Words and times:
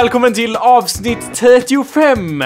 Välkommen 0.00 0.34
till 0.34 0.56
avsnitt 0.56 1.34
35 1.34 2.44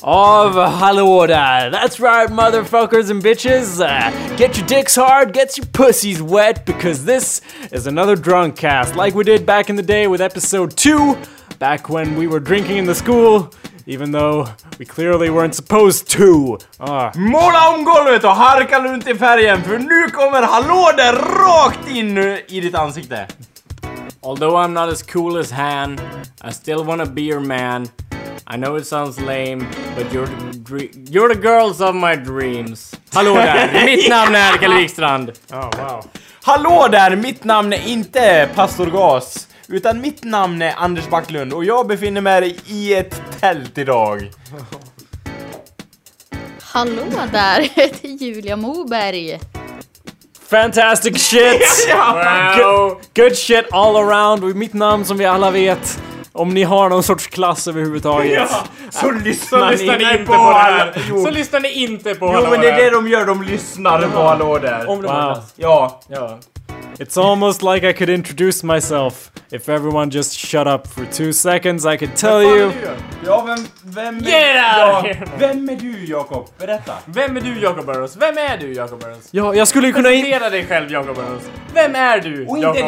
av 0.00 0.60
Hallå 0.60 1.26
där! 1.26 1.70
That's 1.70 2.00
right 2.00 2.30
motherfuckers 2.30 3.10
and 3.10 3.22
bitches! 3.22 3.80
Uh, 3.80 4.36
get 4.36 4.58
your 4.58 4.66
dicks 4.66 4.96
hard, 4.96 5.34
get 5.34 5.58
your 5.58 5.66
pussies 5.66 6.20
wet 6.20 6.64
because 6.66 7.04
this 7.04 7.42
is 7.72 7.86
another 7.86 8.16
drunk 8.16 8.56
cast 8.56 8.96
like 8.96 9.18
we 9.18 9.24
did 9.24 9.46
back 9.46 9.70
in 9.70 9.76
the 9.76 9.82
day 9.82 10.06
with 10.06 10.22
episode 10.22 10.76
2 10.76 11.16
back 11.58 11.88
when 11.90 12.18
we 12.18 12.26
were 12.26 12.40
drinking 12.40 12.78
in 12.78 12.86
the 12.86 12.94
school 12.94 13.50
even 13.86 14.12
though 14.12 14.48
we 14.78 14.86
clearly 14.86 15.28
weren't 15.28 15.54
supposed 15.54 16.08
to. 16.08 16.58
Ah. 16.78 17.12
Måla 17.14 17.74
om 17.74 17.84
golvet 17.84 18.24
och 18.24 18.30
harka 18.30 18.80
runt 18.80 19.08
i 19.08 19.14
färgen 19.14 19.62
för 19.62 19.78
nu 19.78 20.10
kommer 20.10 20.42
hallå 20.42 20.90
där 20.96 21.12
rakt 21.12 21.88
in 21.88 22.18
i 22.48 22.60
ditt 22.60 22.74
ansikte. 22.74 23.26
Although 24.24 24.56
I'm 24.56 24.72
not 24.72 24.88
as 24.88 25.02
cool 25.02 25.36
as 25.38 25.50
Han, 25.50 25.98
I 26.40 26.50
still 26.52 26.84
wanna 26.84 27.06
be 27.06 27.22
your 27.22 27.40
man. 27.40 27.88
I 28.46 28.56
know 28.56 28.76
it 28.76 28.86
sounds 28.86 29.20
lame, 29.20 29.66
but 29.96 30.12
you're 30.12 30.26
the, 30.26 30.58
dre- 30.58 30.90
you're 31.10 31.34
the 31.34 31.40
girls 31.40 31.80
of 31.80 31.94
my 31.94 32.16
dreams. 32.16 32.94
Hallå 33.12 33.34
där! 33.34 33.84
Mitt 33.86 34.08
namn 34.08 34.34
är 34.34 34.56
Kalle 34.56 34.76
Wikstrand. 34.76 35.32
Oh, 35.52 35.70
wow. 35.78 36.04
Hallå 36.42 36.88
där, 36.90 37.16
mitt 37.16 37.44
namn 37.44 37.72
är 37.72 37.88
inte 37.88 38.48
Pastor 38.54 38.86
Gas. 38.86 39.48
Utan 39.68 40.00
mitt 40.00 40.24
namn 40.24 40.62
är 40.62 40.74
Anders 40.76 41.08
Backlund 41.08 41.52
och 41.52 41.64
jag 41.64 41.86
befinner 41.86 42.20
mig 42.20 42.56
i 42.66 42.94
ett 42.94 43.22
tält 43.40 43.78
idag. 43.78 44.30
Hallå 46.62 47.02
där, 47.32 47.60
jag 47.74 47.84
heter 47.84 48.08
Julia 48.08 48.56
Moberg. 48.56 49.40
Fantastic 50.50 51.18
shit! 51.18 51.62
Wow. 51.94 53.00
Good 53.16 53.36
shit 53.36 53.64
all 53.72 53.96
around 53.96 54.44
och 54.44 54.50
mitt 54.56 54.72
namn 54.72 55.04
som 55.04 55.16
vi 55.18 55.24
alla 55.24 55.50
vet. 55.50 56.02
Om 56.32 56.54
ni 56.54 56.62
har 56.62 56.88
någon 56.88 57.02
sorts 57.02 57.26
klass 57.26 57.68
överhuvudtaget. 57.68 58.48
Så 58.90 59.00
Så 59.00 59.10
lyssnar 59.10 59.70
lyssnar 59.70 59.98
ni 59.98 60.04
ni 60.04 60.12
inte 60.12 60.24
på 60.24 60.32
på 60.32 60.50
det 60.50 60.54
här. 60.54 60.92
Jo, 61.08 61.24
Så 61.24 61.30
lyssnar 61.30 61.60
ni 61.60 61.72
inte 61.72 62.14
på 62.14 62.26
jo 62.40 62.50
men 62.50 62.60
det 62.60 62.70
är 62.70 62.84
det 62.84 62.90
de 62.90 63.08
gör, 63.08 63.26
de 63.26 63.42
lyssnar 63.42 64.08
på 64.08 64.22
Hallå 64.22 64.58
där. 64.58 64.90
Om 64.90 65.02
de 65.02 65.08
har 65.08 65.34
Wow. 65.34 65.42
Ja. 65.56 66.00
Ja. 66.08 66.38
It's 66.98 67.16
almost 67.16 67.62
like 67.62 67.82
I 67.82 67.92
could 67.92 68.08
introduce 68.08 68.62
myself. 68.62 69.32
If 69.50 69.68
everyone 69.68 70.10
just 70.10 70.38
shut 70.38 70.66
up 70.66 70.86
for 70.86 71.04
two 71.06 71.32
seconds 71.32 71.84
I 71.84 71.96
could 71.96 72.16
tell 72.16 72.42
you. 72.42 72.72
Ja, 73.26 73.42
vem... 73.46 73.66
Vem 73.82 74.16
är, 74.16 74.20
Get 74.20 74.56
out 74.56 75.16
ja. 75.20 75.26
Vem 75.38 75.68
är 75.68 75.76
du 75.76 76.04
Jakob? 76.04 76.48
Berätta. 76.58 76.92
Vem 77.06 77.36
är 77.36 77.40
du 77.40 77.60
Jacob 77.60 77.86
Burrows? 77.86 78.16
Vem 78.16 78.38
är 78.38 78.58
du 78.58 78.72
Jacob 78.72 79.00
Burrows? 79.00 79.28
Ja, 79.30 79.54
jag 79.54 79.68
skulle 79.68 79.86
ju 79.86 79.92
kunna... 79.92 80.08
Presentera 80.08 80.50
dig 80.50 80.66
själv 80.66 80.92
Jacob 80.92 81.16
Burrows. 81.16 81.42
Vem 81.74 81.94
är 81.94 82.20
du 82.20 82.36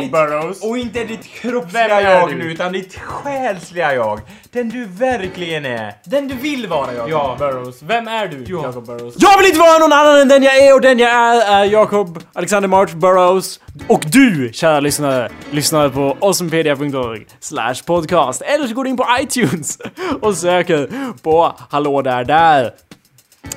ditt, 0.00 0.12
Burrows? 0.12 0.62
och 0.62 0.78
inte 0.78 1.04
ditt 1.04 1.24
kroppsliga 1.24 2.02
jag 2.02 2.30
du? 2.30 2.34
nu, 2.34 2.52
utan 2.52 2.72
ditt 2.72 2.98
själsliga 2.98 3.94
jag. 3.94 4.20
Den 4.56 4.68
du 4.68 4.84
verkligen 4.84 5.66
är. 5.66 5.92
Den 6.04 6.28
du 6.28 6.34
vill 6.34 6.66
vara 6.66 6.92
Jacob 6.94 7.10
Ja. 7.10 7.36
Burrows. 7.38 7.82
Vem 7.82 8.08
är 8.08 8.26
du 8.28 8.44
Ja. 8.48 8.62
Jacob 8.62 8.86
Burrows? 8.86 9.14
Jag 9.18 9.38
vill 9.38 9.46
inte 9.46 9.58
vara 9.58 9.78
någon 9.78 9.92
annan 9.92 10.20
än 10.20 10.28
den 10.28 10.42
jag 10.42 10.56
är 10.56 10.74
och 10.74 10.80
den 10.80 10.98
jag 10.98 11.10
är 11.10 11.60
är 11.60 11.64
Jacob 11.64 12.22
Alexander 12.32 12.68
March 12.68 12.92
Burrows. 12.92 13.60
Och 13.88 14.02
du, 14.06 14.50
kära 14.52 14.80
lyssnare, 14.80 15.28
lyssnar 15.50 15.88
på 15.88 16.16
awesomepedia.org 16.20 17.26
slash 17.40 17.74
podcast. 17.86 18.42
Eller 18.42 18.66
så 18.66 18.74
går 18.74 18.84
du 18.84 18.90
in 18.90 18.96
på 18.96 19.06
iTunes 19.20 19.78
och 20.20 20.34
söker 20.36 20.88
på 21.22 21.52
Hallå 21.70 22.02
där 22.02 22.24
där. 22.24 22.70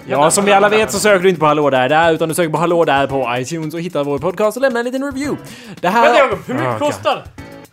Ja, 0.08 0.32
som 0.32 0.46
vi 0.46 0.52
alla 0.52 0.70
vet 0.70 0.92
så 0.92 1.00
söker 1.00 1.24
du 1.24 1.30
inte 1.30 1.40
på 1.40 1.46
Hallå 1.46 1.70
där 1.70 1.90
där 1.90 2.14
utan 2.14 2.30
du 2.30 2.36
söker 2.36 2.50
på 2.50 2.58
Hallå 2.58 2.86
där 2.86 3.08
på 3.08 3.28
iTunes 3.38 3.74
och 3.74 3.80
hittar 3.82 4.04
vår 4.04 4.20
podcast 4.20 4.58
och 4.58 4.62
lämnar 4.62 4.80
en 4.80 4.86
liten 4.86 5.04
review. 5.04 5.44
Det 5.82 5.88
här... 5.88 6.04
Vänta 6.04 6.20
Jacob, 6.20 6.40
hur 6.48 6.54
mycket 6.54 6.70
Ah, 6.70 6.80
kostar 6.80 7.24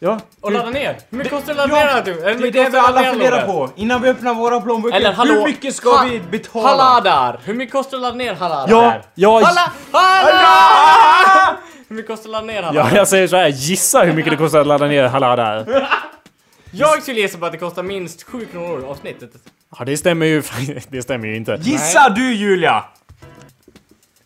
Ja. 0.07 0.21
att 0.43 0.53
ladda 0.53 0.71
ner? 0.71 0.97
Hur 1.11 1.19
mycket 1.19 1.33
kostar 1.33 1.55
det 1.55 1.63
att 1.63 1.69
ladda 1.71 1.85
ner? 1.95 2.03
Hur 2.35 2.41
Det 2.41 2.49
är 2.49 2.53
det 2.65 2.71
vi 2.71 2.79
alla 2.79 3.03
funderar 3.05 3.47
på 3.47 3.71
innan 3.77 4.03
vi 4.03 4.09
öppnar 4.09 4.35
våra 4.35 4.61
plånböcker. 4.61 4.97
Eller 4.97 5.13
hallå, 5.13 5.35
Hur 5.35 5.45
mycket 5.45 5.75
ska 5.75 5.97
ha- 5.97 6.05
vi 6.05 6.21
betala? 6.21 6.69
Halladar! 6.69 7.41
Hur 7.45 7.55
mycket 7.55 7.73
kostar 7.73 7.91
det 7.91 7.97
att 7.97 8.03
ladda 8.03 8.17
ner 8.17 8.35
Halladar? 8.35 8.69
Ja, 8.71 9.03
ja, 9.15 9.41
Halla, 9.45 9.73
halla! 9.93 11.57
Hur 11.89 11.97
mycket 11.97 12.09
kostar 12.11 12.31
det 12.31 12.37
att 12.39 12.45
ladda 12.45 12.53
ner 12.53 12.63
Halladar? 12.63 12.91
ja, 12.91 12.97
jag 12.97 13.09
säger 13.09 13.29
så 13.29 13.37
här. 13.37 13.49
gissa 13.49 14.01
hur 14.03 14.13
mycket 14.13 14.31
det 14.33 14.37
kostar 14.37 14.61
att 14.61 14.67
ladda 14.67 14.87
ner 14.87 15.07
Hallå 15.09 15.37
där. 15.37 15.89
Jag 16.71 17.03
skulle 17.03 17.21
gissa 17.21 17.39
på 17.39 17.47
att 17.47 17.53
det 17.53 17.59
kostar 17.59 17.83
minst 17.83 18.23
7 18.23 18.47
kronor 18.47 18.85
avsnittet. 18.91 19.31
Ja, 19.79 19.85
det 19.85 19.97
stämmer 19.97 20.27
ju, 20.27 20.43
det 20.89 21.03
stämmer 21.03 21.27
ju 21.29 21.37
inte. 21.37 21.59
Gissa 21.63 22.09
du 22.09 22.35
Julia! 22.35 22.85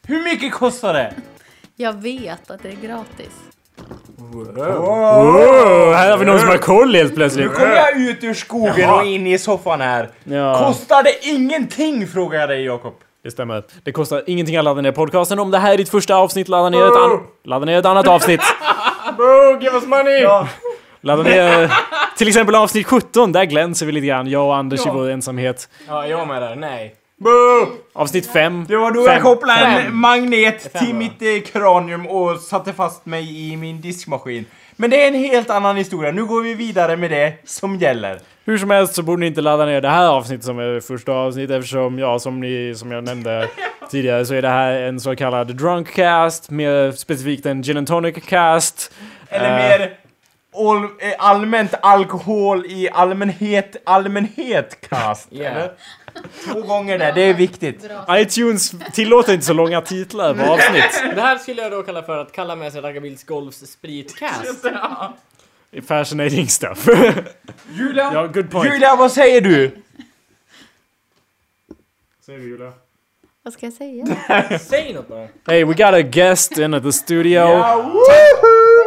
Hur 0.06 0.24
mycket 0.24 0.52
kostar 0.52 0.94
det? 0.94 1.14
Jag 1.76 1.92
vet 1.92 2.50
att 2.50 2.62
det 2.62 2.68
är 2.68 2.76
gratis. 2.76 3.32
Oh, 4.20 5.92
här 5.92 6.10
har 6.10 6.18
vi 6.18 6.24
någon 6.24 6.38
som 6.40 6.48
har 6.48 6.56
koll 6.58 6.94
helt 6.94 7.10
Nu 7.10 7.16
plötsligt. 7.16 7.54
kommer 7.54 7.74
jag 7.76 8.00
ut 8.00 8.24
ur 8.24 8.34
skogen 8.34 8.90
och 8.90 9.04
in 9.04 9.26
i 9.26 9.38
soffan 9.38 9.80
här. 9.80 10.08
Ja. 10.24 10.58
Kostar 10.66 11.02
det 11.02 11.26
ingenting 11.28 12.06
frågar 12.06 12.40
jag 12.40 12.48
dig 12.48 12.64
Jakob. 12.64 12.94
Det 13.24 13.30
stämmer. 13.30 13.62
Det 13.84 13.92
kostar 13.92 14.22
ingenting 14.26 14.56
att 14.56 14.64
ladda 14.64 14.80
ner 14.80 14.92
podcasten. 14.92 15.38
Om 15.38 15.50
det 15.50 15.58
här 15.58 15.72
är 15.72 15.76
ditt 15.76 15.88
första 15.88 16.14
avsnitt, 16.16 16.48
ladda 16.48 16.68
ner 16.70 16.86
ett, 16.86 16.96
an- 16.96 17.20
ladda 17.44 17.64
ner 17.66 17.78
ett 17.78 17.86
annat 17.86 18.08
avsnitt. 18.08 18.40
Bro, 19.16 19.60
give 19.60 19.74
us 19.76 19.86
money! 19.86 20.26
Ladda 21.00 21.22
ner 21.22 21.72
till 22.16 22.28
exempel 22.28 22.54
avsnitt 22.54 22.86
17. 22.86 23.32
Där 23.32 23.44
glänser 23.44 23.86
vi 23.86 23.92
lite 23.92 24.06
grann, 24.06 24.26
jag 24.30 24.46
och 24.46 24.56
Anders 24.56 24.80
i 24.80 24.82
Ja. 24.86 24.92
vår 24.92 25.10
ensamhet. 25.10 25.68
Ja, 25.88 26.06
jag 26.06 26.28
med 26.28 26.42
där. 26.42 26.56
Nej. 26.56 26.94
Avsnitt 27.92 28.32
5. 28.32 28.64
Det 28.68 28.76
var 28.76 28.90
då 28.90 29.04
Fem. 29.04 29.12
jag 29.14 29.22
kopplade 29.22 29.60
en 29.60 29.82
Fem. 29.82 29.96
magnet 29.96 30.72
Fem, 30.72 30.84
till 30.86 30.94
mitt 30.94 31.22
eh, 31.22 31.52
kranium 31.52 32.06
och 32.06 32.40
satte 32.40 32.72
fast 32.72 33.06
mig 33.06 33.52
i 33.52 33.56
min 33.56 33.80
diskmaskin. 33.80 34.44
Men 34.76 34.90
det 34.90 35.04
är 35.04 35.08
en 35.08 35.14
helt 35.14 35.50
annan 35.50 35.76
historia. 35.76 36.12
Nu 36.12 36.24
går 36.24 36.42
vi 36.42 36.54
vidare 36.54 36.96
med 36.96 37.10
det 37.10 37.34
som 37.44 37.76
gäller. 37.76 38.20
Hur 38.44 38.58
som 38.58 38.70
helst 38.70 38.94
så 38.94 39.02
borde 39.02 39.20
ni 39.20 39.26
inte 39.26 39.40
ladda 39.40 39.64
ner 39.66 39.80
det 39.80 39.88
här 39.88 40.06
avsnittet 40.06 40.44
som 40.44 40.58
är 40.58 40.80
första 40.80 41.12
avsnitt 41.12 41.50
eftersom, 41.50 41.98
ja, 41.98 42.18
som 42.18 42.40
ni, 42.40 42.74
som 42.76 42.92
jag 42.92 43.04
nämnde 43.04 43.48
tidigare 43.90 44.26
så 44.26 44.34
är 44.34 44.42
det 44.42 44.48
här 44.48 44.72
en 44.72 45.00
så 45.00 45.16
kallad 45.16 45.56
drunkcast, 45.56 46.50
mer 46.50 46.92
specifikt 46.92 47.46
en 47.46 47.62
gin 47.62 47.76
and 47.76 47.86
tonic 47.86 48.16
cast. 48.28 48.92
Eller 49.28 49.50
Eh, 49.50 49.78
mer 49.78 49.96
all, 50.56 50.84
eh, 50.84 50.88
allmänt 51.18 51.74
alkohol 51.82 52.66
i 52.66 52.88
allmänhet, 52.92 53.76
allmänhet 53.86 54.88
cast. 54.88 55.32
Yeah. 55.32 55.56
Eller? 55.56 55.70
Två 56.44 56.60
gånger 56.60 56.98
där, 56.98 57.12
det 57.12 57.22
är 57.22 57.34
viktigt. 57.34 57.86
iTunes 58.10 58.72
tillåter 58.92 59.32
inte 59.32 59.46
så 59.46 59.52
långa 59.52 59.80
titlar 59.80 60.34
på 60.34 60.42
avsnitt. 60.42 61.14
Det 61.14 61.20
här 61.20 61.38
skulle 61.38 61.62
jag 61.62 61.72
då 61.72 61.82
kalla 61.82 62.02
för 62.02 62.18
att 62.18 62.32
kalla 62.32 62.56
med 62.56 62.72
sig 62.72 62.80
Raggarbilds 62.80 63.24
Golfs 63.24 63.58
spritcast. 63.72 64.64
Fascinating 65.86 66.48
stuff. 66.48 66.88
Julia, 67.72 68.10
ja, 68.14 68.26
good 68.26 68.50
point. 68.50 68.74
Julia 68.74 68.96
vad 68.96 69.12
säger 69.12 69.40
du? 69.40 69.70
Säger 72.26 72.38
du 72.38 72.48
Julia? 72.48 72.72
Vad 73.42 73.52
ska 73.52 73.66
jag 73.66 73.72
säga? 73.72 74.06
Säg 74.58 74.94
något 74.94 75.08
bara. 75.08 75.28
Hey, 75.46 75.64
we 75.64 75.74
got 75.74 75.94
a 75.94 76.02
guest 76.02 76.58
in 76.58 76.74
at 76.74 76.82
the 76.82 76.92
studio. 76.92 77.64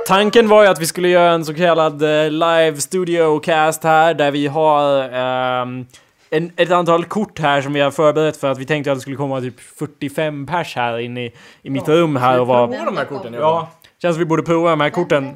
Tanken 0.07 0.47
var 0.47 0.63
ju 0.63 0.69
att 0.69 0.79
vi 0.79 0.85
skulle 0.85 1.09
göra 1.09 1.31
en 1.31 1.45
så 1.45 1.53
kallad 1.53 2.01
eh, 2.01 2.31
live 2.31 2.81
studio 2.81 3.39
cast 3.39 3.83
här 3.83 4.13
där 4.13 4.31
vi 4.31 4.47
har 4.47 5.09
ehm, 5.13 5.85
en, 6.33 6.51
ett 6.55 6.71
antal 6.71 7.05
kort 7.05 7.39
här 7.39 7.61
som 7.61 7.73
vi 7.73 7.79
har 7.79 7.91
förberett 7.91 8.37
för 8.37 8.51
att 8.51 8.57
vi 8.57 8.65
tänkte 8.65 8.91
att 8.91 8.97
det 8.97 9.01
skulle 9.01 9.15
komma 9.15 9.41
typ 9.41 9.59
45 9.59 10.45
pers 10.45 10.75
här 10.75 10.99
inne 10.99 11.25
i, 11.25 11.31
i 11.61 11.69
mitt 11.69 11.87
rum 11.87 12.15
här 12.15 12.39
och 12.39 12.47
vara... 12.47 12.67
Prova 12.67 12.85
de 12.85 12.97
här 12.97 13.05
korten. 13.05 13.33
Ja, 13.33 13.71
Känns 14.01 14.15
som 14.15 14.19
vi 14.19 14.25
borde 14.25 14.43
prova 14.43 14.69
de 14.69 14.81
här 14.81 14.89
korten. 14.89 15.35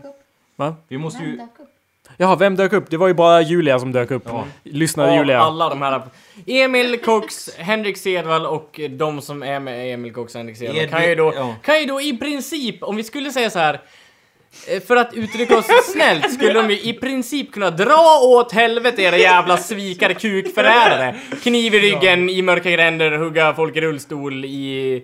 vi 0.87 0.97
måste 0.97 1.23
ju... 1.23 1.39
Jaha, 2.17 2.35
vem 2.35 2.55
dök 2.55 2.73
upp? 2.73 2.89
Det 2.89 2.97
var 2.97 3.07
ju 3.07 3.13
bara 3.13 3.41
Julia 3.41 3.79
som 3.79 3.91
dök 3.91 4.11
upp. 4.11 4.23
Ja. 4.25 4.45
Lyssnade 4.63 5.11
Av 5.11 5.17
Julia. 5.17 5.39
alla 5.39 5.69
de 5.69 5.81
här. 5.81 6.01
Emil 6.45 6.99
Cox, 7.01 7.49
Henrik 7.57 7.97
Sedvall 7.97 8.45
och 8.45 8.79
de 8.89 9.21
som 9.21 9.43
är 9.43 9.59
med 9.59 9.93
Emil 9.93 10.13
Cox 10.13 10.35
och 10.35 10.39
Henrik 10.39 10.57
Sedvall 10.57 10.87
kan 10.87 11.09
ju 11.09 11.15
då, 11.15 11.33
ja. 11.35 11.55
kan 11.63 11.79
ju 11.79 11.85
då 11.85 12.01
i 12.01 12.17
princip, 12.17 12.83
om 12.83 12.95
vi 12.95 13.03
skulle 13.03 13.31
säga 13.31 13.49
så 13.49 13.59
här. 13.59 13.81
Eh, 14.67 14.81
För 14.81 14.95
att 14.95 15.13
uttrycka 15.13 15.57
oss 15.57 15.65
snällt 15.93 16.33
skulle 16.33 16.53
de 16.53 16.69
ju 16.71 16.79
i 16.79 16.93
princip 16.93 17.51
kunna 17.51 17.69
dra 17.69 18.19
åt 18.23 18.51
helvete 18.51 19.01
era 19.01 19.17
jävla 19.17 19.57
svikare 19.57 20.13
kukförrädare. 20.13 21.15
Kniv 21.43 21.75
i 21.75 21.79
ryggen, 21.79 22.29
i 22.29 22.41
mörka 22.41 22.71
gränder, 22.71 23.11
hugga 23.11 23.53
folk 23.53 23.75
i 23.75 23.81
rullstol, 23.81 24.45
i 24.45 24.95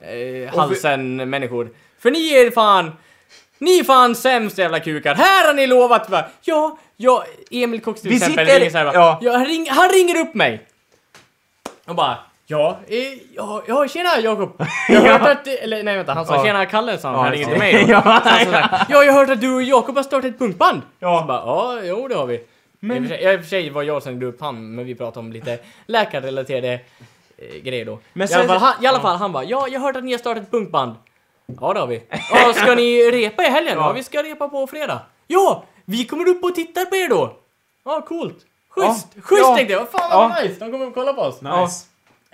eh, 0.00 0.54
halsen 0.58 1.30
människor. 1.30 1.70
För 1.98 2.10
ni 2.10 2.32
är 2.34 2.50
fan, 2.50 2.92
ni 3.58 3.78
är 3.78 3.84
fan 3.84 4.14
sämst 4.14 4.58
jävla 4.58 4.80
kukar. 4.80 5.14
Här 5.14 5.46
har 5.46 5.54
ni 5.54 5.66
lovat 5.66 6.10
va? 6.10 6.24
Ja, 6.42 6.78
ja, 6.96 7.24
Emil 7.50 7.80
Cox 7.80 8.00
till 8.00 8.10
Vi 8.10 8.16
exempel 8.16 8.46
sitter- 8.46 8.58
ringer 8.58 8.70
så 8.70 8.78
här, 8.78 8.84
va? 8.84 8.90
ja. 8.94 9.18
Ja, 9.22 9.32
han, 9.32 9.46
ring, 9.46 9.66
han 9.70 9.90
ringer 9.90 10.16
upp 10.20 10.34
mig. 10.34 10.66
Och 11.84 11.94
bara 11.94 12.18
Ja, 12.52 12.78
eh, 12.88 12.98
ja, 13.34 13.62
ja 13.66 13.88
tjena 13.88 14.18
Jakob. 14.22 14.62
Jag 14.88 15.00
har 15.00 15.18
hört 15.18 15.28
att... 15.30 15.46
Eller 15.46 15.82
nej 15.82 15.96
vänta, 15.96 16.12
han 16.14 16.26
sa 16.26 16.36
Ja. 16.36 16.44
tjena 16.44 16.66
Kalle 16.66 16.98
sa 16.98 17.08
han. 17.08 17.16
Ja, 17.18 17.24
han 17.24 17.40
ja. 17.40 17.48
till 17.48 17.58
mig 17.58 17.84
då. 17.84 17.92
Ja, 17.92 18.02
Så 18.02 18.08
han 18.08 18.22
sa 18.22 18.44
så 18.44 18.50
här, 18.50 18.86
ja, 18.88 19.04
jag 19.04 19.12
har 19.12 19.20
hört 19.20 19.30
att 19.30 19.40
du 19.40 19.54
och 19.54 19.62
Jakob 19.62 19.96
har 19.96 20.02
startat 20.02 20.24
ett 20.30 20.38
punkband. 20.38 20.82
Ja. 20.98 21.24
Bara, 21.28 21.36
ja, 21.38 21.78
jo 21.82 22.08
det 22.08 22.14
har 22.14 22.26
vi. 22.26 22.40
Men... 22.80 22.96
I, 22.96 23.06
och 23.06 23.08
för 23.08 23.16
sig, 23.16 23.32
I 23.34 23.36
och 23.36 23.40
för 23.40 23.48
sig 23.48 23.70
var 23.70 23.82
jag 23.82 24.02
som 24.02 24.18
drog 24.18 24.34
upp 24.34 24.40
han, 24.40 24.74
men 24.74 24.84
vi 24.84 24.94
pratade 24.94 25.18
om 25.18 25.32
lite 25.32 25.58
läkarrelaterade 25.86 26.72
eh, 27.38 27.62
grejer 27.62 27.84
då. 27.84 27.98
Men 28.12 28.30
I, 28.30 28.34
alla 28.34 28.48
fall, 28.48 28.58
han, 28.58 28.84
I 28.84 28.86
alla 28.86 29.00
fall, 29.00 29.16
han 29.16 29.32
bara, 29.32 29.44
ja, 29.44 29.68
jag 29.68 29.80
har 29.80 29.86
hört 29.86 29.96
att 29.96 30.04
ni 30.04 30.10
har 30.12 30.18
startat 30.18 30.42
ett 30.42 30.50
punkband. 30.50 30.94
Ja, 31.60 31.72
det 31.72 31.80
har 31.80 31.86
vi. 31.86 32.02
Ja, 32.30 32.52
ska 32.54 32.74
ni 32.74 33.10
repa 33.10 33.42
i 33.44 33.48
helgen? 33.50 33.74
Ja. 33.78 33.86
Ja. 33.86 33.92
vi 33.92 34.02
ska 34.02 34.22
repa 34.22 34.48
på 34.48 34.66
fredag. 34.66 35.00
Ja, 35.26 35.64
vi 35.84 36.04
kommer 36.04 36.28
upp 36.28 36.44
och 36.44 36.54
tittar 36.54 36.84
på 36.84 36.96
er 36.96 37.08
då. 37.08 37.36
Ja, 37.84 38.00
coolt. 38.08 38.36
Schysst! 38.68 39.08
Ja. 39.14 39.22
Schysst 39.22 39.42
Ja. 39.48 39.56
tänkte 39.56 39.72
jag. 39.72 39.80
Vad 39.80 39.88
fan 39.88 40.10
vad 40.10 40.30
Ja. 40.38 40.42
nice! 40.42 40.54
De 40.64 40.72
kommer 40.72 40.86
att 40.86 40.94
kolla 40.94 41.12
på 41.12 41.20
oss. 41.22 41.42
Nice. 41.42 41.84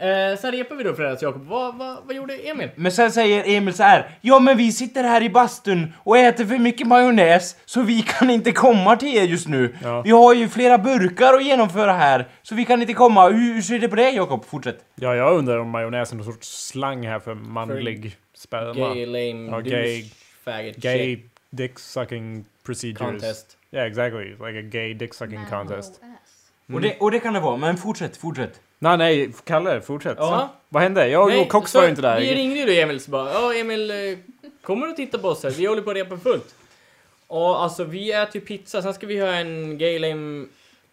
Eh, 0.01 0.39
sen 0.39 0.53
repar 0.53 0.77
vi 0.77 0.85
då 0.85 0.95
fredags 0.95 1.23
Jakob. 1.23 1.47
Vad, 1.47 1.79
vad, 1.79 1.97
vad 2.07 2.17
gjorde 2.17 2.35
Emil? 2.37 2.71
Men 2.75 2.93
sen 2.93 3.13
säger 3.13 3.57
Emil 3.57 3.75
så 3.75 3.83
här. 3.83 4.11
Ja 4.21 4.39
men 4.39 4.57
vi 4.57 4.73
sitter 4.73 5.05
här 5.05 5.23
i 5.23 5.31
bastun 5.31 5.93
och 5.99 6.19
äter 6.19 6.45
för 6.45 6.59
mycket 6.59 6.87
majonnäs 6.87 7.57
så 7.65 7.83
vi 7.83 8.03
kan 8.03 8.31
inte 8.31 8.53
komma 8.53 8.97
till 8.97 9.17
er 9.17 9.23
just 9.23 9.49
nu. 9.49 9.77
Ja. 9.83 10.03
Vi 10.03 10.11
har 10.11 10.35
ju 10.35 10.49
flera 10.49 10.79
burkar 10.79 11.35
att 11.35 11.45
genomföra 11.45 11.93
här 11.93 12.29
så 12.43 12.55
vi 12.55 12.65
kan 12.65 12.81
inte 12.81 12.95
komma. 12.95 13.29
Hur, 13.29 13.55
hur 13.55 13.63
ser 13.63 13.79
det 13.79 13.89
på 13.89 13.97
det 13.97 14.11
Jakob? 14.11 14.45
Fortsätt. 14.45 14.85
Ja, 14.95 15.15
jag 15.15 15.37
undrar 15.37 15.59
om 15.59 15.71
majonnäs 15.71 16.13
är 16.13 16.17
någon 16.17 16.25
sorts 16.25 16.67
slang 16.69 17.07
här 17.07 17.19
för 17.19 17.35
manlig 17.35 18.17
sperma. 18.35 18.95
Gay, 18.95 19.07
lame, 19.07 19.51
Ja, 19.51 19.61
gay- 19.61 20.11
faggot, 20.45 20.77
Gay 20.77 20.99
shit, 21.17 21.31
dick 21.51 21.79
sucking 21.79 22.45
procedures. 22.67 22.99
contest. 22.99 23.57
Yeah, 23.73 23.87
exactly. 23.87 24.25
Like 24.25 24.59
a 24.59 24.63
gay 24.63 24.95
dick 24.95 25.15
sucking 25.15 25.45
contest. 25.51 26.01
Och, 26.73 26.81
det, 26.81 26.97
och 27.01 27.11
det 27.11 27.21
kan 27.21 27.35
det 27.35 27.41
vara, 27.41 27.57
men 27.57 27.77
fortsätt, 27.77 28.17
fortsätt. 28.17 28.61
Nej, 28.79 28.97
nej, 28.97 29.33
Kalle, 29.45 29.81
fortsätt. 29.81 30.17
Ja. 30.21 30.49
Vad 30.69 30.83
hände? 30.83 31.09
Jag 31.09 31.29
Nej, 31.29 31.41
och 31.41 31.49
Cox 31.49 31.71
så 31.71 31.79
var 31.79 31.85
ju 31.85 31.91
inte 31.91 32.03
där. 32.03 32.21
Vi 32.21 32.35
ringde 32.35 32.59
ju 32.59 32.67
då 32.67 32.73
Emil 32.73 33.01
så 33.01 33.11
bara, 33.11 33.33
ja 33.33 33.55
Emil, 33.55 33.91
eh, 33.91 33.97
kommer 34.63 34.87
du 34.87 34.93
titta 34.93 35.19
på 35.19 35.29
oss 35.29 35.43
här? 35.43 35.51
Vi 35.51 35.67
håller 35.67 35.83
på 35.83 35.91
att 35.91 35.97
repa 35.97 36.17
fullt. 36.17 36.55
Och 37.27 37.63
alltså 37.63 37.85
vi 37.85 38.13
äter 38.13 38.35
ju 38.35 38.41
pizza, 38.41 38.83
sen 38.83 38.95
ska 38.95 39.07
vi 39.07 39.21
ha 39.21 39.29
en 39.29 39.79
gay 39.79 39.99
lame, 39.99 40.47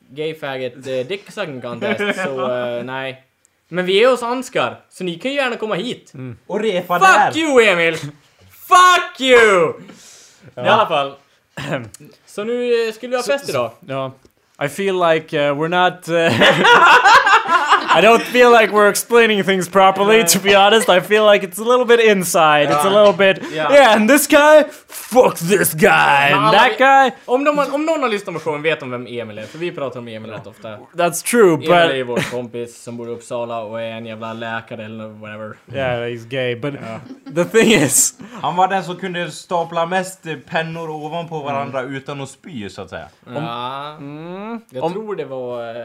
gay 0.10 0.36
faggot 0.36 0.74
eh, 0.76 1.08
dick 1.08 1.32
sucking 1.32 1.62
contest, 1.62 2.20
så 2.24 2.52
eh, 2.52 2.84
nej. 2.84 3.24
Men 3.68 3.86
vi 3.86 4.04
är 4.04 4.10
hos 4.10 4.24
Anskar, 4.24 4.80
så 4.90 5.04
ni 5.04 5.16
kan 5.16 5.32
ju 5.32 5.38
gärna 5.38 5.56
komma 5.56 5.76
hit. 5.76 6.14
Och 6.48 6.60
repa 6.60 7.00
Fuck 7.00 7.08
där. 7.08 7.38
you 7.38 7.64
Emil! 7.68 7.96
Fuck 8.50 9.20
you! 9.20 9.74
I 10.56 10.60
alla 10.60 10.88
fall. 10.88 11.14
Så 12.26 12.44
nu 12.44 12.88
eh, 12.88 12.94
skulle 12.94 13.10
vi 13.10 13.16
ha 13.16 13.24
fest 13.24 13.50
idag. 13.50 13.72
Ja. 13.88 14.12
I 14.66 14.68
feel 14.70 14.96
like 14.96 15.38
uh, 15.38 15.56
we're 15.56 15.68
not... 15.68 16.10
Uh, 16.10 16.16
I 17.98 18.02
don't 18.02 18.22
feel 18.22 18.52
like 18.52 18.72
we're 18.74 18.90
explaining 18.90 19.44
things 19.44 19.70
properly, 19.70 20.24
to 20.24 20.40
be 20.40 20.56
honest. 20.56 20.90
I 20.90 21.02
feel 21.02 21.26
like 21.26 21.48
it's 21.48 21.60
a 21.60 21.64
little 21.64 21.86
bit 21.86 22.00
inside. 22.00 22.64
It's 22.70 22.86
a 22.86 22.90
little 22.90 23.14
bit... 23.14 23.44
Yeah. 23.54 23.74
Yeah, 23.74 23.96
and 23.96 24.10
this 24.10 24.28
guy? 24.28 24.64
Fuck 24.88 25.38
this 25.38 25.74
guy! 25.74 26.30
And 26.34 26.54
that 26.54 26.72
vi- 26.72 26.78
guy? 26.78 27.12
Om, 27.26 27.44
de, 27.44 27.60
om 27.60 27.86
någon 27.86 28.02
har 28.02 28.10
lyssnat 28.10 28.34
på 28.36 28.40
showen 28.40 28.62
vet 28.62 28.80
de 28.80 28.92
vem 28.92 29.08
Emil 29.08 29.38
är, 29.38 29.44
för 29.44 29.58
vi 29.58 29.72
pratar 29.72 30.00
om 30.00 30.08
Emil 30.08 30.32
rätt 30.32 30.48
ofta. 30.48 30.78
That's 30.94 31.26
true, 31.26 31.54
Emil 31.54 31.72
är 31.72 31.96
ju 31.96 32.06
but... 32.06 32.18
vår 32.18 32.32
kompis 32.32 32.84
som 32.84 32.98
bor 32.98 33.08
i 33.10 33.12
Uppsala 33.12 33.60
och 33.62 33.82
är 33.82 33.92
en 33.92 34.06
jävla 34.06 34.34
läkare 34.34 34.86
eller 34.86 35.08
whatever. 35.08 35.56
Yeah, 35.74 36.00
he's 36.10 36.28
gay, 36.28 36.56
but 36.56 36.74
the 37.36 37.46
thing 37.46 37.72
is... 37.72 38.14
Han 38.42 38.56
var 38.56 38.68
den 38.68 38.84
som 38.84 38.96
kunde 38.96 39.32
stapla 39.32 39.86
mest 39.86 40.24
pennor 40.50 40.90
ovanpå 40.90 41.40
varandra 41.40 41.82
utan 41.82 42.22
att 42.22 42.30
spy 42.30 42.70
så 42.70 42.82
att 42.82 42.90
säga. 42.90 43.08
ja, 43.36 43.98
jag 44.70 44.84
Om- 44.84 44.94
tror 44.94 45.16
det 45.16 45.26
var... 45.26 45.62
Eh, 45.70 45.76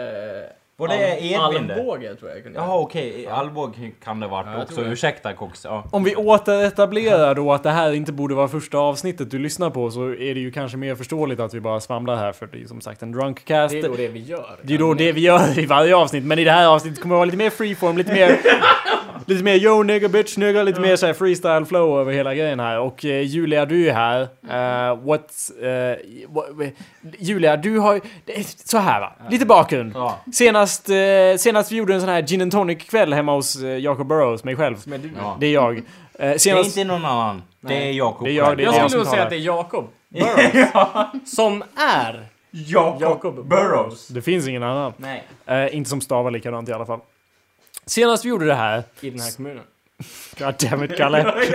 Var 0.81 0.88
det 0.88 1.25
Edvin 1.25 1.67
det? 1.67 1.75
Tror 1.75 2.31
jag 2.31 2.43
kunde 2.43 2.59
Jaha 2.59 2.79
okej, 2.79 3.27
Alvbåg 3.27 3.93
kan 4.05 4.21
det 4.21 4.27
varit 4.27 4.47
Ja, 4.47 4.53
jag 4.53 4.62
också. 4.62 4.75
tror 4.75 4.85
det. 4.85 4.91
Ursäkta 4.91 5.32
Cox. 5.32 5.65
Ja. 5.65 5.85
Om 5.93 6.05
vi 6.05 6.17
återetablerar 6.17 7.35
då 7.35 7.53
att 7.53 7.62
det 7.62 7.71
här 7.71 7.93
inte 7.93 8.12
borde 8.12 8.35
vara 8.35 8.49
första 8.49 8.79
avsnittet 8.79 9.31
du 9.31 9.38
lyssnar 9.38 9.71
på 9.71 9.91
så 9.91 10.09
är 10.09 10.35
det 10.35 10.41
ju 10.41 10.50
kanske 10.53 10.77
mer 10.77 10.94
förståeligt 10.94 11.41
att 11.41 11.55
vi 11.55 11.61
bara 11.61 11.81
svamlar 11.81 12.17
här 12.17 12.32
för 12.32 12.47
det 12.47 12.56
är 12.56 12.61
ju 12.61 12.69
som 12.69 12.81
sagt 12.81 13.03
en 13.03 13.12
drunkcast. 13.12 13.73
Det 13.73 13.79
är 13.81 13.88
då 13.88 13.94
det 13.94 14.09
vi 14.09 14.21
gör. 14.21 14.59
Det 14.62 14.75
är 14.75 14.79
då 14.79 14.94
det 14.94 15.12
vi 15.12 15.21
gör 15.21 15.59
i 15.59 15.67
varje 15.67 15.97
avsnitt, 15.97 16.25
men 16.25 16.38
i 16.38 16.44
det 16.44 16.50
här 16.53 16.67
avsnittet 16.67 17.00
kommer 17.03 17.15
det 17.15 17.19
vara 17.19 17.25
lite 17.25 17.38
mer 17.38 17.50
freeform, 17.50 17.99
lite 17.99 18.12
mer... 18.12 18.37
lite 19.26 19.44
mer 19.44 19.55
yo 19.55 19.82
nigga 19.82 20.08
bitch 20.08 20.37
nigga, 20.37 20.62
lite 20.62 20.81
mer 20.81 20.96
såhär 20.96 21.12
freestyle 21.12 21.64
flow 21.64 22.00
över 22.00 22.12
hela 22.12 22.34
grejen 22.34 22.61
här. 22.61 22.78
Och 22.78 23.05
eh, 23.05 23.20
Julia, 23.20 23.67
du 23.67 23.88
är 23.88 23.93
här. 23.94 24.20
Uh, 24.22 25.05
what, 25.06 25.31
eh, 25.62 26.28
what... 26.28 26.46
Julia, 27.19 27.56
du 27.56 27.78
har 27.78 28.00
Så 28.69 28.78
här 28.78 29.00
va, 29.00 29.12
lite 29.31 29.46
bakgrund. 29.46 29.93
Ja. 29.94 30.19
Senast, 30.32 30.88
eh, 30.88 30.96
senast 31.38 31.72
vi 31.72 31.76
gjorde 31.76 31.94
en 31.94 32.00
sån 32.00 32.08
här 32.08 32.22
gin 32.22 32.43
and 32.43 32.52
tonic 32.52 32.78
kväll 32.90 33.12
hemma 33.12 33.34
hos 33.34 33.62
eh, 33.62 33.78
Jacob 33.78 34.06
Burrows, 34.08 34.44
mig 34.44 34.56
själv. 34.56 34.76
Men 34.87 35.02
du, 35.02 35.11
Ja. 35.19 35.37
Det 35.40 35.46
är 35.46 35.52
jag. 35.55 35.76
Eh, 35.76 35.82
Det 36.19 36.25
är 36.26 36.38
senast... 36.38 36.76
inte 36.76 36.93
någon 36.93 37.05
annan. 37.05 37.43
Det 37.61 37.75
är 37.88 37.93
Jakob 37.93 38.26
Det 38.26 38.32
är 38.32 38.34
jag, 38.34 38.56
det 38.56 38.62
är 38.62 38.64
jag 38.64 38.75
jag 38.75 38.90
skulle 38.90 39.05
nog 39.05 39.11
säga 39.12 39.23
att 39.23 39.31
det 39.31 39.37
är 39.37 39.40
Jakob 39.40 39.88
Burrows. 40.08 41.37
som 41.37 41.62
är 41.76 42.26
Jakob, 42.50 43.02
Jacob 43.02 43.49
Burrows. 43.49 44.08
Det 44.08 44.23
finns 44.23 44.49
ingen 44.49 44.62
annan. 44.62 44.93
Nej. 44.96 45.25
Eh, 45.46 45.76
inte 45.76 45.90
som 45.90 46.00
stavar 46.00 46.31
likadant 46.31 46.69
i 46.69 46.73
alla 46.73 46.87
fall. 46.87 47.00
Senast 47.90 48.25
vi 48.25 48.28
gjorde 48.28 48.46
det 48.46 48.54
här 48.54 48.82
i 49.00 49.10
den 49.10 49.20
här 49.20 49.37
kommunen. 49.37 49.64
God 50.38 50.54
damn 50.58 50.84
it, 50.84 50.96
Kalle. 50.96 51.34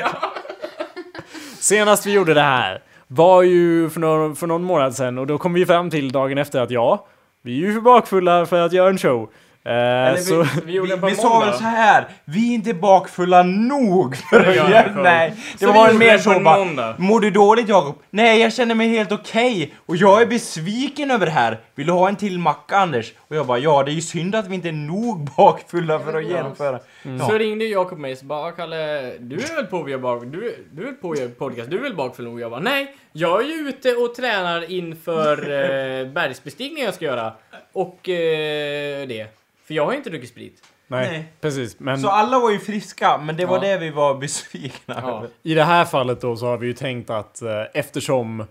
Senast 1.60 2.06
vi 2.06 2.12
gjorde 2.12 2.34
det 2.34 2.42
här 2.42 2.84
var 3.08 3.44
ju 3.44 3.90
för 3.90 4.00
någon, 4.00 4.36
för 4.36 4.48
någon 4.48 4.64
månad 4.64 4.96
sedan 4.96 5.18
och 5.18 5.28
då 5.28 5.38
kom 5.38 5.54
vi 5.54 5.66
fram 5.66 5.90
till 5.90 6.12
dagen 6.12 6.38
efter 6.38 6.60
att 6.60 6.72
ja, 6.72 7.08
vi 7.42 7.64
är 7.64 7.68
ju 7.68 7.74
för 7.74 7.82
bakfulla 7.82 8.46
för 8.46 8.62
att 8.62 8.74
göra 8.74 8.90
en 8.90 8.98
show. 8.98 9.30
Eh, 9.66 10.16
så, 10.18 10.42
vi, 10.66 10.80
vi 10.80 10.80
Vi, 10.80 10.96
vi 11.08 11.16
sa 11.16 11.40
väl 11.40 11.54
så 11.54 11.64
här. 11.64 12.08
vi 12.26 12.50
är 12.52 12.56
inte 12.56 12.74
bakfulla 12.74 13.44
nog 13.44 14.16
för 14.18 14.40
att 14.40 14.56
Ja, 14.56 14.70
göra... 14.70 14.94
cool. 14.94 15.04
Nej, 15.04 15.34
det 15.54 15.66
Så 15.66 15.72
var 15.72 15.94
mer 15.94 16.12
det 16.12 16.18
på 16.18 16.24
så 16.24 16.40
bara, 16.40 16.58
måndag. 16.58 16.96
Mår 16.98 17.20
du 17.20 17.32
dåligt 17.32 17.70
Jakob? 17.70 17.96
Nej, 18.10 18.42
jag 18.42 18.54
känner 18.54 18.76
mig 18.76 18.88
helt 18.88 19.12
okej. 19.12 19.74
Och 19.86 19.96
jag 19.96 20.22
är 20.22 20.26
besviken 20.26 21.12
över 21.12 21.26
det 21.26 21.32
här. 21.32 21.60
Vill 21.76 21.88
du 21.88 21.94
ha 21.94 22.08
en 22.10 22.16
till 22.16 22.40
macka 22.40 22.78
Anders? 22.78 23.14
Och 23.28 23.36
jag 23.36 23.46
bara, 23.46 23.58
ja 23.58 23.84
det 23.84 23.92
är 23.92 23.94
ju 23.94 24.02
synd 24.02 24.36
att 24.36 24.48
vi 24.48 24.56
inte 24.56 24.68
är 24.68 24.72
nog 24.72 25.30
bakfulla 25.38 26.00
för 26.00 26.18
att 26.18 26.24
genomföra. 26.24 26.80
Så 27.28 27.38
ringde 27.38 27.66
Jakob 27.66 27.98
mig 28.00 28.14
och 28.14 28.26
bara 28.26 28.52
Kalle, 28.52 29.12
du 29.20 29.36
är 29.36 29.56
väl 29.56 29.66
på 29.66 29.84
att 29.84 29.90
göra 29.90 30.02
bak... 30.02 30.24
Du, 30.26 30.66
du 30.72 30.82
är 30.82 30.86
väl 30.86 30.94
på 30.96 31.12
att 31.12 31.38
podcast? 31.40 31.70
Du 31.70 31.78
är 31.78 31.82
väl 31.82 31.96
bakfull? 31.96 32.28
Och 32.28 32.40
jag 32.40 32.52
bara 32.52 32.60
nej, 32.62 32.96
jag 33.12 33.42
är 33.42 33.46
ju 33.48 33.70
ute 33.70 33.96
och 33.96 34.16
tränar 34.16 34.72
inför 34.72 35.38
eh, 36.02 36.08
bergsbestigningen 36.08 36.86
jag 36.86 36.94
ska 36.94 37.06
göra. 37.06 37.34
Och 37.74 38.10
eh, 38.10 39.08
det. 39.08 39.28
För 39.68 39.74
jag 39.74 39.86
har 39.86 39.92
ju 39.92 39.98
inte 39.98 40.10
druckit 40.10 40.30
sprit. 40.30 40.64
nej, 40.88 41.08
Nej. 41.12 41.34
precis. 41.42 41.80
Men 41.80 42.00
Så 42.02 42.10
alla 42.10 42.40
var 42.40 42.52
ju 42.52 42.60
friska, 42.60 43.18
men 43.18 43.38
det 43.38 43.46
var 43.46 43.56
Ja. 43.56 43.62
det 43.62 43.78
vi 43.78 43.90
var 43.90 44.16
besvikna 44.16 44.96
Ja. 45.02 45.18
över. 45.18 45.30
i 45.44 45.54
det 45.54 45.64
här 45.64 45.86
fallet 45.86 46.22
då 46.22 46.36
så 46.36 46.46
har 46.46 46.58
vi 46.58 46.68
ju 46.68 46.74
tänkt 46.74 47.10
att 47.10 47.42
eh, 47.42 47.50
eftersom 47.74 48.46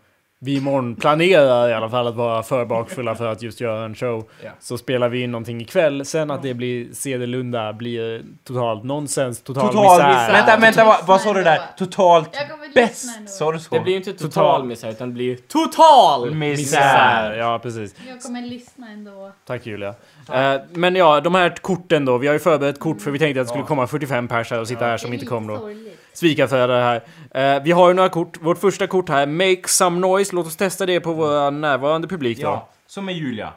vi 0.44 0.56
imorgon 0.56 0.96
planerar 0.96 1.68
i 1.68 1.72
alla 1.72 1.88
fall 1.90 2.06
att 2.06 2.14
vara 2.14 2.42
för 2.42 2.64
bakfulla 2.64 3.14
för 3.14 3.26
att 3.26 3.42
just 3.42 3.60
göra 3.60 3.84
en 3.84 3.94
show. 3.94 4.24
Ja. 4.44 4.50
Så 4.60 4.78
spelar 4.78 5.08
vi 5.08 5.22
in 5.22 5.30
någonting 5.32 5.60
ikväll. 5.60 6.04
Sen 6.04 6.30
att 6.30 6.42
det 6.42 6.54
blir 6.54 6.92
Sedelunda 6.92 7.72
blir 7.72 8.22
totalt 8.44 8.84
nonsens, 8.84 9.42
total, 9.42 9.66
Total 9.72 10.08
misär. 10.12 10.32
Vänta, 10.32 10.56
vänta, 10.56 10.84
vad, 10.84 11.06
vad 11.06 11.20
sa 11.20 11.32
du 11.32 11.42
där? 11.42 11.60
Totalt 11.78 12.30
bäst? 12.74 13.28
Sa 13.38 13.52
du 13.52 13.58
så? 13.58 13.74
Det 13.74 13.80
blir 13.80 13.92
ju 13.92 13.98
inte 13.98 14.12
total, 14.12 14.30
Total. 14.30 14.64
misär, 14.64 14.90
utan 14.90 15.08
det 15.08 15.14
blir 15.14 15.24
ju 15.24 15.36
total 15.36 16.34
Misär. 16.34 16.62
Misär, 16.62 17.32
ja 17.38 17.58
precis. 17.62 17.94
Jag 18.08 18.22
kommer 18.22 18.42
lyssna 18.42 18.88
ändå. 18.90 19.32
Tack 19.46 19.66
Julia. 19.66 19.94
Eh, 20.32 20.60
men 20.72 20.96
ja, 20.96 21.20
de 21.20 21.34
här 21.34 21.50
korten 21.60 22.04
då. 22.04 22.18
Vi 22.18 22.26
har 22.26 22.34
ju 22.34 22.40
förberett 22.40 22.80
kort 22.80 23.00
för 23.00 23.10
vi 23.10 23.18
tänkte 23.18 23.40
att 23.40 23.46
det 23.46 23.48
skulle 23.50 23.64
komma 23.64 23.86
45 23.86 24.28
pers 24.28 24.50
här 24.50 24.60
och 24.60 24.68
sitta 24.68 24.84
här 24.84 24.96
som 24.96 25.12
inte 25.12 25.26
kom 25.26 25.46
då. 25.46 25.58
sorgligt. 25.58 26.00
Svika 26.14 26.49
för 26.49 26.68
det 26.68 26.75
här. 26.75 27.56
Eh, 27.56 27.62
vi 27.62 27.73
har 27.73 27.88
ju 27.88 27.94
några 27.94 28.09
kort. 28.09 28.38
Vårt 28.42 28.59
första 28.59 28.87
kort 28.87 29.09
här, 29.09 29.26
Make 29.26 29.68
some 29.68 30.00
noise. 30.00 30.35
Låt 30.37 30.47
oss 30.47 30.56
testa 30.56 30.87
det 30.87 31.00
på 31.00 31.12
vår 31.12 31.50
närvarande 31.50 32.09
publik 32.09 32.38
då. 32.38 32.42
Ja, 32.42 32.68
som 32.87 33.09
är 33.09 33.12
Julia. 33.12 33.52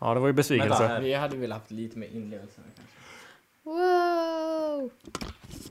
Ja, 0.00 0.14
det 0.14 0.20
var 0.20 0.26
ju 0.26 0.32
besvikelse. 0.32 0.82
Vänta. 0.82 1.00
Vi 1.00 1.14
hade 1.14 1.36
väl 1.36 1.52
haft 1.52 1.70
lite 1.70 1.98
mer 1.98 2.08
inlevelse. 2.12 2.60
kanske. 2.76 2.82
Wow! 3.64 4.90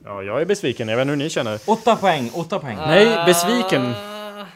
Ja, 0.04 0.22
jag 0.22 0.40
är 0.40 0.44
besviken. 0.46 0.88
Jag 0.88 0.96
vet 0.96 1.02
inte 1.02 1.10
hur 1.10 1.16
ni 1.16 1.30
känner. 1.30 1.60
Åtta 1.66 1.96
poäng, 1.96 2.30
åtta 2.34 2.58
poäng. 2.58 2.76
Nej, 2.76 3.26
besviken. 3.26 3.92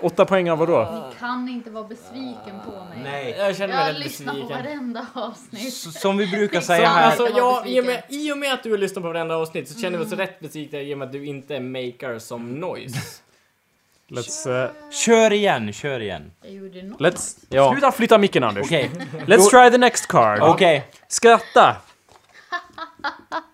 Åtta 0.00 0.24
poäng 0.24 0.50
av 0.50 0.58
vadå? 0.58 1.08
Ni 1.10 1.16
kan 1.20 1.48
inte 1.48 1.70
vara 1.70 1.84
besviken 1.84 2.60
på 2.64 2.70
mig. 2.70 3.00
Nej. 3.02 3.34
Jag 3.38 3.56
känner 3.56 3.74
Jag 3.74 3.84
mig 3.84 3.92
rätt 3.92 4.00
lyssnar 4.04 4.32
på 4.32 4.38
besviken. 4.40 4.64
varenda 4.64 5.06
avsnitt. 5.14 5.68
S- 5.68 6.00
Som 6.00 6.16
vi 6.16 6.26
brukar 6.26 6.60
Så 6.60 6.66
säga 6.66 6.88
här. 6.88 7.06
Alltså, 7.06 7.28
Jag 7.36 7.68
i, 7.68 7.80
och 7.80 7.84
med, 7.84 8.02
I 8.08 8.32
och 8.32 8.38
med 8.38 8.52
att 8.54 8.62
du 8.62 8.70
har 8.70 8.78
lyssnat 8.78 9.02
på 9.02 9.08
varenda 9.08 9.36
avsnitt 9.36 9.68
så 9.68 9.80
känner 9.80 9.98
vi 9.98 10.04
oss 10.04 10.12
rätt 10.12 10.40
besvikna 10.40 10.80
i 10.80 10.94
och 10.94 10.98
med 10.98 11.06
att 11.06 11.12
du 11.12 11.26
inte 11.26 11.56
är 11.56 11.60
maker 11.60 12.18
som 12.18 12.54
noise. 12.54 12.98
Let's... 14.08 14.64
eh, 14.64 14.70
Kör 14.90 15.32
igen, 15.32 15.72
kör 15.72 16.00
igen. 16.00 16.32
Jag 16.42 16.52
gjorde 16.52 16.82
något. 16.82 17.00
let's... 17.00 17.46
Ja. 17.48 17.72
Sluta 17.72 17.92
flytta 17.92 18.18
micken 18.18 18.44
Anders. 18.44 18.64
Okej. 18.66 18.90
Let's 19.26 19.50
try 19.50 19.70
the 19.70 19.78
next 19.78 20.06
card. 20.06 20.38
Okej. 20.42 20.86
Skratta. 21.08 21.76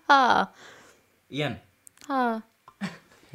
Igen. 1.29 1.55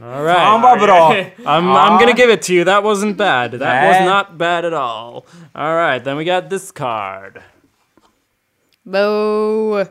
All 0.03 0.23
right. 0.25 0.39
Han 0.39 0.61
var 0.63 0.77
bra. 0.79 1.13
I'm, 1.39 1.69
I'm 1.69 1.99
gonna 1.99 2.13
give 2.17 2.33
it 2.33 2.43
to 2.43 2.53
you. 2.53 2.65
That 2.65 2.83
wasn't 2.85 3.17
bad. 3.17 3.51
That 3.51 3.61
Nej. 3.61 3.89
was 3.89 4.09
not 4.09 4.39
bad 4.39 4.65
at 4.65 4.73
all. 4.73 5.25
All 5.55 5.75
right, 5.75 6.05
then 6.05 6.17
we 6.17 6.25
got 6.25 6.51
this 6.51 6.73
card. 6.73 7.43
Boo! 8.83 9.85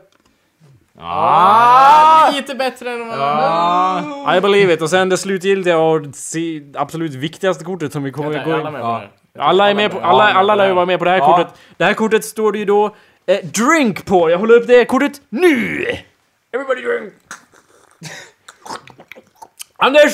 Ah! 0.98 2.30
Lite 2.32 2.54
bättre 2.54 2.90
än 2.90 3.08
vad... 3.08 3.18
Ah. 3.20 4.36
I 4.36 4.40
believe 4.40 4.72
it. 4.72 4.82
Och 4.82 4.90
sen 4.90 5.08
det 5.08 5.16
slutgiltiga 5.16 5.78
och 5.78 6.00
absolut 6.74 7.14
viktigaste 7.14 7.64
kortet 7.64 7.92
som 7.92 8.02
vi 8.02 8.10
kommer 8.12 8.32
är 8.32 8.54
alla 8.54 8.70
med 8.70 8.80
på 8.80 8.86
Ja. 8.86 9.02
det? 9.32 9.42
Alla 9.42 9.70
är 9.70 9.74
med 9.74 9.90
på, 9.90 10.00
alla, 10.00 10.24
alla 10.32 10.54
lär 10.54 10.66
ju 10.66 10.72
vara 10.74 10.86
med 10.86 10.98
på 10.98 11.04
det 11.04 11.10
här 11.10 11.18
Ja. 11.18 11.36
kortet. 11.36 11.54
Det 11.76 11.84
här 11.84 11.94
kortet 11.94 12.24
står 12.24 12.52
det 12.52 12.58
ju 12.58 12.64
då 12.64 12.96
eh, 13.26 13.38
drink 13.44 14.06
på. 14.06 14.30
Jag 14.30 14.38
håller 14.38 14.54
upp 14.54 14.66
det 14.66 14.84
kortet 14.84 15.20
nu! 15.28 15.84
Everybody 16.54 16.82
drink! 16.82 17.12
Anders! 19.80 20.12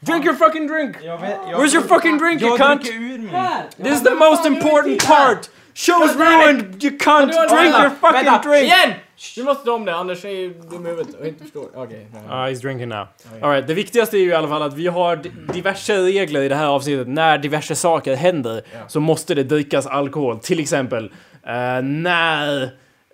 Drink 0.00 0.24
your 0.24 0.34
fucking 0.34 0.66
drink! 0.66 0.96
Jag 1.02 1.18
vet, 1.18 1.30
jag, 1.50 1.60
Where's 1.60 1.74
your 1.74 1.86
fucking 1.88 2.18
drink 2.18 2.42
you 2.42 2.50
jag 2.50 2.58
cunt? 2.58 2.82
dricker 2.82 2.98
ur 2.98 3.18
min. 3.18 3.30
This 3.84 3.92
is 3.98 4.02
the 4.02 4.14
most 4.14 4.46
important 4.46 5.06
part! 5.06 5.50
Show's 5.74 6.16
ruined! 6.16 6.82
You 6.84 6.90
har- 7.06 7.26
drink 7.56 7.74
your 7.78 7.90
fucking 7.90 8.50
drink! 8.50 8.64
Igen! 8.64 8.94
Du 9.36 9.44
måste 9.44 9.64
ta 9.64 9.72
om 9.72 9.84
det, 9.84 9.94
Anders 9.94 10.24
är 10.24 10.70
dum 10.70 10.86
i 10.86 10.88
huvudet 10.88 11.14
och 11.14 11.26
inte 11.26 11.42
förstår. 11.44 11.68
Okej. 11.74 12.06
nej. 12.12 12.22
Ah, 12.30 12.48
he's 12.48 12.62
drinking 12.62 12.88
now. 12.88 13.06
Alright, 13.42 13.66
det 13.66 13.74
viktigaste 13.74 14.16
är 14.16 14.20
ju 14.20 14.28
i 14.28 14.34
alla 14.34 14.48
fall 14.48 14.62
att 14.62 14.74
vi 14.74 14.86
har 14.86 15.16
diverse 15.52 15.98
regler 15.98 16.42
i 16.42 16.48
det 16.48 16.54
här 16.54 16.66
avsnittet. 16.66 17.08
När 17.08 17.38
diverse 17.38 17.74
saker 17.74 18.14
händer 18.16 18.62
så 18.88 19.00
måste 19.00 19.34
det 19.34 19.42
drickas 19.42 19.86
alkohol. 19.86 20.38
Till 20.38 20.60
exempel 20.60 21.04
eh, 21.46 21.82
när 21.82 22.62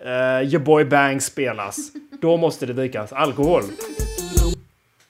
uh, 0.07 0.43
your 0.53 0.59
boy 0.59 0.85
Bang 0.85 1.23
spelas. 1.23 1.79
Då 2.21 2.37
måste 2.37 2.67
det 2.67 2.73
drickas 2.73 3.13
alkohol. 3.13 3.63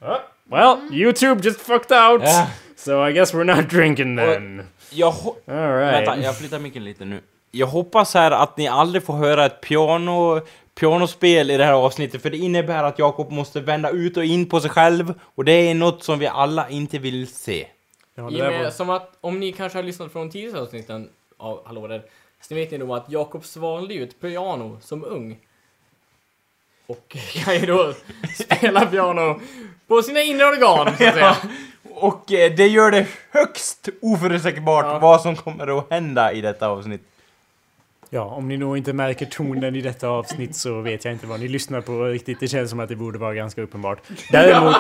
Ah, 0.01 0.19
well, 0.53 0.77
YouTube 0.91 1.43
just 1.45 1.61
fucked 1.61 1.93
out. 1.99 2.23
Ja. 2.25 2.47
So 2.77 3.09
I 3.09 3.13
guess 3.13 3.35
we're 3.35 3.45
not 3.57 3.71
drinking 3.71 4.17
then. 4.17 4.63
Jag 4.91 5.11
ho- 5.13 5.35
Alright. 5.47 6.09
Vänta, 6.09 6.23
jag 6.23 6.39
flyttar 6.39 6.59
micken 6.59 6.85
lite 6.85 7.05
nu. 7.05 7.21
Jag 7.51 7.67
hoppas 7.67 8.15
här 8.15 8.31
att 8.31 8.57
ni 8.57 8.69
aldrig 8.69 9.03
får 9.05 9.15
höra 9.15 9.47
ett 9.47 9.61
piano, 9.61 10.41
pianospel 10.75 11.51
i 11.51 11.57
det 11.57 11.65
här 11.65 11.73
avsnittet, 11.73 12.23
för 12.23 12.31
det 12.31 12.37
innebär 12.37 12.85
att 12.85 12.99
Jakob 12.99 13.31
måste 13.33 13.61
vända 13.61 13.91
ut 13.91 14.17
och 14.17 14.25
in 14.25 14.49
på 14.49 14.61
sig 14.61 14.71
själv, 14.71 15.15
och 15.35 15.45
det 15.45 15.53
är 15.53 15.75
något 15.75 16.03
som 16.03 16.19
vi 16.19 16.27
alla 16.27 16.69
inte 16.69 16.99
vill 16.99 17.27
se. 17.29 17.67
Ja, 18.15 18.23
det 18.23 18.35
I 18.37 18.39
där 18.39 18.47
och 18.49 18.53
var- 18.55 18.63
med, 18.63 18.73
som 18.73 18.91
att 18.91 19.11
om 19.21 19.41
ni 19.41 19.53
kanske 19.53 19.79
har 19.79 19.83
lyssnat 19.83 20.13
från 20.13 20.31
tidigare 20.31 20.61
avsnitten 20.61 21.09
av 21.39 21.67
Hallå 21.67 21.87
där, 21.87 22.03
så 22.49 22.55
vet 22.55 22.71
ni 22.71 22.79
då 22.79 22.95
att 22.95 23.11
Jakob 23.11 23.45
svalde 23.45 23.95
ju 23.95 24.03
ett 24.05 24.21
piano 24.21 24.79
som 24.81 25.05
ung. 25.05 25.39
Och 26.93 27.17
kan 27.33 27.55
ju 27.55 27.67
då 27.67 27.95
spela 28.35 28.87
piano 28.87 29.41
på 29.89 30.03
sina 30.03 30.23
inre 30.23 30.47
organ, 30.47 30.87
så 30.99 31.05
att 31.07 31.15
säga. 31.15 31.37
Och 31.95 32.33
eh, 32.33 32.53
det 32.55 32.67
gör 32.69 32.91
det 32.91 33.07
högst 33.31 33.89
oförutsägbart 34.03 34.85
Ja. 34.89 34.99
vad 34.99 35.21
som 35.21 35.37
kommer 35.37 35.79
att 35.79 35.91
hända 35.91 36.33
i 36.33 36.41
detta 36.41 36.69
avsnitt. 36.69 37.01
Ja, 38.11 38.23
om 38.23 38.49
ni 38.49 38.57
nog 38.57 38.77
inte 38.79 38.93
märker 38.93 39.27
tonen 39.27 39.77
i 39.77 39.81
detta 39.81 40.09
avsnitt 40.09 40.57
så 40.57 40.81
vet 40.81 41.05
jag 41.05 41.15
inte 41.15 41.27
vad 41.27 41.41
ni 41.41 41.49
lyssnar 41.49 41.81
på 41.81 42.05
riktigt. 42.05 42.41
Det 42.41 42.49
känns 42.49 42.71
som 42.71 42.81
att 42.81 42.89
det 42.89 42.97
borde 42.97 43.19
vara 43.19 43.35
ganska 43.35 43.63
uppenbart. 43.63 43.99
Däremot, 44.31 44.77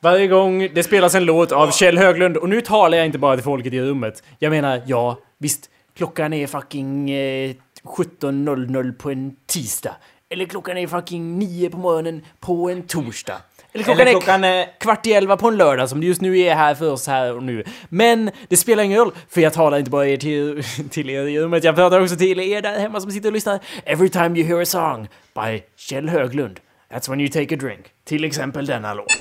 varje 0.00 0.26
gång 0.26 0.68
det 0.74 0.82
spelas 0.82 1.14
en 1.14 1.24
låt 1.24 1.52
av 1.52 1.70
Kjell 1.70 1.98
Höglund, 1.98 2.36
och 2.36 2.48
nu 2.48 2.60
talar 2.60 2.98
jag 2.98 3.06
inte 3.06 3.18
bara 3.18 3.36
till 3.36 3.44
folket 3.44 3.72
i 3.72 3.80
rummet. 3.80 4.22
Jag 4.38 4.50
menar, 4.50 4.82
ja, 4.86 5.18
visst, 5.38 5.70
klockan 5.96 6.32
är 6.32 6.46
fucking 6.46 7.10
eh, 7.10 7.54
17.00 7.84 8.92
på 8.98 9.10
en 9.10 9.36
tisdag. 9.46 9.96
Eller 10.32 10.44
klockan 10.44 10.78
är 10.78 10.86
fucking 10.86 11.38
9 11.38 11.70
på 11.70 11.76
morgonen 11.76 12.22
på 12.40 12.70
en 12.70 12.82
torsdag. 12.82 13.36
Eller 13.72 13.84
klockan, 13.84 14.00
Eller 14.00 14.12
klockan 14.12 14.44
är... 14.44 14.78
kvart 14.80 15.06
i 15.06 15.12
elva 15.12 15.36
på 15.36 15.48
en 15.48 15.56
lördag 15.56 15.88
som 15.88 16.00
det 16.00 16.06
just 16.06 16.20
nu 16.20 16.38
är 16.38 16.54
här 16.54 16.74
för 16.74 16.90
oss 16.92 17.06
här 17.06 17.36
och 17.36 17.42
nu. 17.42 17.64
Men 17.88 18.30
det 18.48 18.56
spelar 18.56 18.82
ingen 18.82 18.98
roll, 18.98 19.12
för 19.28 19.40
jag 19.40 19.52
talar 19.52 19.78
inte 19.78 19.90
bara 19.90 20.06
er 20.06 20.16
till, 20.16 20.62
till 20.90 21.10
er 21.10 21.22
i 21.22 21.40
rummet, 21.40 21.64
jag 21.64 21.74
pratar 21.74 22.00
också 22.00 22.16
till 22.16 22.40
er 22.40 22.62
där 22.62 22.78
hemma 22.78 23.00
som 23.00 23.10
sitter 23.10 23.28
och 23.28 23.32
lyssnar. 23.32 23.60
Every 23.84 24.08
time 24.08 24.38
you 24.38 24.48
hear 24.48 24.62
a 24.62 24.66
song 24.66 25.08
by 25.34 25.62
Kjell 25.76 26.08
Höglund, 26.08 26.60
that's 26.92 27.10
when 27.10 27.20
you 27.20 27.28
take 27.28 27.54
a 27.54 27.58
drink. 27.60 27.80
Till 28.04 28.24
exempel 28.24 28.66
denna 28.66 28.94
låt. 28.94 29.12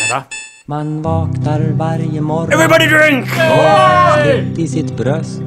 Vänta. 0.00 0.24
Man 0.66 1.02
vaknar 1.02 1.60
varje 1.72 2.20
morgon 2.20 2.52
Everybody 2.52 2.86
drink! 2.86 3.26
slut 4.22 4.58
i 4.58 4.68
sitt 4.68 4.96
bröst 4.96 5.40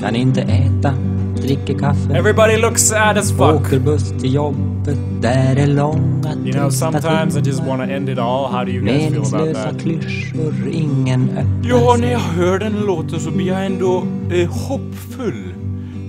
Kan 0.00 0.16
inte 0.16 0.40
äta, 0.40 0.94
dricker 1.40 1.78
kaffe 1.78 2.16
Everybody 2.16 2.56
looks 2.56 2.82
sad 2.82 3.18
as 3.18 3.30
fuck. 3.30 3.40
Åker 3.40 3.78
buss 3.78 4.10
till 4.20 4.34
jobbet 4.34 4.98
Där 5.20 5.56
är 5.56 5.66
långa 5.66 6.34
You 6.44 6.52
know, 6.52 6.70
sometimes 6.70 7.36
I 7.36 7.40
just 7.40 7.60
wanna 7.60 7.84
end 7.84 8.08
it 8.08 8.18
all. 8.18 8.52
How 8.52 8.64
do 8.64 8.70
you 8.70 8.84
guys 8.84 9.12
feel 9.12 9.34
about 9.34 9.54
that? 9.54 9.82
klyschor 9.82 10.54
ingen 10.72 11.30
öppnar 11.30 11.70
Ja, 11.70 11.96
när 12.00 12.12
jag 12.12 12.18
hör 12.18 12.58
den 12.58 12.80
låten 12.80 13.20
så 13.20 13.30
blir 13.30 13.46
jag 13.46 13.66
ändå 13.66 14.06
eh, 14.32 14.50
hoppfull. 14.50 15.54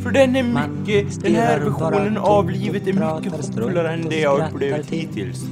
För 0.04 0.12
den 0.12 0.36
är 0.36 0.44
mycket, 0.44 1.22
den 1.24 1.36
här 1.36 1.60
versionen 1.60 2.18
av 2.18 2.50
livet 2.50 2.88
är 2.88 2.94
mycket 2.94 3.32
hoppfullare 3.32 3.94
än 3.94 4.10
det 4.10 4.20
jag 4.20 4.40
upplevt 4.40 4.90
till. 4.90 5.00
hittills. 5.00 5.46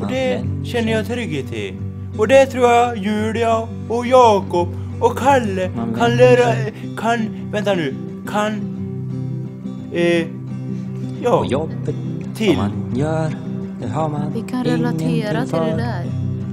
Och 0.00 0.08
det 0.08 0.44
känner 0.64 0.92
jag 0.92 1.06
trygghet 1.06 1.52
i. 1.52 1.74
Och 2.18 2.28
det 2.28 2.46
tror 2.46 2.64
jag 2.64 2.96
Julia 2.96 3.68
och 3.88 4.06
Jakob 4.06 4.68
och 5.00 5.18
Kalle 5.18 5.70
kan 5.98 6.16
lära, 6.16 6.54
kan, 6.98 7.18
vänta 7.52 7.74
nu, 7.74 7.94
kan, 8.32 8.75
eh, 9.96 10.26
ja, 11.22 11.38
På 11.38 11.44
jobbet, 11.44 11.94
Till. 12.36 12.56
man 12.56 12.70
gör 12.94 13.36
Det 13.80 13.88
har 13.88 14.08
man 14.08 14.32
Vi 14.34 14.40
kan 14.50 14.64
relatera 14.64 15.44
till 15.44 15.58
det 15.58 15.76
där. 15.76 16.04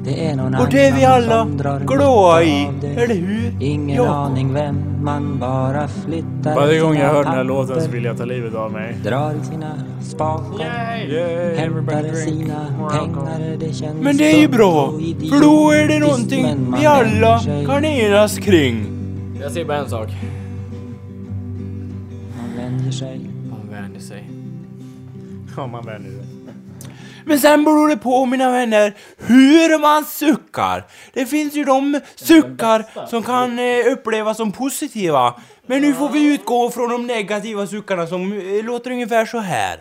Det 0.06 0.26
är 0.26 0.36
någon 0.36 0.56
och 0.56 0.68
det 0.72 0.88
är 0.88 0.96
vi 0.96 1.06
alla 1.06 1.48
glada 1.86 2.44
i, 2.44 2.70
eller 2.96 3.16
hur? 3.16 3.54
Ingen 3.60 3.96
Jakob? 3.96 4.14
aning 4.14 4.54
vem 4.54 5.04
man 5.04 5.40
bara 5.40 5.88
flyttar 5.88 6.56
Varje 6.56 6.80
gång 6.80 6.98
jag 6.98 7.10
hör 7.10 7.24
den 7.24 7.34
här 7.34 7.44
låten 7.44 7.82
så 7.82 7.92
vill 7.92 8.04
jag 8.04 8.18
ta 8.18 8.26
livet 8.26 8.56
av 8.56 8.72
mig. 8.72 8.96
Drar 9.04 9.34
sina 9.52 9.74
spakar 10.02 10.98
Yay, 11.10 11.56
Hämtar 11.56 12.16
sina 12.16 12.66
pengar 12.92 13.58
Det 13.60 13.74
känns 13.74 14.02
Men 14.02 14.18
det 14.18 14.34
är 14.34 14.42
ju 14.42 14.48
bra, 14.48 14.86
och 14.86 15.00
för 15.02 15.42
då 15.42 15.72
är 15.72 15.88
det 15.88 16.00
någonting 16.00 16.76
vi 16.80 16.86
alla 16.86 17.40
kan 17.66 17.86
enas 17.86 18.38
kring. 18.38 18.86
Jag 19.42 19.52
säger 19.52 19.66
bara 19.66 19.78
en 19.78 19.90
sak. 19.90 20.10
Man 22.38 22.58
vänjer 22.58 22.92
sig 22.92 23.33
sig. 24.08 24.30
Ja, 25.58 25.68
man 25.68 25.86
vänjer 25.86 26.12
sig. 26.12 26.28
Men 27.26 27.40
sen 27.40 27.64
beror 27.64 27.88
det 27.90 27.98
på 27.98 28.26
mina 28.26 28.52
vänner 28.52 28.94
hur 29.18 29.80
man 29.80 30.06
suckar. 30.06 30.84
Det 31.14 31.26
finns 31.26 31.54
ju 31.54 31.64
de 31.64 32.00
suckar 32.16 33.08
som 33.08 33.24
kan 33.24 33.60
eh, 33.60 33.94
upplevas 33.94 34.38
som 34.38 34.52
positiva. 34.52 35.34
Men 35.66 35.82
nu 35.82 35.94
får 35.94 36.10
vi 36.10 36.34
utgå 36.34 36.70
från 36.70 36.90
de 36.90 37.08
negativa 37.08 37.68
suckarna 37.68 38.08
som 38.08 38.34
eh, 38.34 38.66
låter 38.66 38.92
ungefär 38.92 39.26
så 39.26 39.38
här. 39.38 39.80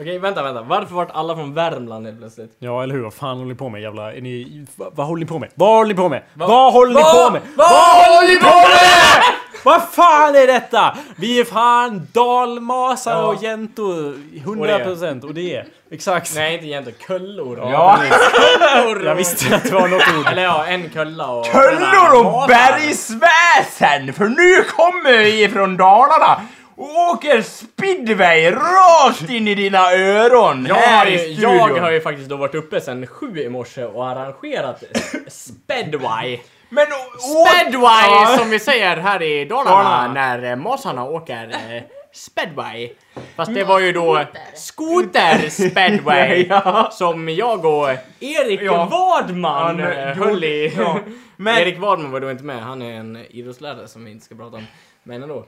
Okej, 0.00 0.18
vänta, 0.18 0.42
vänta. 0.42 0.62
Varför 0.62 0.94
vart 0.94 1.10
alla 1.12 1.34
från 1.36 1.54
Värmland 1.54 2.06
helt 2.06 2.18
plötsligt? 2.18 2.56
Ja, 2.58 2.82
eller 2.82 2.94
hur? 2.94 3.02
Vad 3.02 3.14
fan 3.14 3.36
håller 3.36 3.48
ni 3.48 3.54
på 3.54 3.68
med? 3.68 3.82
Jävla... 3.82 4.12
Är 4.12 4.20
ni... 4.20 4.66
Vad, 4.76 4.94
vad 4.96 5.06
håller 5.06 5.20
ni 5.20 5.26
på 5.26 5.38
med? 5.38 5.50
Vad 5.54 5.76
håller 5.76 5.88
ni 5.88 5.94
på 5.94 6.08
med? 6.08 6.22
Vad 6.34 6.72
håller 6.72 6.94
ni 6.94 7.00
på 7.00 7.30
med? 7.32 7.42
vad 7.56 7.68
håller 7.68 8.28
ni 8.28 8.36
på 8.40 8.46
med? 8.46 9.41
Vad 9.64 9.82
fan 9.92 10.36
är 10.36 10.46
detta? 10.46 10.96
Vi 11.16 11.40
är 11.40 11.44
fan 11.44 12.08
dalmasar 12.12 13.22
och 13.24 13.42
jäntor. 13.42 14.14
100% 14.44 15.24
och 15.24 15.34
det 15.34 15.56
är 15.56 15.66
exakt. 15.90 16.32
Nej, 16.34 16.54
inte 16.54 16.66
egentligen. 16.66 16.98
Kullor. 17.06 17.58
Ja. 17.58 17.98
Kullor. 18.32 19.06
Jag 19.06 19.14
visste 19.14 19.56
att 19.56 19.64
det 19.64 19.74
var 19.74 19.88
något 19.88 20.02
ord. 20.18 20.26
Eller 20.26 20.42
ja, 20.42 20.66
en 20.66 20.90
kulla 20.90 21.26
och... 21.30 21.46
Kullor 21.46 22.26
och 22.26 22.48
bergsväsen! 22.48 24.12
För 24.12 24.24
nu 24.28 24.64
kommer 24.64 25.18
vi 25.18 25.48
från 25.48 25.76
Dalarna 25.76 26.40
och 26.76 27.10
åker 27.10 27.42
speedway 27.42 28.50
rakt 28.50 29.30
in 29.30 29.48
i 29.48 29.54
dina 29.54 29.92
öron 29.92 30.66
Jag 30.68 30.74
här 30.74 30.98
har, 30.98 31.06
i 31.06 31.12
ju, 31.12 31.18
studion. 31.18 31.76
jag 31.76 31.82
har 31.82 31.90
ju 31.90 32.00
faktiskt 32.00 32.28
då 32.28 32.36
varit 32.36 32.54
uppe 32.54 32.80
sen 32.80 33.06
sju 33.06 33.38
i 33.38 33.48
morse 33.48 33.84
och 33.84 34.08
arrangerat 34.08 34.82
Spedway. 35.28 36.40
Men 36.74 36.86
Spedway 37.18 38.10
Ja. 38.10 38.36
som 38.38 38.50
vi 38.50 38.58
säger 38.58 38.96
här 38.96 39.22
i 39.22 39.44
Dalarna 39.44 39.70
Dalarna. 39.82 40.12
när 40.12 40.50
eh, 40.50 40.56
mossarna 40.56 41.04
åker 41.04 41.48
eh, 41.76 41.82
Spedway. 42.14 42.92
Fast 43.36 43.54
det 43.54 43.64
var 43.64 43.78
ju 43.80 43.92
då 43.92 44.24
skoter 44.54 45.48
Spedway 45.70 46.46
Ja. 46.50 46.88
som 46.92 47.28
jag 47.28 47.64
och 47.64 47.88
Erik 48.20 48.60
Ja. 48.62 48.84
Wadman 48.90 49.78
Ja, 49.78 49.90
eh, 49.92 50.14
jo, 50.16 50.24
höll 50.24 50.44
i. 50.44 50.72
ja. 50.78 50.98
Men- 51.36 51.58
Erik 51.58 51.78
Wadman 51.78 52.10
var 52.10 52.20
då 52.20 52.30
inte 52.30 52.44
med, 52.44 52.62
han 52.62 52.82
är 52.82 52.94
en 52.94 53.16
idrottslärare 53.30 53.88
som 53.88 54.04
vi 54.04 54.10
inte 54.10 54.24
ska 54.24 54.34
prata 54.34 54.56
om. 54.56 54.66
Men 55.02 55.22
ändå. 55.22 55.46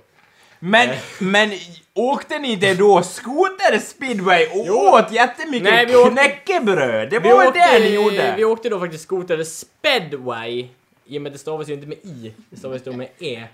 Men, 0.59 0.89
men 1.19 1.51
åkte 1.95 2.39
ni 2.39 2.53
inte 2.53 2.75
då 2.75 3.03
skoter 3.03 3.79
speedway 3.79 4.47
och 4.47 4.77
åt 4.95 5.13
jättemycket 5.13 5.73
Nej, 5.73 5.87
vi 5.87 5.97
åkte- 5.97 6.11
knäckebröd? 6.11 7.11
Det 7.11 7.19
Vi 7.19 7.29
var 7.31 7.39
väl 7.39 7.49
åkte, 7.49 7.61
det 7.73 7.79
ni 7.79 7.95
gjorde? 7.95 8.35
vi 8.37 8.45
åkte 8.45 8.69
då 8.69 8.81
faktiskt 8.81 9.05
skoter 9.05 9.43
Spedway. 9.45 10.69
I 11.07 11.19
och 11.19 11.23
med 11.23 11.31
att 11.31 11.33
det 11.33 11.39
stavas 11.39 11.69
ju 11.69 11.75
inte 11.75 11.87
med 11.87 11.99
i, 12.03 12.33
det 12.51 12.57
stavas 12.57 12.83
då 12.83 12.93
med 12.93 13.09
e. 13.19 13.45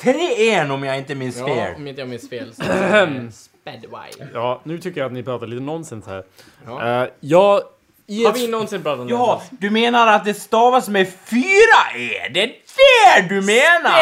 3-1 0.00 0.70
om 0.70 0.84
jag 0.84 0.98
inte 0.98 1.14
minns 1.14 1.38
Ja, 1.38 1.46
fel. 1.46 1.74
om 1.76 1.86
inte 1.86 2.00
jag 2.00 2.08
minns 2.08 2.28
fel. 2.30 2.54
Så 2.54 2.62
Spedway. 3.60 4.10
Ja, 4.34 4.60
nu 4.64 4.78
tycker 4.78 5.00
jag 5.00 5.06
att 5.06 5.12
ni 5.12 5.22
pratar 5.22 5.46
lite 5.46 5.62
nonsens 5.62 6.06
här. 6.06 6.24
Ja. 6.66 7.02
Uh, 7.04 7.08
jag... 7.20 7.60
I 8.06 8.24
Har 8.24 8.30
ett- 8.32 8.38
vi 8.40 8.48
någonsin 8.48 8.82
pratat 8.82 9.00
om 9.00 9.08
Ja, 9.08 9.42
du 9.50 9.70
menar 9.70 10.06
att 10.06 10.24
det 10.24 10.34
stavas 10.34 10.88
med 10.88 11.08
fyra 11.08 11.98
e? 11.98 12.28
Det 12.34 12.42
är 12.42 12.48
det 13.22 13.28
du 13.28 13.40
menar? 13.40 13.98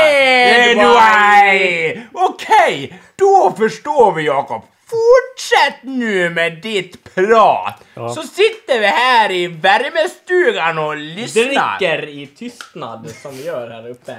Speedway! 0.73 2.03
Okej, 2.13 3.01
då 3.17 3.55
förstår 3.59 4.13
vi 4.13 4.23
Jakob. 4.23 4.63
Fortsätt 4.87 5.83
nu 5.83 6.31
med 6.31 6.59
ditt 6.63 7.15
prat! 7.15 7.85
Ja. 7.95 8.15
Så 8.15 8.23
sitter 8.23 8.81
vi 8.81 8.87
här 8.87 9.31
i 9.31 9.47
värmestugan 9.47 10.79
och 10.79 10.97
lyssnar. 10.97 11.79
Dricker 11.79 12.09
i 12.09 12.27
tystnad 12.27 13.11
som 13.11 13.37
vi 13.37 13.45
gör 13.45 13.71
här 13.71 13.89
uppe. 13.91 14.17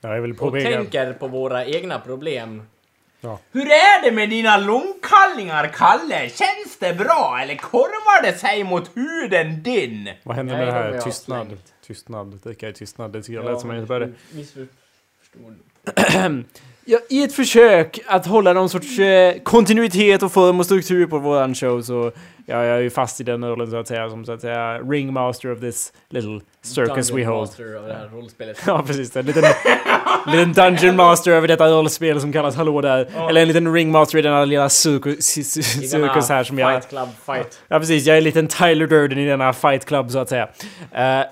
Ja, 0.00 0.14
jag 0.14 0.22
vill 0.22 0.30
Och 0.32 0.38
påpeka... 0.38 0.70
tänker 0.70 1.12
på 1.12 1.28
våra 1.28 1.64
egna 1.64 1.98
problem. 1.98 2.62
Hur 3.52 3.66
är 3.70 4.02
det 4.02 4.10
med 4.12 4.30
dina 4.30 4.56
långkallingar, 4.56 5.66
Kalle? 5.74 6.28
Känns 6.28 6.76
det 6.78 6.94
bra 6.94 7.38
eller 7.42 7.56
korvar 7.56 8.22
det 8.22 8.38
sig 8.38 8.64
mot 8.64 8.96
huden 8.96 9.62
din? 9.62 10.10
Vad 10.22 10.36
händer 10.36 10.56
Nej, 10.56 10.66
med 10.66 10.74
det 10.74 10.80
de 10.82 10.88
är 10.88 10.92
här? 10.92 11.00
Tystnad. 11.00 11.46
slängt. 11.46 11.72
Tystnad. 11.86 12.26
Dricka 12.26 12.68
i 12.68 12.72
tystnad. 12.72 13.12
Det 13.12 13.22
tycker 13.22 13.34
jag 13.34 13.44
lät 13.44 13.60
som 13.60 13.86
började. 13.86 14.12
Missförstod. 14.30 15.58
Ja, 16.86 16.98
I 17.08 17.22
ett 17.22 17.32
försök 17.32 18.00
att 18.06 18.26
hålla 18.26 18.52
någon 18.52 18.68
sorts 18.68 18.98
eh, 18.98 19.34
kontinuitet 19.42 20.22
och 20.22 20.32
form 20.32 20.60
och 20.60 20.64
struktur 20.64 21.06
på 21.06 21.18
våran 21.18 21.54
show 21.54 21.82
så 21.82 22.12
ja, 22.46 22.64
jag 22.64 22.76
är 22.76 22.80
ju 22.80 22.90
fast 22.90 23.20
i 23.20 23.24
den 23.24 23.44
rollen 23.44 23.70
så 23.70 23.76
att 23.76 23.88
säga 23.88 24.10
som 24.10 24.24
så 24.24 24.32
att 24.32 24.40
säga 24.40 24.78
ringmaster 24.78 25.52
of 25.52 25.60
this 25.60 25.92
little 26.10 26.40
circus 26.62 27.10
we 27.10 27.24
hold. 27.24 27.40
Master 27.40 27.74
av 27.74 27.86
det 27.86 27.94
här 27.94 28.08
rollspelet. 28.08 28.62
Ja, 28.66 28.82
precis. 28.86 29.16
En 29.16 29.26
liten, 29.26 29.44
liten 30.26 30.52
dungeon 30.52 30.96
master 30.96 31.30
över 31.30 31.48
detta 31.48 31.68
rollspel 31.68 32.20
som 32.20 32.32
kallas 32.32 32.56
Hallå 32.56 32.80
där. 32.80 33.28
Eller 33.28 33.42
en 33.42 33.48
liten 33.48 33.74
ringmaster 33.74 34.18
i 34.18 34.22
denna 34.22 34.44
lilla 34.44 34.68
cirkus, 34.68 35.26
cirkus 35.26 36.28
här 36.28 36.44
som 36.44 36.58
jag... 36.58 36.72
Fight 36.72 36.88
Club 36.88 37.08
fight. 37.26 37.60
Ja, 37.68 37.78
precis. 37.78 38.06
Jag 38.06 38.14
är 38.14 38.18
en 38.18 38.24
liten 38.24 38.48
Tyler 38.48 38.86
Durden 38.86 39.18
i 39.18 39.26
denna 39.26 39.52
fight 39.52 39.84
club 39.84 40.10
så 40.10 40.18
att 40.18 40.28
säga. 40.28 40.48
Eh, 40.92 41.26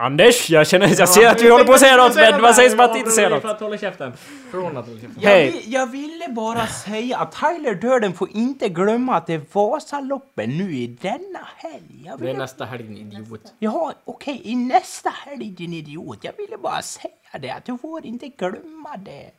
Anders, 0.00 0.50
jag 0.50 0.66
känner, 0.66 0.94
jag 0.98 1.08
ser 1.08 1.28
att 1.28 1.38
du 1.38 1.50
håller 1.52 1.64
på 1.64 1.72
att 1.72 1.80
säga 1.80 1.96
något, 1.96 2.14
men 2.14 2.42
vad 2.42 2.54
sägs 2.54 2.74
om 2.74 2.80
att 2.80 2.96
inte 2.96 3.10
säga 3.10 3.28
För 3.28 3.36
något? 3.36 3.44
att 3.44 3.60
hålla 3.60 3.78
käften. 3.78 4.12
Från 4.50 4.76
att 4.76 4.86
hålla 4.86 5.00
käften. 5.00 5.16
Jag, 5.20 5.30
Hej. 5.30 5.50
vill, 5.50 5.72
jag 5.72 5.86
ville 5.86 6.28
bara 6.28 6.66
säga 6.66 7.18
att 7.18 7.32
Tyler 7.32 7.74
Durden 7.74 8.12
får 8.12 8.28
inte 8.32 8.68
glömma 8.68 9.16
att 9.16 9.26
det 9.26 9.34
är 9.34 9.40
Vasaloppen 9.52 10.50
nu 10.58 10.72
i 10.74 10.86
denna 10.86 11.48
helg. 11.56 12.02
Jag 12.04 12.18
Det 12.20 12.30
är 12.30 12.34
nästa 12.34 12.64
helg 12.64 12.82
din 12.82 13.12
idiot. 13.12 13.40
ja, 13.58 13.92
okej, 14.04 14.40
i 14.44 14.56
nästa 14.56 15.10
helg 15.10 15.50
din 15.50 15.72
idiot. 15.74 16.18
Jag 16.22 16.32
ville 16.38 16.56
bara 16.56 16.82
säga 16.82 17.10
det, 17.40 17.50
att 17.50 17.64
du 17.64 17.78
får 17.78 18.06
inte 18.06 18.28
glömma 18.28 18.96
det. 18.96 19.30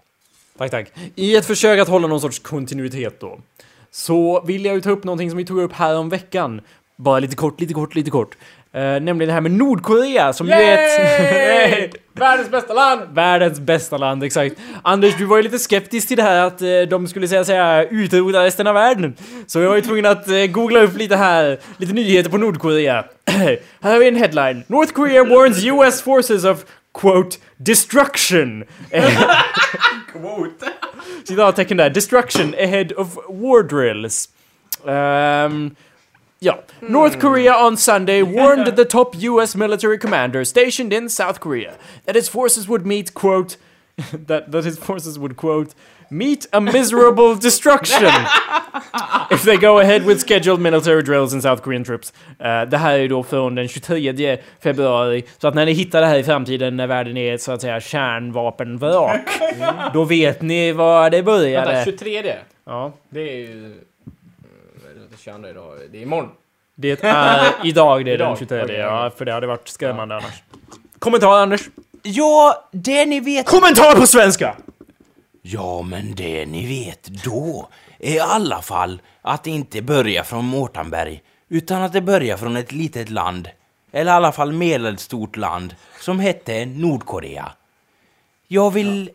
Tack, 0.57 0.71
tack. 0.71 0.91
I 1.15 1.35
ett 1.35 1.45
försök 1.45 1.79
att 1.79 1.87
hålla 1.87 2.07
någon 2.07 2.21
sorts 2.21 2.39
kontinuitet 2.39 3.19
då, 3.19 3.39
så 3.91 4.41
vill 4.41 4.65
jag 4.65 4.75
ju 4.75 4.81
ta 4.81 4.89
upp 4.89 5.03
någonting 5.03 5.29
som 5.29 5.37
vi 5.37 5.45
tog 5.45 5.61
upp 5.61 5.73
här 5.73 5.97
om 5.97 6.09
veckan. 6.09 6.61
Bara 6.95 7.19
lite 7.19 7.35
kort, 7.35 7.59
lite 7.61 7.73
kort, 7.73 7.95
lite 7.95 8.11
kort. 8.11 8.37
Eh, 8.73 8.81
nämligen 8.81 9.27
det 9.27 9.33
här 9.33 9.41
med 9.41 9.51
Nordkorea 9.51 10.33
som 10.33 10.47
ju 10.47 10.53
är 10.53 10.77
Yay! 10.77 11.71
ett... 11.85 11.95
Världens 12.13 12.49
bästa 12.51 12.73
land! 12.73 13.01
Världens 13.13 13.59
bästa 13.59 13.97
land, 13.97 14.23
exakt. 14.23 14.55
Anders, 14.83 15.17
du 15.17 15.25
var 15.25 15.37
ju 15.37 15.43
lite 15.43 15.59
skeptisk 15.59 16.07
till 16.07 16.17
det 16.17 16.23
här 16.23 16.47
att 16.47 16.61
eh, 16.61 16.81
de 16.89 17.07
skulle 17.07 17.27
säga, 17.27 17.45
säga 17.45 17.83
utrota 17.83 18.43
resten 18.43 18.67
av 18.67 18.73
världen. 18.73 19.15
Så 19.47 19.59
jag 19.59 19.69
var 19.69 19.75
ju 19.75 19.81
tvungen 19.81 20.05
att 20.05 20.27
eh, 20.27 20.45
googla 20.45 20.79
upp 20.79 20.97
lite 20.97 21.15
här, 21.15 21.59
lite 21.77 21.93
nyheter 21.93 22.29
på 22.29 22.37
Nordkorea. 22.37 23.05
här 23.25 23.59
har 23.81 23.99
vi 23.99 24.07
en 24.07 24.15
headline. 24.15 24.63
North 24.67 24.93
Korea 24.93 25.23
warns 25.23 25.65
US 25.65 26.01
forces 26.01 26.45
of 26.45 26.65
quote 26.93 27.37
destruction. 27.57 28.63
Quote. 30.13 30.65
Citattecken 31.27 31.77
där. 31.77 31.89
Destruction 31.89 32.53
ahead 32.53 32.87
of 32.97 33.15
war 33.15 33.63
drills. 33.63 34.29
Ehm, 34.87 35.75
ja. 36.41 36.59
North 36.79 37.19
Korea 37.19 37.55
on 37.67 37.77
Sunday 37.77 38.23
warned 38.39 38.75
the 38.75 38.85
top 38.85 39.15
US 39.15 39.55
military 39.55 39.97
commander 39.97 40.45
stationed 40.45 40.93
in 40.93 41.09
South 41.09 41.39
Korea 41.39 41.71
that 42.05 42.15
its 42.15 42.29
forces 42.29 42.67
would 42.67 42.85
meet, 42.85 43.13
quote, 43.13 43.57
that, 44.27 44.51
that 44.51 44.65
his 44.65 44.79
forces 44.79 45.17
would, 45.17 45.35
quote, 45.35 45.75
meet 46.09 46.47
a 46.51 46.59
miserable 46.59 47.35
destruction 47.41 48.11
if 49.31 49.43
they 49.43 49.57
go 49.57 49.79
ahead 49.79 50.05
with 50.05 50.19
scheduled 50.19 50.59
military 50.59 51.01
drills 51.03 51.33
in 51.33 51.41
South 51.41 51.61
Korean 51.61 51.83
troops. 51.83 52.13
Eh, 52.39 52.61
det 52.69 52.77
här 52.77 52.99
är 52.99 53.07
då 53.09 53.23
från 53.23 53.55
den 53.55 53.67
23 53.67 54.37
februari, 54.63 55.23
så 55.37 55.47
att 55.47 55.55
när 55.55 55.65
ni 55.65 55.71
hittar 55.73 56.01
det 56.01 56.07
här 56.07 56.17
i 56.17 56.23
framtiden 56.23 56.77
när 56.77 56.87
världen 56.87 57.17
är 57.17 57.33
ett 57.35 57.41
så 57.41 57.51
att 57.51 57.61
säga 57.61 57.79
kärnvapenvrak, 57.81 59.29
då 59.93 60.03
vet 60.03 60.41
ni 60.41 60.71
var 60.71 61.09
det 61.09 61.17
Vänta, 61.17 61.31
började. 61.31 61.81
23. 61.85 62.35
Ja. 62.65 62.93
Det 63.09 63.19
är 63.21 63.37
ju... 63.37 63.65
eh, 63.65 63.71
vad 64.83 64.91
är 64.91 64.95
det, 64.95 65.10
22 65.23 65.47
idag. 65.47 65.77
Det 65.91 65.97
är 65.97 66.01
imorgon. 66.01 66.29
Det 66.75 67.03
är 67.03 67.67
idag 67.67 68.05
det 68.05 68.11
är 68.11 68.17
den 68.17 68.37
23, 68.37 68.63
Okay. 68.63 68.75
ja, 68.77 69.11
för 69.17 69.25
det 69.25 69.33
hade 69.33 69.47
varit 69.47 69.67
skrämmande 69.67 70.15
annars. 70.15 70.43
Kommentar 70.99 71.41
Anders? 71.41 71.61
Ja, 72.03 72.69
det 72.71 73.05
ni 73.05 73.19
vet... 73.19 73.45
Kommentar 73.45 73.95
på 73.99 74.07
svenska! 74.07 74.55
Ja, 75.41 75.81
men 75.81 76.15
det 76.15 76.45
ni 76.45 76.67
vet 76.67 77.03
då 77.03 77.69
är 77.99 78.15
i 78.15 78.19
alla 78.19 78.61
fall 78.61 79.01
att 79.21 79.43
det 79.43 79.51
inte 79.51 79.81
börjar 79.81 80.23
från 80.23 80.45
Mårtanberg, 80.45 81.21
utan 81.49 81.81
att 81.81 81.93
det 81.93 82.01
börjar 82.01 82.37
från 82.37 82.57
ett 82.57 82.71
litet 82.71 83.09
land, 83.09 83.49
eller 83.91 84.11
i 84.11 84.15
alla 84.15 84.31
fall 84.31 84.51
medelstort 84.53 85.37
land, 85.37 85.75
som 85.99 86.19
hette 86.19 86.65
Nordkorea. 86.65 87.51
Jag 88.47 88.71
vill... 88.71 89.09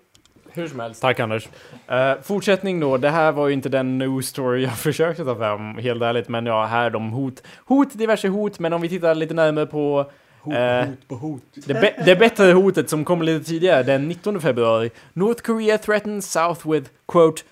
Hur 0.56 0.68
som 0.68 0.80
helst. 0.80 1.00
Tack 1.02 1.20
Anders. 1.20 1.48
Eh, 1.88 2.12
fortsättning 2.22 2.80
då, 2.80 2.96
det 2.96 3.10
här 3.10 3.32
var 3.32 3.46
ju 3.48 3.52
inte 3.54 3.68
den 3.68 3.98
news 3.98 4.26
story 4.26 4.62
jag 4.62 4.72
försökte 4.78 5.24
ta 5.24 5.36
fram, 5.36 5.78
helt 5.78 6.02
ärligt, 6.02 6.28
men 6.28 6.46
ja, 6.46 6.64
här 6.66 6.84
är 6.86 6.90
de 6.90 7.10
hot. 7.10 7.42
Hot, 7.64 7.88
diverse 7.92 8.28
hot, 8.28 8.58
men 8.58 8.72
om 8.72 8.80
vi 8.82 8.88
tittar 8.88 9.14
lite 9.14 9.34
närmare 9.34 9.66
på 9.66 10.10
eh, 10.52 10.88
på 11.08 11.14
hot. 11.14 11.42
det, 11.54 11.74
be- 11.74 12.02
det 12.04 12.16
bättre 12.16 12.52
hotet 12.52 12.90
som 12.90 13.04
kom 13.04 13.22
lite 13.22 13.44
tidigare, 13.44 13.82
den 13.82 14.08
19 14.08 14.40
februari. 14.40 14.90
North 15.12 15.42
Korea 15.42 15.78
threatens 15.78 16.32
South 16.32 16.70
with, 16.70 16.90
quote, 17.08 17.42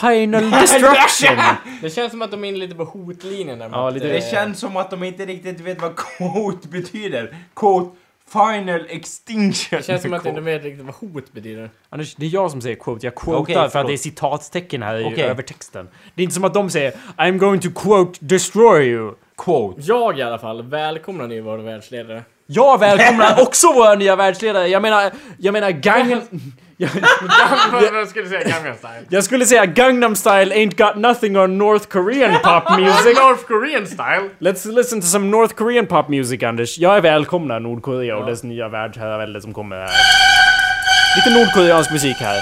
final 0.00 0.50
destruction. 0.60 1.36
Det 1.82 1.90
känns 1.90 2.10
som 2.10 2.22
att 2.22 2.30
de 2.30 2.44
är 2.44 2.48
inne 2.48 2.58
lite 2.58 2.74
på 2.74 2.84
hotlinjen 2.84 3.58
där. 3.58 3.68
Ja, 3.72 3.90
lite- 3.90 4.08
Det 4.08 4.30
känns 4.30 4.58
som 4.60 4.76
att 4.76 4.90
de 4.90 5.04
inte 5.04 5.26
riktigt 5.26 5.60
vet 5.60 5.82
vad 5.82 5.96
quote 6.18 6.68
betyder. 6.68 7.34
Quote, 7.56 7.96
final 8.32 8.86
extinction. 8.88 9.78
Det 9.78 9.86
känns 9.86 10.02
som 10.02 10.12
att 10.12 10.22
de 10.22 10.28
inte 10.28 10.40
vet 10.40 10.62
riktigt 10.64 10.84
vad 10.84 10.94
hot 10.94 11.32
betyder. 11.32 11.70
Anders, 11.88 12.14
det 12.14 12.26
är 12.26 12.30
jag 12.30 12.50
som 12.50 12.60
säger 12.60 12.76
quote. 12.76 13.06
Jag 13.06 13.14
quotar 13.14 13.40
Okej, 13.40 13.70
för 13.70 13.78
att 13.78 13.86
det 13.86 13.92
är 13.92 13.96
citatstecken 13.96 14.82
här 14.82 14.96
i 14.98 15.04
Okej. 15.04 15.24
över 15.24 15.42
texten. 15.42 15.88
Det 16.14 16.22
är 16.22 16.24
inte 16.24 16.34
som 16.34 16.44
att 16.44 16.54
de 16.54 16.70
säger 16.70 16.92
I'm 17.16 17.38
going 17.38 17.60
to 17.60 17.68
quote 17.70 18.18
destroy 18.20 18.86
you. 18.86 19.14
Quote. 19.36 19.80
Jag 19.80 20.18
i 20.18 20.22
alla 20.22 20.38
fall 20.38 20.62
välkomnar 20.62 21.26
ni 21.26 21.40
vår 21.40 21.58
världsledare. 21.58 22.22
Jag 22.46 22.80
välkomnar 22.80 23.42
också 23.42 23.72
våra 23.72 23.94
nya 23.94 24.16
världsledare. 24.16 24.68
Jag 24.68 24.82
menar, 24.82 25.12
jag 25.38 25.52
menar 25.52 25.70
Gangnam... 25.70 26.20
jag, 26.80 28.08
skulle 28.08 28.26
säga? 28.26 28.40
Gangnam 28.48 28.74
style? 28.76 29.06
jag 29.08 29.24
skulle 29.24 29.46
säga 29.46 29.66
Gangnam 29.66 30.16
style 30.16 30.54
ain't 30.54 30.76
got 30.76 30.96
nothing 30.96 31.36
on 31.38 31.58
North 31.58 31.86
Korean 31.88 32.40
pop 32.42 32.70
music. 32.78 33.18
North 33.18 33.44
Korean 33.46 33.86
style? 33.86 34.30
Let's 34.38 34.64
listen 34.76 35.00
to 35.00 35.06
some 35.06 35.30
North 35.30 35.54
Korean 35.54 35.86
pop 35.86 36.08
music, 36.08 36.42
Anders. 36.42 36.78
Jag 36.78 37.00
välkomnar 37.00 37.60
Nordkorea 37.60 38.16
och 38.16 38.26
dess 38.26 38.42
nya 38.42 38.68
världsherravälde 38.68 39.40
som 39.40 39.54
kommer 39.54 39.76
här. 39.76 39.90
Lite 41.16 41.38
nordkoreansk 41.40 41.90
musik 41.92 42.16
här. 42.16 42.40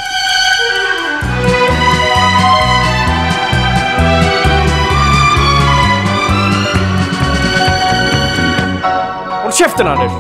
Håll 9.43 9.53
käften 9.53 9.87
Anders! 9.87 10.13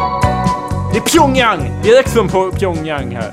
Det 0.92 0.98
är 0.98 1.02
Pyongyang! 1.02 1.82
Direkt 1.82 2.10
från 2.12 2.28
Pyo- 2.28 2.58
Pyongyang 2.58 3.16
här. 3.16 3.32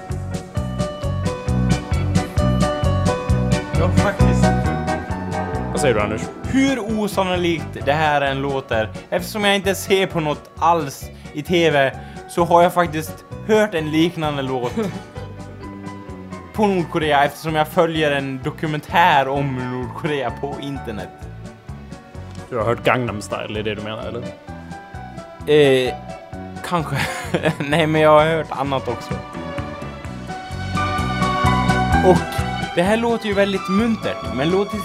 Vad 5.75 5.81
säger 5.81 5.95
du 5.95 6.01
Anders? 6.01 6.21
Hur 6.43 6.79
osannolikt 6.79 7.85
det 7.85 7.93
här 7.93 8.21
än 8.21 8.41
låter, 8.41 8.89
eftersom 9.09 9.43
jag 9.43 9.55
inte 9.55 9.75
ser 9.75 10.07
på 10.07 10.19
något 10.19 10.51
alls 10.57 11.09
i 11.33 11.43
TV, 11.43 11.99
så 12.29 12.43
har 12.43 12.63
jag 12.63 12.73
faktiskt 12.73 13.25
hört 13.47 13.73
en 13.73 13.91
liknande 13.91 14.41
låt 14.41 14.71
på 16.53 16.67
Nordkorea 16.67 17.25
eftersom 17.25 17.55
jag 17.55 17.67
följer 17.67 18.11
en 18.11 18.43
dokumentär 18.43 19.27
om 19.27 19.55
Nordkorea 19.55 20.31
på 20.31 20.55
internet. 20.61 21.09
Du 22.49 22.57
har 22.57 22.65
hört 22.65 22.83
Gangnam 22.83 23.21
style, 23.21 23.59
är 23.59 23.63
det 23.63 23.75
du 23.75 23.81
menar 23.81 24.03
eller? 24.07 24.23
Eh, 25.53 25.93
kanske. 26.67 26.95
Nej, 27.69 27.87
men 27.87 28.01
jag 28.01 28.19
har 28.19 28.25
hört 28.25 28.51
annat 28.51 28.87
också. 28.87 29.13
Och 32.05 32.44
det 32.75 32.81
här 32.81 32.97
låter 32.97 33.27
ju 33.27 33.33
väldigt 33.33 33.69
muntert, 33.69 34.35
men 34.35 34.49
låt 34.49 34.67
oss, 34.67 34.81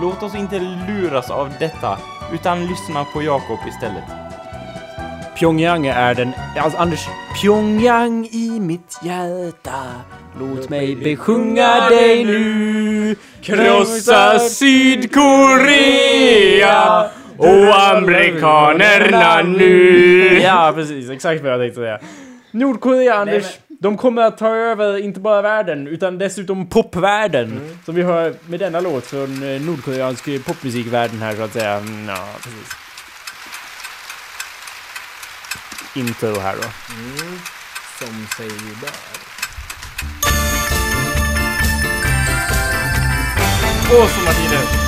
låt 0.00 0.22
oss 0.22 0.34
inte 0.34 0.58
luras 0.88 1.30
av 1.30 1.50
detta, 1.60 1.98
utan 2.32 2.66
lyssna 2.66 3.04
på 3.04 3.22
Jakob 3.22 3.58
istället. 3.68 4.04
Pyongyang 5.38 5.86
är 5.86 6.14
den... 6.14 6.32
Alltså 6.56 6.78
Anders, 6.78 7.08
Pyongyang 7.42 8.26
i 8.26 8.60
mitt 8.60 9.00
hjärta 9.02 9.84
Låt 10.40 10.68
mig 10.68 10.96
besjunga 10.96 11.88
dig 11.88 12.24
nu 12.24 13.16
Krossa 13.42 14.38
Sydkorea 14.38 15.80
och 17.36 17.80
amerikanerna 17.90 19.42
nu 19.42 20.40
Ja, 20.42 20.72
precis. 20.74 21.10
Exakt 21.10 21.42
vad 21.42 21.52
jag 21.52 21.60
tänkte 21.60 21.80
säga. 21.80 21.98
Nordkorea, 22.50 23.14
Anders, 23.14 23.44
de 23.82 23.96
kommer 23.96 24.22
att 24.22 24.38
ta 24.38 24.48
över 24.54 24.98
inte 24.98 25.20
bara 25.20 25.42
världen, 25.42 25.86
utan 25.86 26.18
dessutom 26.18 26.66
popvärlden. 26.66 27.60
Som 27.84 27.94
vi 27.94 28.02
hör 28.02 28.34
med 28.46 28.60
denna 28.60 28.80
låt 28.80 29.06
från 29.06 29.42
eh, 29.42 29.60
nordkoreansk 29.60 30.44
popmusikvärlden 30.44 31.18
här 31.22 31.36
så 31.36 31.42
att 31.42 31.52
säga. 31.52 31.72
Mm, 31.72 32.08
Ja, 32.08 32.28
precis. 32.42 32.76
Intro 35.94 36.38
här 36.40 36.56
då. 36.56 36.68
Som 37.98 38.26
sig 38.36 38.48
bör. 38.80 38.90
Åh! 43.92 44.08
80-talet 44.08 44.76
var 44.76 44.81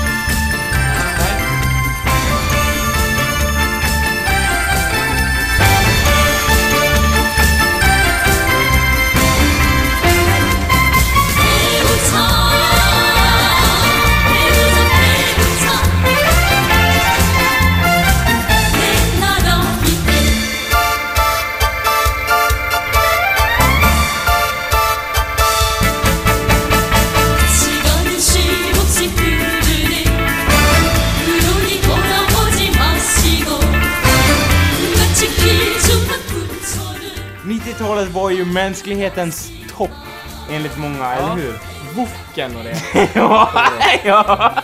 ju 38.35 38.45
mänsklighetens 38.45 39.51
topp, 39.77 39.91
enligt 40.51 40.79
många, 40.79 41.13
eller 41.15 41.35
hur? 41.35 41.55
Woken 41.95 42.57
och 42.57 42.65
det. 42.65 43.09
ja, 43.15 43.51
ja. 44.05 44.55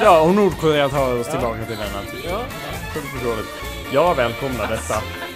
Ja, 0.00 0.20
och 0.20 0.34
Nordkorea 0.34 0.88
tar 0.88 1.20
oss 1.20 1.28
tillbaka 1.28 1.64
till 1.64 1.76
denna 1.76 2.10
tid. 2.10 2.30
Ja, 2.30 2.40
förståeligt. 3.12 3.48
Jag 3.92 4.14
välkomnar 4.14 4.66
detta. 4.66 4.94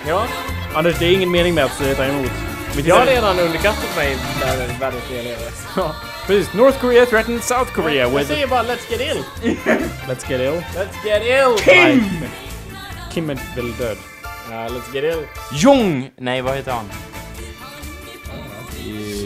Ja, 0.09 0.26
Anders, 0.74 0.98
det 0.98 1.07
är 1.07 1.12
ingen 1.12 1.30
mening 1.30 1.54
med 1.54 1.64
att 1.64 1.96
ta 1.96 2.04
emot. 2.04 2.30
Vi 2.76 2.83
jag 2.83 2.96
har 2.96 3.07
redan 3.07 3.38
underkastat 3.38 3.96
mig 3.96 4.16
världens 4.80 5.11
lever. 5.11 5.52
Ja, 5.76 5.94
precis. 6.26 6.52
North 6.54 6.78
Korea 6.80 7.07
threatens 7.07 7.46
South 7.46 7.72
Korea 7.72 7.94
Jag 7.94 8.11
with... 8.11 8.28
säger 8.28 8.46
bara 8.46 8.62
let's 8.62 8.90
get 8.90 9.00
ill. 9.00 9.24
Let's 10.09 10.30
get 10.30 10.40
ill. 10.40 10.64
Let's 10.74 11.07
get 11.07 11.22
ill! 11.22 11.59
Kim! 11.64 12.04
Kim 13.12 13.30
är 13.30 13.38
väl 13.57 13.72
död. 13.76 13.96
Ja, 14.50 14.68
let's 14.68 14.94
get 14.94 15.04
ill. 15.04 15.26
Jong! 15.52 16.11
Nej, 16.16 16.42
vad 16.42 16.57
heter 16.57 16.72
han? 16.72 16.85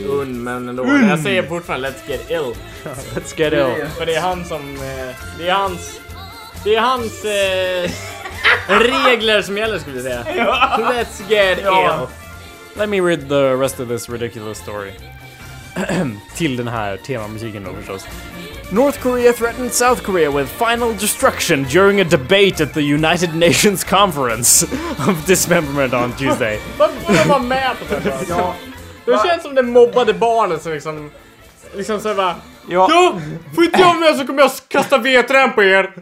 Un, 0.09 0.42
men 0.42 0.68
ändå. 0.68 0.87
Jag 1.09 1.18
säger 1.18 1.42
fortfarande 1.42 1.88
let's 1.90 2.11
get 2.11 2.31
ill. 2.31 2.55
Let's 3.14 3.33
get 3.40 3.53
ill. 3.53 3.87
För 3.99 4.07
det 4.07 4.14
är 4.14 4.21
han 4.21 4.44
som... 4.44 4.75
eh, 4.77 5.14
Det 5.38 5.49
är 5.49 5.53
hans... 5.55 6.01
Det 6.64 6.75
är 6.75 6.81
hans... 6.81 7.25
Eh, 7.25 7.90
regler 8.68 9.42
som 9.42 9.57
gäller 9.59 9.79
skulle 9.79 9.97
jag 9.97 10.05
säga. 10.05 10.25
Let's 10.79 11.23
get 11.31 11.59
ill. 11.59 12.07
Let 12.77 12.88
me 12.88 13.01
read 13.01 13.29
the 13.29 13.55
rest 13.55 13.81
of 13.81 13.88
this 13.88 14.09
ridiculous 14.09 14.59
story. 14.59 14.90
Till 16.37 16.57
den 16.57 16.68
här 16.68 16.97
temamusiken 16.97 17.64
då 17.64 17.73
förstås. 17.75 18.07
North 18.71 18.99
Korea 19.01 19.33
threatened 19.33 19.73
South 19.73 20.03
Korea 20.03 20.31
with 20.31 20.53
final 20.66 20.92
destruction 21.01 21.64
during 21.64 22.01
a 22.01 22.05
debate 22.05 22.61
at 22.64 22.75
the 22.75 22.81
United 22.81 23.35
Nations 23.35 23.85
Conference 23.85 24.66
of 25.09 25.27
Dismemberment 25.27 25.94
on 25.94 26.12
Tuesday. 26.12 26.59
Det 29.12 29.29
känns 29.29 29.42
som 29.42 29.55
det 29.55 29.62
mobbade 29.62 30.14
barnet 30.14 30.62
som 30.62 30.73
liksom... 30.73 31.11
Liksom 31.75 32.01
såhär 32.01 32.14
bara... 32.16 32.35
Ja. 32.68 32.87
Ja! 32.90 33.14
Får 33.55 33.64
inte 33.64 33.81
jag 33.81 33.97
med 34.01 34.16
så 34.16 34.27
kommer 34.27 34.42
jag 34.42 34.51
kasta 34.68 34.99
vedträn 34.99 35.53
på 35.53 35.62
er! 35.62 35.92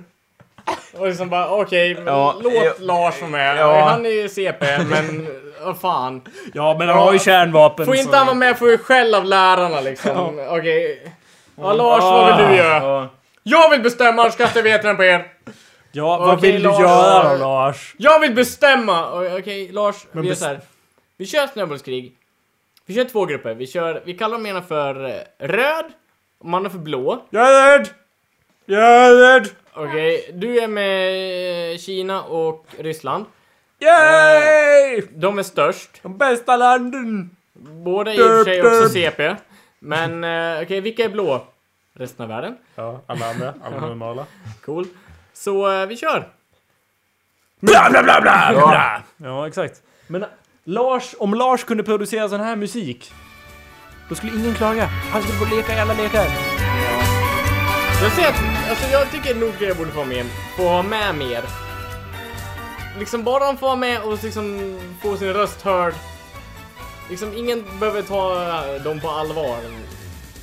Och 0.98 1.06
liksom 1.06 1.28
bara 1.28 1.48
okej, 1.50 1.94
men 1.94 2.06
Ja, 2.06 2.34
låt 2.42 2.52
ja, 2.54 2.72
Lars 2.78 3.20
vara 3.20 3.30
med. 3.30 3.56
ja. 3.56 3.80
Han 3.88 4.06
är 4.06 4.10
ju 4.10 4.28
CP, 4.28 4.78
men 4.90 5.26
vad 5.64 5.80
fan. 5.80 6.22
Ja, 6.54 6.76
men 6.78 6.88
han 6.88 6.98
har 6.98 7.12
ju 7.12 7.18
kärnvapen. 7.18 7.86
Får 7.86 7.96
inte 7.96 8.16
han 8.16 8.26
vara 8.26 8.34
med 8.36 8.58
får 8.58 8.70
ju 8.70 8.78
skäll 8.78 9.14
av 9.14 9.24
lärarna 9.24 9.80
liksom. 9.80 10.40
Okej. 10.48 11.12
Ja 11.56 11.72
Lars, 11.72 12.02
vad 12.02 12.36
vill 12.36 12.46
du 12.48 12.56
göra? 12.56 12.82
Ja, 12.82 13.08
Jag 13.42 13.70
vill 13.70 13.80
bestämma, 13.82 14.22
annars 14.22 14.36
kastar 14.36 14.58
jag 14.60 14.64
vedträn 14.64 14.96
på 14.96 15.04
er. 15.04 15.26
ja 15.92 16.18
vad 16.18 16.34
Okej, 16.38 16.52
vill 16.52 16.62
du 16.62 16.68
Lars. 16.68 16.80
göra 16.80 17.32
då 17.32 17.36
Lars? 17.44 17.94
Jag 17.98 18.20
vill 18.20 18.34
bestämma! 18.34 19.20
Okej, 19.38 19.68
Lars, 19.72 19.96
vi 20.12 20.28
gör 20.28 20.34
så 20.34 20.44
här. 20.44 20.60
Vi 21.16 21.26
kör 21.26 21.46
snöbollskrig. 21.46 22.12
Vi 22.86 22.94
kör 22.94 23.04
två 23.04 23.24
grupper. 23.24 23.54
Vi 23.54 23.66
kör, 23.66 24.02
vi 24.04 24.14
kallar 24.14 24.38
dem 24.38 24.46
ena 24.46 24.62
för 24.62 25.04
eh, 25.04 25.46
röd, 25.46 25.84
och 26.38 26.46
de 26.46 26.54
andra 26.54 26.70
för 26.70 26.78
blå. 26.78 27.26
Jag 27.30 27.48
är 27.48 27.78
rädd! 27.78 27.88
Jag 28.64 28.82
är 28.82 29.14
rädd! 29.14 29.48
Okej, 29.72 30.30
du 30.34 30.58
är 30.58 30.68
med 30.68 31.72
eh, 31.72 31.78
Kina 31.78 32.22
och 32.22 32.66
Ryssland. 32.78 33.24
Yay! 33.78 35.02
De 35.10 35.38
är 35.38 35.42
störst. 35.42 35.90
De 36.02 36.18
bästa 36.18 36.56
landen! 36.56 37.36
Båda 37.52 38.12
är 38.12 38.14
i 38.14 38.18
och 38.18 38.24
för 38.24 38.44
sig 38.44 38.62
också. 38.62 38.88
CP. 38.88 39.36
Men 39.78 40.24
eh, 40.24 40.62
okej, 40.62 40.80
vilka 40.80 41.04
är 41.04 41.08
blå? 41.08 41.46
Resten 41.94 42.22
av 42.22 42.28
världen. 42.28 42.56
Ja, 42.74 43.00
alla 43.06 43.30
andra. 43.30 43.54
Alla 43.64 43.80
normala. 43.80 44.26
Cool. 44.64 44.86
Så 45.32 45.72
eh, 45.72 45.86
vi 45.86 45.96
kör. 45.96 46.28
Bla 47.60 47.88
bla 47.90 48.02
bla 48.02 48.20
bla! 48.20 48.52
bla. 48.52 49.02
Ja, 49.16 49.46
exakt. 49.46 49.82
Men 50.06 50.24
Lars, 50.68 51.14
om 51.18 51.34
Lars 51.34 51.64
kunde 51.64 51.82
producera 51.82 52.28
sån 52.28 52.40
här 52.40 52.56
musik, 52.56 53.12
då 54.08 54.14
skulle 54.14 54.32
ingen 54.32 54.54
klaga. 54.54 54.86
Han 54.86 55.22
skulle 55.22 55.38
få 55.38 55.56
leka 55.56 55.76
i 55.76 55.80
alla 55.80 55.94
lekar. 55.94 56.26
Jag 58.02 58.12
säger 58.12 58.28
att, 58.28 58.70
alltså 58.70 58.90
jag 58.92 59.10
tycker 59.10 59.34
Nordkorea 59.34 59.74
borde 59.74 59.90
få 59.90 60.04
med, 60.04 60.26
få 60.56 60.68
ha 60.68 60.82
med 60.82 61.14
mer. 61.14 61.42
Liksom 62.98 63.24
bara 63.24 63.46
de 63.46 63.56
får 63.56 63.66
vara 63.66 63.76
med 63.76 64.02
och 64.02 64.24
liksom 64.24 64.78
få 65.02 65.16
sin 65.16 65.32
röst 65.32 65.62
hörd. 65.62 65.94
Liksom 67.10 67.34
ingen 67.36 67.64
behöver 67.80 68.02
ta 68.02 68.42
eh, 68.42 68.82
dem 68.82 69.00
på 69.00 69.08
allvar. 69.10 69.58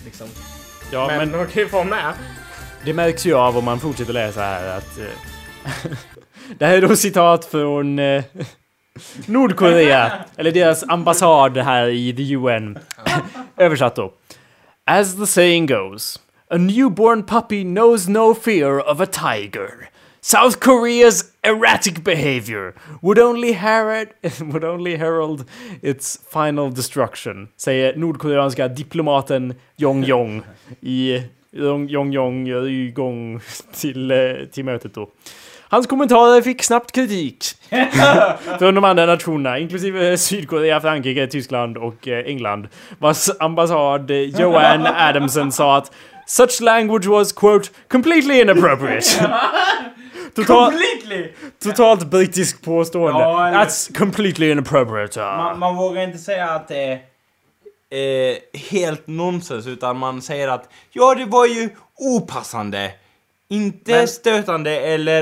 Liksom. 0.05 0.27
Ja, 0.91 1.07
men, 1.07 1.17
men 1.17 1.31
de 1.31 1.47
kan 1.47 1.63
ju 1.63 1.69
få 1.69 1.83
med. 1.83 2.13
det 2.85 2.93
märks 2.93 3.25
ju 3.25 3.33
av 3.33 3.57
om 3.57 3.65
man 3.65 3.79
fortsätter 3.79 4.13
läsa 4.13 4.41
här 4.41 4.77
att... 4.77 4.97
eh, 4.97 5.91
det 6.57 6.65
här 6.65 6.77
är 6.77 6.81
då 6.81 6.95
citat 6.95 7.45
från 7.45 7.99
eh, 7.99 8.23
Nordkorea, 9.27 10.11
eller 10.37 10.51
deras 10.51 10.83
ambassad 10.87 11.57
här 11.57 11.87
i 11.87 12.13
the 12.13 12.35
UN. 12.35 12.79
Översatt 13.57 13.95
då. 13.95 14.13
As 14.85 15.15
the 15.15 15.27
saying 15.27 15.65
goes, 15.65 16.19
a 16.49 16.57
newborn 16.57 17.23
puppy 17.23 17.63
knows 17.63 18.07
no 18.07 18.35
fear 18.35 18.79
of 18.79 19.01
a 19.01 19.05
tiger. 19.05 19.89
South 20.21 20.59
Korea's 20.59 21.23
erratic 21.43 22.03
behavior 22.03 22.73
would 23.01 23.19
only 23.19 23.53
herald, 23.53 24.07
would 24.39 24.63
only 24.63 24.95
herald 24.95 25.45
its 25.81 26.19
final 26.33 26.75
destruction, 26.75 27.47
säger 27.57 27.95
nordkoreanska 27.95 28.67
diplomaten 28.67 29.53
Jong 29.75 30.03
Jong 30.03 30.41
i 30.81 31.23
Jong 31.51 31.89
Jong 31.89 32.47
Jong 32.95 33.39
till, 33.73 34.11
eh, 34.11 34.17
till 34.51 34.65
mötet 34.65 34.93
då. 34.93 35.09
Hans 35.73 35.87
kommentarer 35.87 36.41
fick 36.41 36.63
snabbt 36.63 36.91
kritik 36.91 37.45
från 38.59 38.75
de 38.75 38.83
andra 38.83 39.05
nationerna, 39.05 39.59
inklusive 39.59 40.17
Sydkorea, 40.17 40.81
Frankrike, 40.81 41.27
Tyskland 41.27 41.77
och 41.77 42.07
eh, 42.07 42.25
England, 42.25 42.67
vars 42.99 43.29
ambassad 43.39 44.11
eh, 44.11 44.17
Joanne 44.17 44.89
Adamson 45.09 45.51
sa 45.51 45.77
att 45.77 45.91
such 46.27 46.61
language 46.61 47.05
was 47.05 47.31
quote 47.33 47.69
completely 47.87 48.41
inappropriate. 48.41 49.05
Total, 50.35 50.71
Completely! 50.71 51.31
totalt 51.63 52.05
brittiskt 52.11 52.65
påstående. 52.65 53.19
Ja, 53.19 53.47
eller- 53.47 53.57
That's 53.65 53.97
completely 53.97 54.51
inappropriate. 54.51 55.19
uh. 55.19 55.25
Man, 55.37 55.59
man 55.59 55.75
vågar 55.75 56.01
inte 56.03 56.17
säga 56.17 56.49
att 56.49 56.67
det 56.67 56.99
är 57.89 58.29
eh, 58.31 58.37
helt 58.71 59.07
nonsens, 59.07 59.67
utan 59.67 59.97
man 59.97 60.21
säger 60.21 60.47
att 60.47 60.69
ja, 60.91 61.15
det 61.15 61.25
var 61.25 61.45
ju 61.45 61.69
opassande. 61.97 62.91
Inte 63.47 63.91
Men- 63.91 64.07
stötande 64.07 64.79
eller 64.79 65.21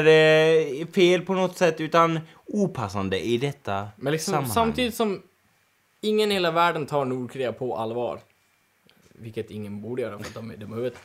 eh, 0.82 0.88
fel 0.88 1.22
på 1.22 1.34
något 1.34 1.58
sätt, 1.58 1.82
utan 1.82 2.20
opassande 2.46 3.20
i 3.20 3.38
detta 3.38 3.88
Men 3.96 4.12
liksom 4.14 4.32
sammanhang. 4.32 4.54
samtidigt 4.54 4.96
som 4.96 5.22
ingen 6.02 6.32
i 6.32 6.34
hela 6.34 6.52
världen 6.52 6.86
tar 6.86 7.06
Nordkorea 7.06 7.54
på 7.54 7.78
allvar. 7.78 8.20
Vilket 9.10 9.52
ingen 9.52 9.82
borde 9.82 10.02
göra 10.02 10.18
för 10.20 10.26
att 10.26 10.34
de 10.34 10.52
är 10.52 10.58
dumma 10.58 10.76
huvudet. 10.76 11.00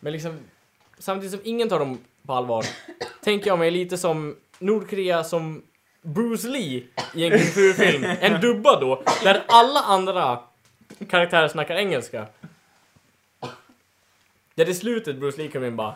Men 0.00 0.12
liksom 0.12 0.38
samtidigt 0.98 1.30
som 1.32 1.40
ingen 1.44 1.68
tar 1.68 1.78
dem 1.78 1.98
på 2.26 2.32
allvar 2.32 2.64
tänker 3.22 3.46
jag 3.46 3.58
mig 3.58 3.70
lite 3.70 3.98
som 3.98 4.36
Nordkorea 4.58 5.24
som 5.24 5.62
Bruce 6.02 6.48
Lee 6.48 6.82
i 7.14 7.24
en 7.24 7.30
kung 7.30 7.40
fu-film. 7.40 8.04
En 8.20 8.40
dubbad 8.40 8.80
då, 8.80 9.02
där 9.22 9.44
alla 9.48 9.80
andra 9.80 10.40
karaktärer 11.10 11.48
snackar 11.48 11.76
engelska. 11.76 12.26
Där 14.54 14.68
i 14.68 14.74
slutet 14.74 15.16
Bruce 15.16 15.38
Lee 15.38 15.48
kommer 15.50 15.66
in 15.66 15.76
bara 15.76 15.94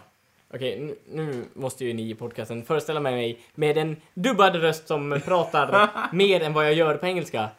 Okej, 0.54 0.98
nu, 1.08 1.44
måste 1.54 1.84
ju 1.84 1.92
ni 1.94 2.10
i 2.10 2.14
podcasten 2.14 2.64
föreställa 2.64 3.00
mig 3.00 3.40
med 3.54 3.78
en 3.78 3.96
dubbad 4.14 4.56
röst 4.56 4.88
som 4.88 5.20
pratar 5.24 5.88
mer 6.12 6.40
än 6.40 6.52
vad 6.52 6.66
jag 6.66 6.74
gör 6.74 6.96
på 6.96 7.06
engelska. 7.06 7.50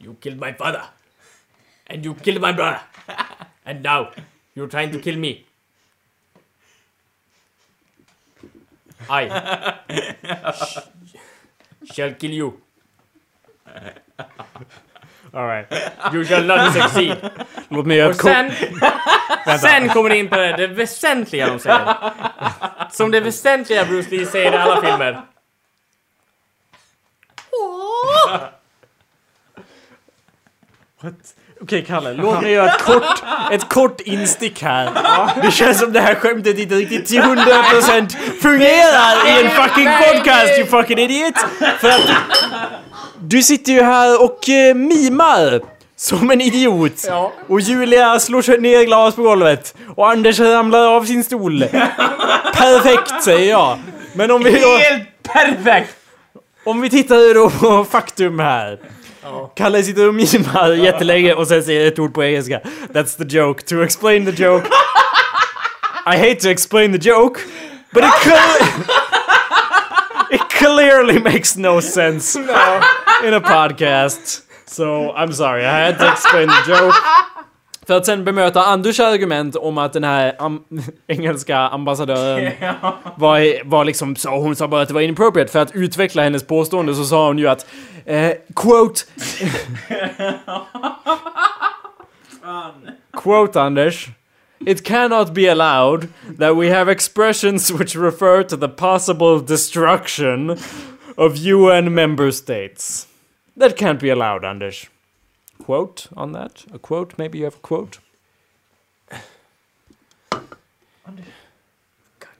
You 0.00 0.14
killed 0.20 0.40
my 0.40 0.52
father. 0.52 0.82
And 1.90 2.06
you 2.06 2.14
killed 2.14 2.42
my 2.42 2.52
brother. 2.52 2.80
And 3.64 3.82
now 3.82 4.06
you're 4.54 4.70
trying 4.70 4.92
to 4.92 4.98
kill 4.98 5.18
me. 5.18 5.28
I 9.08 9.28
sh- 10.52 10.80
shall 11.94 12.14
kill 12.14 12.32
you. 12.32 12.52
All 15.36 15.46
right. 15.46 15.66
You 16.14 16.24
shall 16.24 16.44
not 16.44 16.72
succeed. 16.72 17.30
Låt 17.68 17.86
mig 17.86 17.96
göra 17.96 18.08
Och 18.08 18.14
ett 18.14 18.20
sen, 18.20 18.52
sen 19.60 19.88
kommer 19.88 20.10
det 20.10 20.16
in 20.16 20.28
på 20.28 20.36
det, 20.36 20.56
det 20.56 20.66
väsentliga 20.66 21.46
de 21.46 21.58
säger. 21.58 21.94
Som 22.90 23.10
det 23.10 23.20
väsentliga 23.20 23.84
Bruce 23.84 24.10
Lee 24.10 24.26
säger 24.26 24.52
i 24.52 24.56
alla 24.56 24.82
filmer. 24.82 25.22
Okej 31.60 31.84
Kalle, 31.84 32.12
låt 32.12 32.42
mig 32.42 32.52
göra 32.52 32.70
ett 32.70 32.82
kort, 32.82 33.22
ett 33.52 33.68
kort 33.68 34.00
instick 34.00 34.62
här. 34.62 34.90
Det 35.42 35.50
känns 35.50 35.78
som 35.78 35.92
det 35.92 36.00
här 36.00 36.14
skämtet 36.14 36.58
inte 36.58 36.74
riktigt 36.74 37.06
till 37.06 37.20
100% 37.20 38.08
fungerar 38.42 39.28
i 39.28 39.44
en 39.44 39.50
fucking 39.50 39.88
podcast 39.98 40.58
you 40.58 40.66
fucking 40.66 40.98
idiot! 40.98 41.38
För 41.80 41.88
att 41.88 42.10
du 43.20 43.42
sitter 43.42 43.72
ju 43.72 43.82
här 43.82 44.22
och 44.22 44.48
eh, 44.48 44.74
mimar 44.74 45.60
som 45.96 46.30
en 46.30 46.40
idiot. 46.40 47.04
Ja. 47.06 47.32
Och 47.48 47.60
Julia 47.60 48.20
slår 48.20 48.60
ner 48.60 48.84
glas 48.84 49.14
på 49.14 49.22
golvet. 49.22 49.74
Och 49.96 50.10
Anders 50.10 50.40
ramlar 50.40 50.86
av 50.86 51.04
sin 51.04 51.24
stol. 51.24 51.64
Perfekt 52.54 53.24
säger 53.24 53.50
jag. 53.50 53.78
Men 54.14 54.30
om 54.30 54.42
vi 54.42 54.50
då... 54.50 54.76
Helt 54.76 55.08
perfekt! 55.22 55.96
Om 56.64 56.80
vi 56.80 56.90
tittar 56.90 57.34
då 57.34 57.50
på 57.50 57.84
faktum 57.84 58.38
här. 58.38 58.78
Kalle 59.56 59.82
sitter 59.82 60.08
och 60.08 60.14
mimar 60.14 60.72
jättelänge 60.72 61.34
och 61.34 61.48
sen 61.48 61.62
säger 61.62 61.86
ett 61.88 61.98
ord 61.98 62.14
på 62.14 62.24
engelska. 62.24 62.60
That's 62.92 63.16
the 63.28 63.36
joke. 63.36 63.62
To 63.62 63.82
explain 63.82 64.26
the 64.26 64.42
joke. 64.42 64.68
I 66.06 66.16
hate 66.16 66.34
to 66.34 66.48
explain 66.48 66.92
the 67.00 67.10
joke, 67.10 67.40
but 67.92 68.04
it, 68.04 68.10
cle- 68.10 68.84
it 70.34 70.48
clearly 70.50 71.18
makes 71.18 71.56
no 71.56 71.80
sense 71.80 72.38
in 73.24 73.34
a 73.34 73.40
podcast. 73.40 74.42
So 74.66 75.12
I'm 75.12 75.32
sorry, 75.32 75.64
I 75.64 75.86
had 75.86 75.98
to 75.98 76.12
explain 76.12 76.48
the 76.48 76.72
joke. 76.72 76.94
För 77.86 77.96
att 77.96 78.06
sen 78.06 78.24
bemöta 78.24 78.62
Anders 78.64 79.00
argument 79.00 79.56
om 79.56 79.78
att 79.78 79.92
den 79.92 80.04
här 80.04 80.36
am- 80.38 80.64
engelska 81.06 81.58
ambassadören 81.58 82.52
var, 83.16 83.64
var 83.64 83.84
liksom 83.84 84.16
så, 84.16 84.30
hon 84.30 84.56
sa 84.56 84.68
bara 84.68 84.82
att 84.82 84.88
det 84.88 84.94
var 84.94 85.00
inappropriate. 85.00 85.52
För 85.52 85.58
att 85.58 85.74
utveckla 85.74 86.22
hennes 86.22 86.46
påstående 86.46 86.94
så 86.94 87.04
sa 87.04 87.26
hon 87.26 87.38
ju 87.38 87.48
att 87.48 87.66
eh, 88.04 88.32
quote 88.56 89.00
Quote 93.22 93.60
Anders 93.60 94.08
It 94.66 94.84
cannot 94.84 95.34
be 95.34 95.48
allowed 95.52 96.08
that 96.38 96.56
we 96.56 96.70
have 96.70 96.88
expressions 96.92 97.70
which 97.70 97.94
refer 97.96 98.42
to 98.42 98.56
the 98.56 98.68
possible 98.68 99.38
destruction 99.40 100.58
of 101.16 101.36
UN 101.36 101.94
member 101.94 102.30
states. 102.30 103.08
That 103.56 103.76
can't 103.76 104.00
be 104.00 104.10
allowed, 104.10 104.44
Anders. 104.44 104.90
Quote 105.64 106.08
on 106.16 106.32
that? 106.32 106.64
A 106.74 106.78
quote? 106.78 107.14
Maybe 107.16 107.38
you 107.38 107.44
have 107.44 107.56
a 107.56 107.60
quote? 107.62 107.98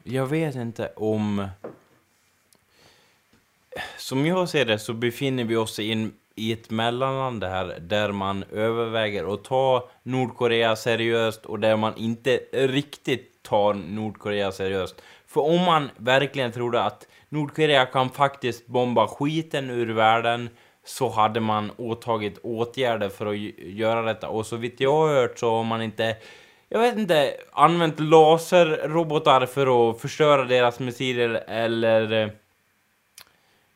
Jag 0.03 0.27
vet 0.27 0.55
inte 0.55 0.93
om... 0.97 1.49
Som 3.97 4.27
jag 4.27 4.49
ser 4.49 4.65
det 4.65 4.79
så 4.79 4.93
befinner 4.93 5.45
vi 5.45 5.57
oss 5.57 5.79
in 5.79 6.13
i 6.35 6.53
ett 6.53 6.71
mellanland 6.71 7.45
här 7.45 7.79
där 7.81 8.13
man 8.13 8.45
överväger 8.53 9.35
att 9.35 9.45
ta 9.45 9.89
Nordkorea 10.03 10.77
seriöst 10.77 11.47
och 11.47 11.61
där 11.61 11.77
man 11.77 11.97
inte 11.97 12.41
riktigt 12.53 13.43
tar 13.43 13.75
Nordkorea 13.75 14.53
seriöst. 14.53 15.03
För 15.27 15.41
om 15.41 15.65
man 15.65 15.91
verkligen 15.97 16.53
trodde 16.53 16.83
att 16.83 17.07
Nordkorea 17.29 17.87
kan 17.87 18.11
faktiskt 18.11 18.67
bomba 18.67 19.09
skiten 19.09 19.71
ur 19.71 19.93
världen 19.93 20.49
så 20.85 21.09
hade 21.09 21.41
man 21.41 21.71
åtagit 21.77 22.39
åtgärder 22.43 23.09
för 23.09 23.27
att 23.27 23.35
gö- 23.35 23.69
göra 23.69 24.03
detta 24.03 24.29
och 24.29 24.47
så 24.47 24.57
vitt 24.57 24.81
jag 24.81 24.93
har 24.93 25.09
hört 25.09 25.39
så 25.39 25.51
har 25.57 25.65
man 25.65 25.83
inte 25.83 26.17
jag 26.69 26.79
vet 26.81 26.99
inte, 26.99 27.35
använt 27.53 28.01
laserrobotar 28.01 29.47
för 29.47 29.91
att 29.91 30.01
förstöra 30.01 30.45
deras 30.45 30.79
missiler 30.79 31.45
eller... 31.49 32.33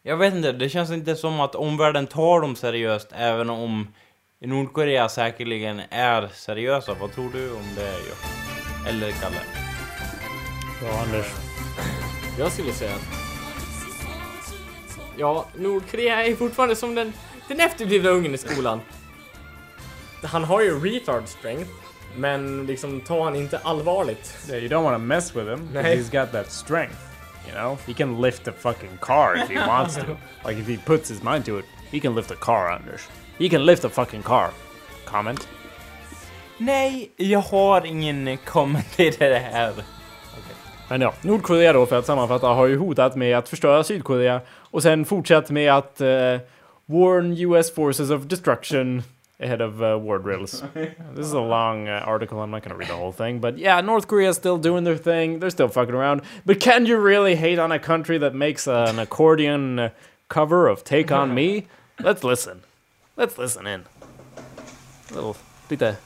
Jag 0.03 0.17
vet 0.17 0.35
inte, 0.35 0.53
det 0.53 0.69
känns 0.69 0.91
inte 0.91 1.17
som 1.17 1.41
att 1.41 1.55
omvärlden 1.55 2.07
tar 2.07 2.41
dem 2.41 2.57
seriöst 2.57 3.09
även 3.13 3.51
om 3.51 3.89
Nordkorea 4.41 5.09
säkerligen 5.09 5.81
är 5.91 6.29
seriösa. 6.29 6.95
Vad 7.01 7.13
tror 7.13 7.31
du 7.33 7.53
om 7.53 7.75
det, 7.77 7.95
jo? 8.09 8.15
Eller 8.89 9.11
Kalle? 9.11 9.37
Ja, 10.83 11.03
Anders. 11.03 11.27
Jag 12.39 12.53
skulle 12.53 12.73
säga 12.73 12.95
att... 12.95 13.20
Ja, 15.21 15.47
Nordkorea 15.55 16.25
är 16.25 16.37
fortfarande 16.37 16.77
som 16.77 16.95
den, 16.95 17.13
den 17.49 17.61
efterblivna 17.61 18.11
ungen 18.11 18.35
i 18.35 18.39
skolan. 18.39 18.81
Han 20.23 20.45
har 20.45 20.61
ju 20.61 20.81
retard 20.81 21.23
strength, 21.29 21.71
men 22.17 22.67
liksom 22.67 23.01
ta 23.01 23.25
han 23.25 23.37
inte 23.37 23.59
allvarligt. 23.59 24.37
Yeah, 24.49 24.63
you 24.63 24.69
don't 24.69 24.83
want 24.83 24.95
to 24.95 24.99
mess 24.99 25.37
with 25.37 25.49
him 25.49 25.69
because 25.73 25.97
he's 25.97 26.21
got 26.21 26.33
that 26.33 26.53
strength. 26.53 26.97
You 27.47 27.55
know, 27.55 27.79
he 27.87 27.95
can 27.95 28.21
lift 28.21 28.49
a 28.49 28.53
fucking 28.59 28.99
car 29.01 29.37
if 29.37 29.49
he 29.51 29.67
wants 29.69 29.95
to. 29.95 30.17
Like 30.49 30.61
if 30.61 30.69
he 30.69 30.77
puts 30.77 31.11
his 31.11 31.23
mind 31.23 31.45
to 31.45 31.59
it, 31.59 31.65
he 31.91 32.01
can 32.01 32.15
lift 32.15 32.31
a 32.31 32.37
car, 32.41 32.71
Anders. 32.71 33.01
He 33.39 33.49
can 33.49 33.67
lift 33.67 33.85
a 33.85 33.89
fucking 33.89 34.23
car. 34.23 34.51
Comment? 35.05 35.49
Nej, 36.59 37.11
jag 37.17 37.41
har 37.41 37.87
ingen 37.87 38.37
kommentar 38.37 39.11
till 39.11 39.31
det 39.31 39.39
här. 39.39 39.73
Men 40.89 41.01
ja, 41.01 41.15
Nordkorea 41.21 41.73
då 41.73 41.87
för 41.87 41.99
att 41.99 42.07
sammanfatta 42.07 42.47
har 42.47 42.67
ju 42.67 42.79
hotat 42.79 43.17
med 43.17 43.39
att 43.39 43.49
förstöra 43.49 43.85
Sydkorea 43.85 44.41
och 44.71 44.83
sen 44.83 45.05
fortsatt 45.05 45.51
med 45.51 45.73
att 45.73 46.01
uh, 46.01 46.39
warn 46.87 47.33
US 47.39 47.75
forces 47.75 48.11
of 48.11 48.23
destruction 48.23 49.03
ahead 49.43 49.63
of 49.63 49.81
uh, 49.81 49.97
war 49.97 50.19
drills. 50.19 50.63
this 51.15 51.27
is 51.27 51.33
a 51.33 51.41
long 51.41 51.89
uh, 51.89 52.03
article, 52.07 52.39
I'm 52.43 52.51
not 52.51 52.63
gonna 52.63 52.77
read 52.77 52.89
the 52.89 52.97
whole 52.97 53.13
thing, 53.13 53.41
but 53.41 53.59
yeah, 53.59 53.81
North 53.81 54.07
Korea's 54.07 54.37
still 54.37 54.59
doing 54.59 54.85
their 54.85 54.99
thing, 54.99 55.41
they're 55.41 55.51
still 55.51 55.69
fucking 55.69 55.95
around. 55.95 56.23
But 56.45 56.61
can 56.61 56.87
you 56.87 56.99
really 56.99 57.37
hate 57.37 57.59
on 57.59 57.73
a 57.73 57.79
country 57.79 58.19
that 58.19 58.35
makes 58.35 58.67
an 58.67 58.99
accordion 58.99 59.79
uh, 59.79 59.91
cover 60.29 60.69
of 60.69 60.85
Take 60.85 61.11
On 61.13 61.35
Me? 61.35 61.67
Let's 61.99 62.25
listen. 62.25 62.63
Let's 63.17 63.39
listen 63.39 63.67
in. 63.67 63.85
Little, 65.11 65.37
lite 65.69 65.97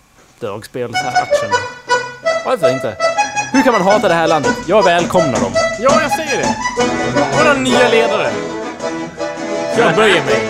dragspelsaction. 0.41 1.51
Varför 2.45 2.71
inte? 2.71 2.97
Hur 3.53 3.63
kan 3.63 3.73
man 3.73 3.83
hata 3.83 4.09
det 4.09 4.15
här 4.15 4.29
landet? 4.29 4.57
Jag 4.67 4.83
välkomnar 4.83 5.41
dem. 5.41 5.53
Ja, 5.81 6.03
jag 6.03 6.11
säger 6.11 6.43
det! 6.43 6.57
Våra 7.39 7.55
nya 7.55 7.89
ledare! 7.89 8.54
Jag 9.79 9.95
böjer 9.97 10.25
mig. 10.25 10.41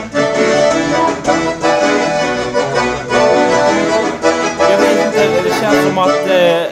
Jag 4.71 4.79
vet 4.79 5.07
inte, 5.07 5.43
det 5.43 5.51
känns 5.61 5.87
som 5.89 5.99
att... 5.99 6.29
Eh, 6.31 6.63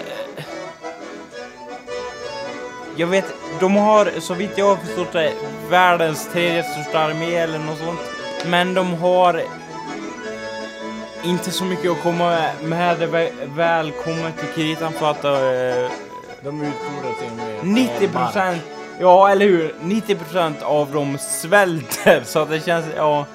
jag 2.96 3.06
vet, 3.06 3.24
de 3.60 3.76
har 3.76 4.20
så 4.20 4.34
vitt 4.34 4.50
jag 4.58 4.66
har 4.68 4.76
förstått 4.76 5.12
det 5.12 5.32
världens 5.70 6.28
tredje 6.32 6.62
största 6.62 6.98
armé 6.98 7.34
eller 7.34 7.58
något 7.58 7.78
sånt. 7.78 8.00
Men 8.46 8.74
de 8.74 8.94
har 8.94 9.42
inte 11.24 11.50
så 11.50 11.64
mycket 11.64 11.90
att 11.90 12.02
komma 12.02 12.44
med 12.62 12.98
det 12.98 13.06
vä- 13.06 13.30
väl 13.56 13.90
kommer 13.92 14.30
till 14.30 14.48
kritan 14.54 14.92
för 14.92 15.10
att 15.10 15.24
eh, 15.24 15.90
De 16.40 16.62
utfodrar 16.62 17.14
sin... 17.20 17.40
eh, 17.40 17.64
90 17.64 18.08
procent, 18.08 18.62
ja 19.02 19.28
eller 19.28 19.46
hur, 19.46 19.74
90% 19.82 20.62
av 20.62 20.92
dem 20.92 21.18
svälter 21.18 22.22
så 22.24 22.38
att 22.38 22.50
det 22.50 22.60
känns, 22.60 22.86
ja. 22.96 23.26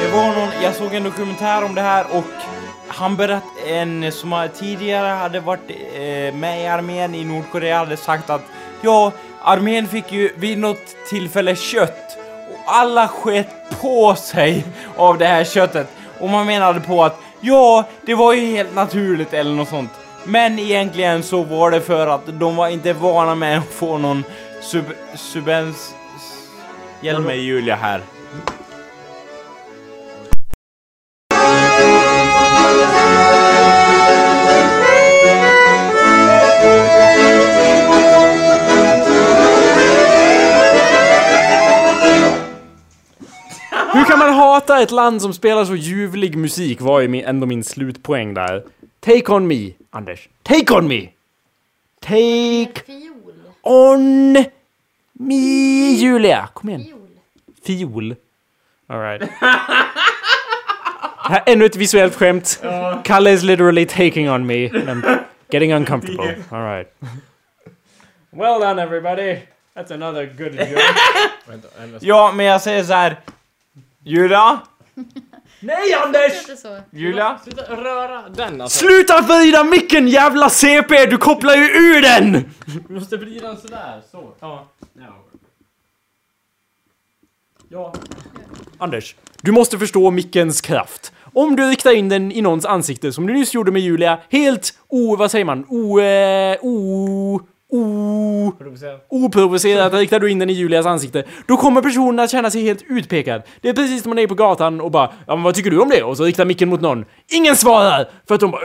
Det 0.00 0.08
var 0.08 0.26
någon, 0.26 0.62
jag 0.62 0.74
såg 0.74 0.94
en 0.94 1.04
dokumentär 1.04 1.64
om 1.64 1.74
det 1.74 1.80
här 1.80 2.06
och 2.12 2.24
han 2.88 3.16
berättade, 3.16 3.68
en 3.68 4.12
som 4.12 4.48
tidigare 4.54 5.08
hade 5.08 5.40
varit 5.40 5.70
eh, 5.70 6.34
med 6.34 6.62
i 6.62 6.66
armén 6.66 7.14
i 7.14 7.24
Nordkorea 7.24 7.78
hade 7.78 7.96
sagt 7.96 8.30
att 8.30 8.42
ja, 8.80 9.12
armén 9.42 9.88
fick 9.88 10.12
ju 10.12 10.32
vid 10.36 10.58
något 10.58 11.08
tillfälle 11.10 11.56
kött 11.56 12.16
och 12.50 12.74
alla 12.74 13.08
sket 13.08 13.80
på 13.80 14.14
sig 14.14 14.64
av 14.96 15.18
det 15.18 15.26
här 15.26 15.44
köttet 15.44 15.88
och 16.20 16.28
man 16.28 16.46
menade 16.46 16.80
på 16.80 17.04
att 17.04 17.18
ja, 17.40 17.84
det 18.02 18.14
var 18.14 18.32
ju 18.32 18.40
helt 18.40 18.74
naturligt 18.74 19.32
eller 19.32 19.52
något 19.54 19.68
sånt. 19.68 19.90
Men 20.26 20.58
egentligen 20.58 21.22
så 21.22 21.42
var 21.42 21.70
det 21.70 21.80
för 21.80 22.06
att 22.06 22.40
de 22.40 22.56
var 22.56 22.68
inte 22.68 22.92
vana 22.92 23.34
med 23.34 23.58
att 23.58 23.64
få 23.64 23.98
någon 23.98 24.24
sub... 24.62 24.84
subens... 25.14 25.94
Hjälp 27.00 27.26
mig 27.26 27.40
Julia 27.40 27.74
här. 27.76 28.00
Hur 43.92 44.04
kan 44.04 44.18
man 44.18 44.34
hata 44.34 44.82
ett 44.82 44.90
land 44.90 45.22
som 45.22 45.32
spelar 45.32 45.64
så 45.64 45.74
ljuvlig 45.74 46.36
musik 46.36 46.80
var 46.80 47.00
ju 47.00 47.08
min, 47.08 47.24
ändå 47.24 47.46
min 47.46 47.64
slutpoäng 47.64 48.34
där. 48.34 48.62
Take 49.00 49.32
on 49.32 49.46
me, 49.46 49.70
Anders. 49.94 50.28
Take 50.42 50.70
on 50.74 50.88
me! 50.88 51.12
Take 52.00 52.84
Fiol. 52.86 53.54
on 53.62 54.32
me, 55.12 55.96
Julia! 56.00 56.48
Kom 56.54 56.68
igen. 56.70 56.84
Fiol. 56.84 57.08
Fiol. 57.64 58.16
Alright. 58.90 59.22
Här, 61.26 61.42
ännu 61.46 61.64
ett 61.64 61.76
visuellt 61.76 62.14
skämt. 62.14 62.60
Kalle 63.04 63.30
is 63.30 63.42
literally 63.42 63.86
taking 63.86 64.30
on 64.30 64.46
me. 64.46 64.66
And 64.66 64.88
I'm 64.88 65.18
getting 65.50 65.72
uncomfortable. 65.72 66.34
Alright. 66.52 66.88
Well 68.30 68.60
done 68.60 68.82
everybody. 68.82 69.38
That's 69.74 69.90
another 69.90 70.26
good 70.26 70.54
joke. 70.54 70.80
Ja, 72.00 72.32
men 72.32 72.46
jag 72.46 72.60
säger 72.60 72.84
så 72.84 72.92
här. 72.92 73.16
Julia? 74.02 74.60
Nej 75.64 75.94
Anders! 76.04 76.32
Julia? 76.90 77.38
Sluta 77.44 77.62
röra 77.76 78.28
den 78.28 78.60
alltså. 78.60 78.78
Sluta 78.78 79.20
vrida 79.20 79.64
micken 79.64 80.08
jävla 80.08 80.50
CP! 80.50 81.06
Du 81.06 81.16
kopplar 81.16 81.54
ju 81.54 81.64
ur 81.64 82.02
den! 82.02 82.54
Du 82.88 82.94
måste 82.94 83.16
vrida 83.16 83.48
den 83.48 83.56
sådär, 83.56 84.02
så. 84.10 84.32
Ja. 84.40 84.66
Ja. 87.68 87.92
Anders, 88.78 89.16
du 89.42 89.52
måste 89.52 89.78
förstå 89.78 90.10
mickens 90.10 90.60
kraft. 90.60 91.12
Om 91.32 91.56
du 91.56 91.62
riktar 91.70 91.92
in 91.92 92.08
den 92.08 92.32
i 92.32 92.42
någons 92.42 92.66
ansikte, 92.66 93.12
som 93.12 93.26
du 93.26 93.32
nyss 93.32 93.54
gjorde 93.54 93.72
med 93.72 93.82
Julia, 93.82 94.18
helt 94.30 94.78
o... 94.88 95.16
vad 95.16 95.30
säger 95.30 95.44
man? 95.44 95.64
O... 95.68 96.00
Eh, 96.00 96.58
o 96.62 97.40
o 97.74 98.52
oprovocerat 99.08 99.94
riktar 99.94 100.20
du 100.20 100.30
in 100.30 100.38
den 100.38 100.50
i 100.50 100.52
Julias 100.52 100.86
ansikte, 100.86 101.24
då 101.46 101.56
kommer 101.56 101.82
personen 101.82 102.24
att 102.24 102.30
känna 102.30 102.50
sig 102.50 102.62
helt 102.62 102.82
utpekad. 102.88 103.42
Det 103.60 103.68
är 103.68 103.72
precis 103.72 104.02
som 104.02 104.10
man 104.10 104.18
är 104.18 104.26
på 104.26 104.34
gatan 104.34 104.80
och 104.80 104.90
bara 104.90 105.12
ja, 105.26 105.34
men 105.36 105.42
vad 105.42 105.54
tycker 105.54 105.70
du 105.70 105.80
om 105.80 105.88
det? 105.88 106.02
Och 106.02 106.16
så 106.16 106.24
riktar 106.24 106.44
micken 106.44 106.68
mot 106.68 106.80
någon. 106.80 107.04
Ingen 107.32 107.56
svarar! 107.56 108.08
För 108.28 108.34
att 108.34 108.40
de 108.40 108.50
bara 108.50 108.60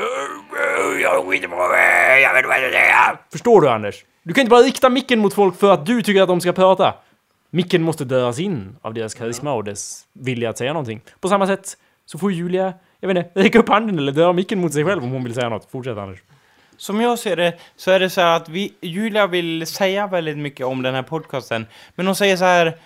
jag 1.02 1.26
skiter 1.26 1.48
på 1.48 1.56
mig, 1.56 2.22
jag 2.22 2.34
vet 2.34 2.46
vad 2.46 2.64
jag 2.64 2.72
ska. 2.72 3.18
Förstår 3.32 3.62
du 3.62 3.70
Anders? 3.70 4.06
Du 4.24 4.34
kan 4.34 4.42
inte 4.42 4.50
bara 4.50 4.62
rikta 4.62 4.90
micken 4.90 5.20
mot 5.20 5.34
folk 5.34 5.60
för 5.60 5.74
att 5.74 5.86
du 5.86 6.02
tycker 6.02 6.22
att 6.22 6.28
de 6.28 6.42
ska 6.42 6.54
prata. 6.54 6.94
Micken 7.52 7.82
måste 7.82 8.06
döras 8.06 8.40
in 8.40 8.76
av 8.82 8.94
deras 8.94 9.14
karisma 9.14 9.54
och 9.54 9.64
dess 9.64 10.04
vilja 10.14 10.50
att 10.50 10.58
säga 10.58 10.74
någonting. 10.74 11.02
På 11.20 11.28
samma 11.30 11.48
sätt 11.48 11.78
så 12.06 12.18
får 12.18 12.32
Julia, 12.32 12.74
jag 13.00 13.08
vet 13.08 13.18
inte, 13.18 13.40
räcka 13.40 13.60
upp 13.60 13.70
handen 13.70 13.98
eller 13.98 14.12
döra 14.12 14.34
micken 14.34 14.62
mot 14.62 14.74
sig 14.74 14.86
själv 14.86 15.04
om 15.04 15.12
hon 15.12 15.24
vill 15.24 15.34
säga 15.34 15.50
något. 15.50 15.72
Fortsätt 15.72 15.98
Anders. 15.98 16.20
Som 16.80 17.02
jag 17.02 17.20
ser 17.20 17.36
det 17.36 17.54
så 17.76 17.92
är 17.92 18.00
det 18.00 18.10
så 18.10 18.22
här 18.22 18.38
att 18.38 18.50
vi, 18.50 18.74
Julia 18.82 19.28
vill 19.28 19.68
säga 19.68 20.08
väldigt 20.08 20.38
mycket 20.38 20.66
om 20.66 20.82
den 20.82 20.96
här 20.96 21.04
podcasten. 21.04 21.66
Men 21.96 22.06
hon 22.06 22.16
säger 22.16 22.38
så 22.38 22.44
här, 22.46 22.78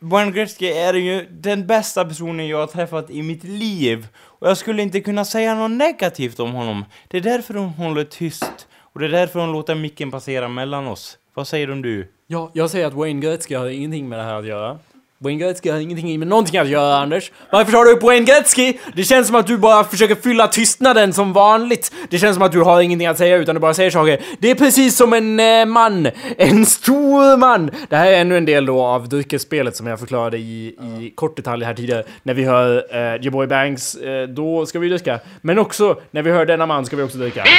Wayne 0.00 0.30
Gretzky 0.32 0.66
är 0.66 0.94
ju 0.94 1.26
den 1.30 1.66
bästa 1.66 2.04
personen 2.04 2.48
jag 2.48 2.58
har 2.58 2.66
träffat 2.66 3.10
i 3.10 3.22
mitt 3.22 3.44
liv. 3.44 4.08
Och 4.16 4.48
jag 4.48 4.56
skulle 4.56 4.82
inte 4.82 5.00
kunna 5.00 5.24
säga 5.24 5.54
något 5.54 5.70
negativt 5.70 6.40
om 6.40 6.52
honom. 6.52 6.84
Det 7.08 7.16
är 7.16 7.20
därför 7.20 7.54
hon 7.54 7.68
håller 7.68 8.04
tyst. 8.04 8.68
Och 8.92 9.00
det 9.00 9.06
är 9.06 9.10
därför 9.10 9.40
hon 9.40 9.52
låter 9.52 9.74
micken 9.74 10.10
passera 10.10 10.48
mellan 10.48 10.86
oss. 10.86 11.18
Vad 11.34 11.48
säger 11.48 11.66
du 11.66 11.72
om 11.72 11.82
du? 11.82 12.12
Ja, 12.26 12.50
jag 12.54 12.70
säger 12.70 12.86
att 12.86 12.94
Wayne 12.94 13.20
Gretzky 13.20 13.54
har 13.54 13.66
ingenting 13.66 14.08
med 14.08 14.18
det 14.18 14.24
här 14.24 14.34
att 14.34 14.46
göra. 14.46 14.78
Wayne 15.20 15.38
Gretzky 15.38 15.70
har 15.70 15.78
ingenting 15.78 16.18
med 16.18 16.28
någonting 16.28 16.60
att 16.60 16.68
göra, 16.68 16.96
Anders. 16.96 17.32
Varför 17.50 17.72
tar 17.72 17.84
du 17.84 17.92
upp 17.92 18.02
Wayne 18.02 18.26
Gretzky? 18.26 18.74
Det 18.94 19.04
känns 19.04 19.26
som 19.26 19.36
att 19.36 19.46
du 19.46 19.58
bara 19.58 19.84
försöker 19.84 20.14
fylla 20.14 20.48
tystnaden 20.48 21.12
som 21.12 21.32
vanligt. 21.32 21.92
Det 22.10 22.18
känns 22.18 22.34
som 22.36 22.42
att 22.42 22.52
du 22.52 22.60
har 22.60 22.80
ingenting 22.80 23.06
att 23.06 23.18
säga 23.18 23.36
utan 23.36 23.54
du 23.54 23.60
bara 23.60 23.74
säger 23.74 23.90
saker. 23.90 24.20
Det 24.38 24.50
är 24.50 24.54
precis 24.54 24.96
som 24.96 25.12
en 25.12 25.40
eh, 25.40 25.66
man. 25.66 26.08
En 26.36 26.66
stor 26.66 27.36
man. 27.36 27.70
Det 27.88 27.96
här 27.96 28.12
är 28.12 28.20
ännu 28.20 28.36
en 28.36 28.44
del 28.44 28.66
då 28.66 28.82
av 28.82 29.08
dryckesspelet 29.08 29.76
som 29.76 29.86
jag 29.86 29.98
förklarade 29.98 30.38
i, 30.38 30.66
i 30.68 31.12
kort 31.14 31.36
detalj 31.36 31.64
här 31.64 31.74
tidigare. 31.74 32.04
När 32.22 32.34
vi 32.34 32.44
hör 32.44 32.86
eh, 32.90 33.14
Your 33.22 33.30
Boy 33.30 33.46
Banks, 33.46 33.94
eh, 33.94 34.28
då 34.28 34.66
ska 34.66 34.78
vi 34.78 34.88
dricka. 34.88 35.20
Men 35.40 35.58
också 35.58 36.00
när 36.10 36.22
vi 36.22 36.30
hör 36.30 36.46
denna 36.46 36.66
man 36.66 36.86
ska 36.86 36.96
vi 36.96 37.02
också 37.02 37.18
dricka. 37.18 37.44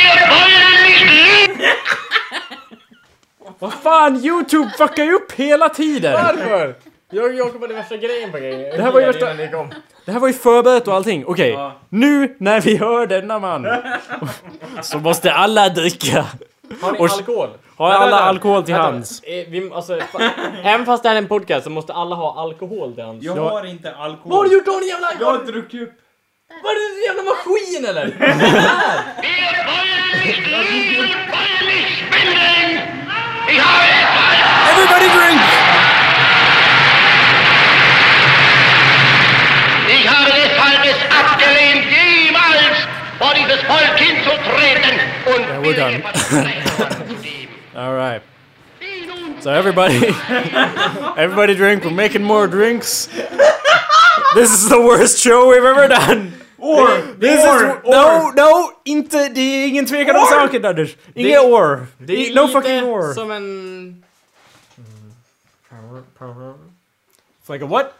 Vad 3.59 3.73
fan, 3.73 4.25
YouTube 4.25 4.69
fuckar 4.77 5.03
ju 5.03 5.13
upp 5.13 5.31
hela 5.31 5.69
tiden! 5.69 6.13
Varför? 6.13 6.88
Jag 7.11 7.25
och 7.25 7.33
Jakob 7.33 7.61
hade 7.61 7.73
värsta 7.73 7.97
grejen 7.97 8.31
på 8.31 8.37
grejen. 8.37 8.77
Det 8.77 8.83
här 8.83 8.91
var 8.91 8.99
ju 8.99 9.05
värsta-. 9.05 9.33
Det 10.05 10.11
här 10.11 10.19
var 10.19 10.27
ju 10.27 10.33
förberett 10.33 10.87
och 10.87 10.93
allting. 10.93 11.23
Okej, 11.27 11.57
nu 11.89 12.35
när 12.39 12.61
vi 12.61 12.77
hör 12.77 13.07
denna 13.07 13.39
man 13.39 13.67
så 14.81 14.97
måste 14.99 15.33
alla 15.33 15.69
dricka. 15.69 16.25
Har 16.81 16.91
ni 16.91 16.99
Och- 16.99 17.09
alkohol? 17.11 17.49
Har 17.77 17.91
alla 17.91 17.99
vänta. 18.05 18.19
alkohol 18.23 18.63
till 18.63 18.73
Vänta, 18.73 18.91
hands? 18.91 19.23
eh, 19.23 19.29
Vi, 19.49 19.71
alltså, 19.73 19.95
fa- 19.95 20.29
även 20.63 20.85
fast 20.85 21.03
det 21.03 21.09
här 21.09 21.15
är 21.15 21.21
en 21.21 21.27
podcast 21.27 21.63
så 21.63 21.69
måste 21.69 21.93
alla 21.93 22.15
ha 22.15 22.41
alkohol 22.41 22.93
till 22.95 23.03
hands. 23.03 23.25
Jag 23.25 23.37
Ja. 23.37 23.49
har 23.49 23.65
inte 23.65 23.95
alkohol. 23.95 24.31
Vad 24.31 24.37
har 24.39 24.45
du 24.45 24.53
gjort 24.55 24.67
av 24.67 24.79
din 24.79 24.89
jävla... 24.89 25.07
Jag 25.19 25.25
har 25.31 25.37
druckit 25.45 25.81
upp. 25.81 25.91
Vad 26.63 26.71
är 26.71 26.75
det 26.75 26.99
en 26.99 27.03
jävla 27.17 27.31
maskin 27.31 27.85
eller? 27.85 28.05
Everybody 34.69 35.07
drink! 35.17 35.38
Vor 43.49 43.57
dieses 43.57 43.63
Volk 43.67 43.97
hinzutreten 43.97 44.99
und 45.25 45.65
we're 45.65 45.75
done. 45.75 45.93
ihr 45.93 46.01
Versprechen 46.01 47.07
zu 47.09 47.15
geben. 47.15 47.53
Alright. 47.75 48.21
So 49.41 49.51
everybody, 49.51 49.95
everybody 51.17 51.55
drink. 51.55 51.83
We're 51.85 51.91
making 51.91 52.23
more 52.23 52.47
drinks. 52.47 53.07
This 54.35 54.51
is 54.51 54.67
the 54.69 54.79
worst 54.81 55.19
show 55.19 55.49
we've 55.49 55.63
ever 55.63 55.87
done. 55.87 56.33
Or! 56.57 56.87
This 57.17 57.39
or, 57.45 57.79
is, 57.79 57.83
no, 57.85 58.31
no, 58.31 58.71
inte, 58.85 59.29
det 59.29 59.41
är 59.41 59.67
ingen 59.67 59.85
tvekan 59.85 60.15
om 60.15 60.25
saken 60.25 60.65
Anders. 60.65 60.95
Inga 61.15 61.27
Det- 61.29 61.39
or. 61.39 61.87
Det 61.97 62.13
är 62.13 62.35
no 62.35 62.41
lite 62.41 62.53
fucking 62.53 62.83
or. 62.83 63.13
som 63.13 63.31
en... 63.31 64.03
It's 67.41 67.49
like 67.49 67.61
a 67.61 67.65
what? 67.65 67.95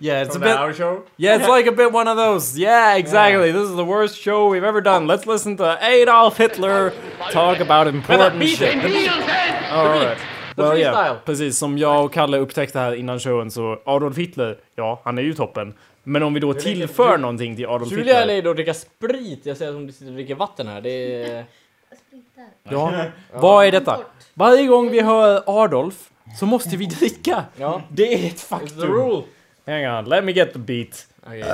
Yeah, 0.00 0.22
it's 0.22 0.28
a 0.30 0.32
From 0.32 0.42
bit. 0.42 0.52
the 0.52 0.58
Hour 0.58 0.72
Show. 0.74 1.02
Yeah, 1.16 1.36
it's 1.36 1.48
like 1.48 1.66
a 1.66 1.72
bit 1.72 1.92
one 1.92 2.08
of 2.10 2.16
those. 2.16 2.56
Yeah, 2.60 2.96
exactly. 2.98 3.52
This 3.52 3.62
is 3.70 3.76
the 3.76 3.84
worst 3.84 4.16
show 4.22 4.48
we've 4.52 4.68
ever 4.68 4.80
done. 4.80 5.06
Let's 5.06 5.26
listen 5.26 5.56
to 5.56 5.64
Adolf 5.82 6.38
Hitler 6.38 6.92
talk 7.32 7.60
about 7.60 7.86
important 7.88 8.42
shit. 8.44 8.74
it. 8.84 9.10
All 9.72 9.88
right. 9.88 10.18
Well, 10.56 10.76
yeah, 10.78 10.92
freestyle. 10.94 11.16
precis 11.24 11.58
som 11.58 11.78
jag 11.78 12.04
och 12.04 12.12
Kalle 12.12 12.38
upptäckte 12.38 12.78
här 12.78 12.94
innan 12.94 13.20
showen 13.20 13.50
så 13.50 13.78
Adolf 13.84 14.16
Hitler, 14.16 14.58
ja, 14.76 15.00
han 15.04 15.18
är 15.18 15.22
ju 15.22 15.34
toppen. 15.34 15.74
Men 16.04 16.22
om 16.22 16.34
vi 16.34 16.40
då 16.40 16.54
tillför 16.54 17.12
Ju- 17.12 17.18
någonting 17.18 17.56
till 17.56 17.66
Adolf 17.66 17.92
Julia 17.92 18.04
Hitler. 18.04 18.22
eller 18.22 18.42
då 18.42 18.54
dricka 18.54 18.74
sprit. 18.74 19.40
Jag 19.46 19.56
ser 19.56 19.68
att 19.68 19.74
hon 19.74 19.92
sitter 19.92 20.06
och 20.06 20.12
dricker 20.12 20.34
vatten 20.34 20.68
här. 20.68 20.80
Det 20.80 21.22
är... 21.22 21.44
Ja, 22.68 22.92
vad 23.32 23.66
är 23.66 23.72
detta? 23.72 24.00
Varje 24.34 24.66
gång 24.66 24.90
vi 24.90 25.00
hör 25.00 25.42
Adolf 25.46 26.10
så 26.38 26.46
måste 26.46 26.76
vi 26.76 26.86
dricka. 26.86 27.44
Ja. 27.56 27.82
Det 27.90 28.14
är 28.14 28.26
ett 28.26 28.32
It's 28.34 28.38
the 28.38 28.38
faktum. 28.38 29.22
Hang 29.68 29.86
on, 29.86 30.04
let 30.06 30.24
me 30.24 30.32
get 30.32 30.52
the 30.52 30.58
beat. 30.58 31.06
Okej. 31.26 31.44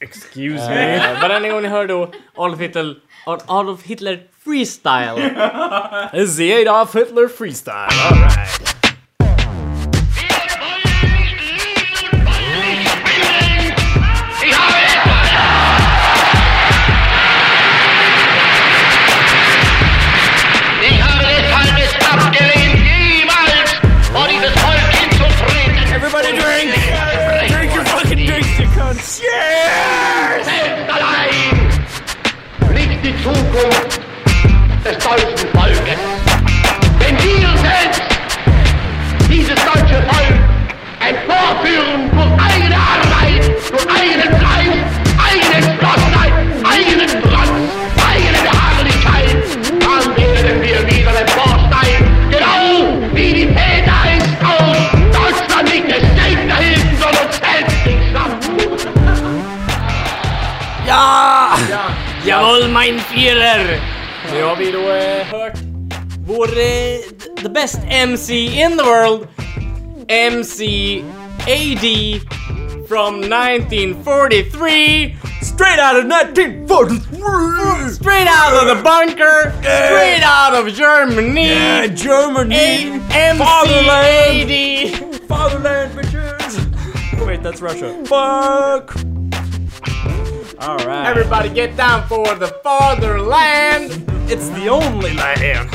Excuse 0.00 0.68
me. 0.68 0.74
Eh, 0.76 1.20
Varenda 1.20 1.48
gång 1.48 1.62
ni 1.62 1.86
då 1.86 2.10
Adolf 2.36 2.58
Hitler, 2.60 2.94
Ad- 3.26 3.42
Adolf 3.46 3.82
Hitler 3.82 4.18
freestyle. 4.44 5.18
Is 6.22 6.36
the 6.36 6.52
Adolf 6.62 6.94
Hitler 6.94 7.28
freestyle. 7.28 7.90
All 8.10 8.18
right. 8.18 8.69
Führer! 63.30 63.80
Nu 64.32 64.42
har 64.42 64.56
vi 64.56 64.72
då 64.72 64.90
eh, 64.90 65.26
hört 65.26 65.58
vår 66.26 66.46
eh, 66.48 66.98
the 67.42 67.48
best 67.48 67.78
MC 67.90 68.46
in 68.62 68.76
the 68.76 68.84
world 68.84 69.28
MC 70.08 70.64
AD 71.40 71.84
from 72.88 73.20
1943 73.20 75.16
Straight 75.42 75.78
out 75.78 75.96
of 75.96 76.04
1943! 76.06 77.90
straight 77.90 78.28
out 78.28 78.52
of 78.62 78.66
the 78.76 78.82
bunker 78.82 79.52
straight 79.62 80.24
out 80.24 80.54
of 80.54 80.74
Germany 80.74 81.48
Yeah, 81.48 81.86
Germany! 81.86 82.56
A- 82.56 83.14
MC 83.14 83.44
Fatherland! 83.44 84.50
AD 84.50 84.54
Fatherland, 85.28 85.92
bitches! 85.94 87.26
Wait, 87.26 87.42
that's 87.42 87.60
Russia. 87.62 87.94
Fuck! 88.06 89.19
Alright. 90.60 91.06
Everybody 91.06 91.48
get 91.48 91.74
down 91.76 92.06
for 92.06 92.34
the 92.34 92.48
fatherland 92.62 93.92
It's 94.30 94.48
the 94.50 94.68
only 94.68 95.14
land. 95.14 95.70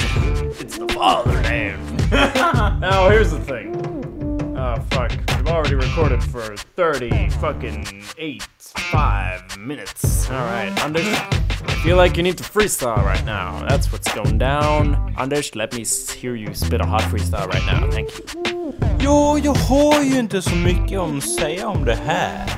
It's 0.59 0.77
the 0.77 0.87
fatherland. 0.87 2.11
now 2.79 3.09
here's 3.09 3.31
the 3.31 3.39
thing. 3.39 3.73
Oh 4.55 4.75
fuck. 4.91 5.11
We've 5.37 5.47
already 5.47 5.75
recorded 5.75 6.23
for 6.23 6.55
30 6.55 7.29
fucking 7.41 8.03
8, 8.17 8.43
5 8.43 9.57
minutes. 9.57 10.29
Alright, 10.29 10.77
Anders. 10.83 11.07
I 11.07 11.73
feel 11.83 11.97
like 11.97 12.15
you 12.15 12.23
need 12.23 12.37
to 12.37 12.43
freestyle 12.43 13.03
right 13.03 13.25
now. 13.25 13.65
That's 13.67 13.91
what's 13.91 14.13
going 14.13 14.37
down. 14.37 15.15
Anders, 15.17 15.55
let 15.55 15.73
me 15.73 15.83
hear 15.83 16.35
you 16.35 16.53
spit 16.53 16.81
a 16.81 16.85
hot 16.85 17.01
freestyle 17.03 17.47
right 17.47 17.65
now. 17.65 17.89
Thank 17.89 18.09
you. 18.35 18.45
Jo, 18.99 19.39
jag 19.43 19.53
har 19.53 20.03
ju 20.03 20.19
inte 20.19 20.41
så 20.41 20.55
mycket 20.55 20.99
om 20.99 21.17
att 21.17 21.29
säga 21.29 21.67
om 21.67 21.85
det 21.85 21.95
här. 21.95 22.49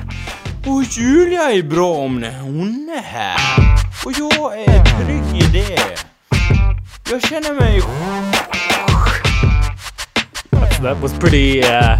Och 0.70 0.84
Julia 0.84 1.52
är 1.52 1.62
bra 1.62 1.92
om 1.92 2.20
när 2.20 2.40
hon 2.40 2.90
är 2.96 3.02
här. 3.02 3.38
Och 4.04 4.12
jag 4.12 4.58
är 4.58 4.84
trygg 4.84 5.42
i 5.42 5.46
det. 5.52 5.98
Jag 7.10 7.22
känner 7.22 7.54
mig... 7.60 7.82
That 10.82 11.00
was 11.02 11.12
pretty, 11.18 11.60
uh, 11.60 11.98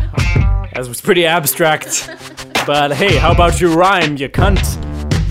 that 0.74 0.88
was 0.88 1.00
pretty 1.00 1.26
abstract. 1.26 2.10
But 2.66 2.92
hey, 2.92 3.16
how 3.16 3.32
about 3.32 3.60
you 3.60 3.70
rhyme, 3.70 4.16
you 4.16 4.28
cunt? 4.28 4.78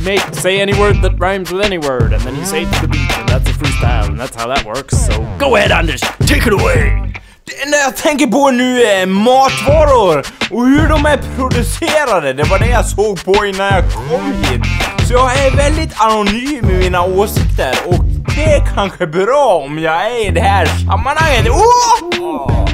Make, 0.03 0.21
say 0.33 0.61
any 0.61 0.73
word 0.73 1.01
that 1.01 1.19
rhymes 1.19 1.51
with 1.51 1.65
any 1.65 1.77
word, 1.77 2.13
and 2.13 2.21
then 2.23 2.35
you 2.35 2.45
say 2.45 2.63
it 2.63 2.73
to 2.73 2.81
the 2.81 2.87
beat, 2.87 3.17
and 3.17 3.29
that's 3.29 3.49
a 3.49 3.53
freestyle, 3.53 4.09
and 4.09 4.19
that's 4.19 4.35
how 4.35 4.47
that 4.47 4.65
works. 4.65 4.97
So 5.05 5.25
go 5.39 5.55
ahead, 5.55 5.71
Anders, 5.71 6.01
take 6.25 6.45
it 6.45 6.53
away! 6.53 7.06
Det 7.47 7.63
enda 7.63 7.77
jag 7.77 7.95
tänker 7.95 8.27
på 8.27 8.51
nu 8.51 8.81
är 8.81 9.05
matvaror 9.05 10.25
och 10.51 10.65
hur 10.65 10.89
de 10.89 11.05
är 11.05 11.19
producerade. 11.37 12.33
Det 12.33 12.43
var 12.43 12.59
det 12.59 12.69
jag 12.69 12.85
såg 12.85 13.25
på 13.25 13.45
innan 13.45 13.67
jag 13.67 13.83
kom 13.93 14.33
hit. 14.33 14.61
Så 15.07 15.13
jag 15.13 15.37
är 15.45 15.55
väldigt 15.55 16.01
anonym 16.01 16.69
i 16.69 16.73
mina 16.77 17.03
åsikter 17.03 17.73
och 17.85 18.03
det 18.35 18.43
är 18.43 18.65
kanske 18.75 19.07
bra 19.07 19.61
om 19.65 19.79
jag 19.79 20.05
är 20.11 20.27
i 20.27 20.31
det 20.31 20.41
här 20.41 20.65
sammanhanget. 20.65 21.47
Oh! 21.49 22.65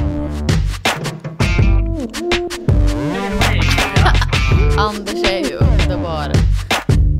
Anders 4.78 5.30
är 5.30 5.38
ju 5.38 5.56
underbar. 5.56 6.32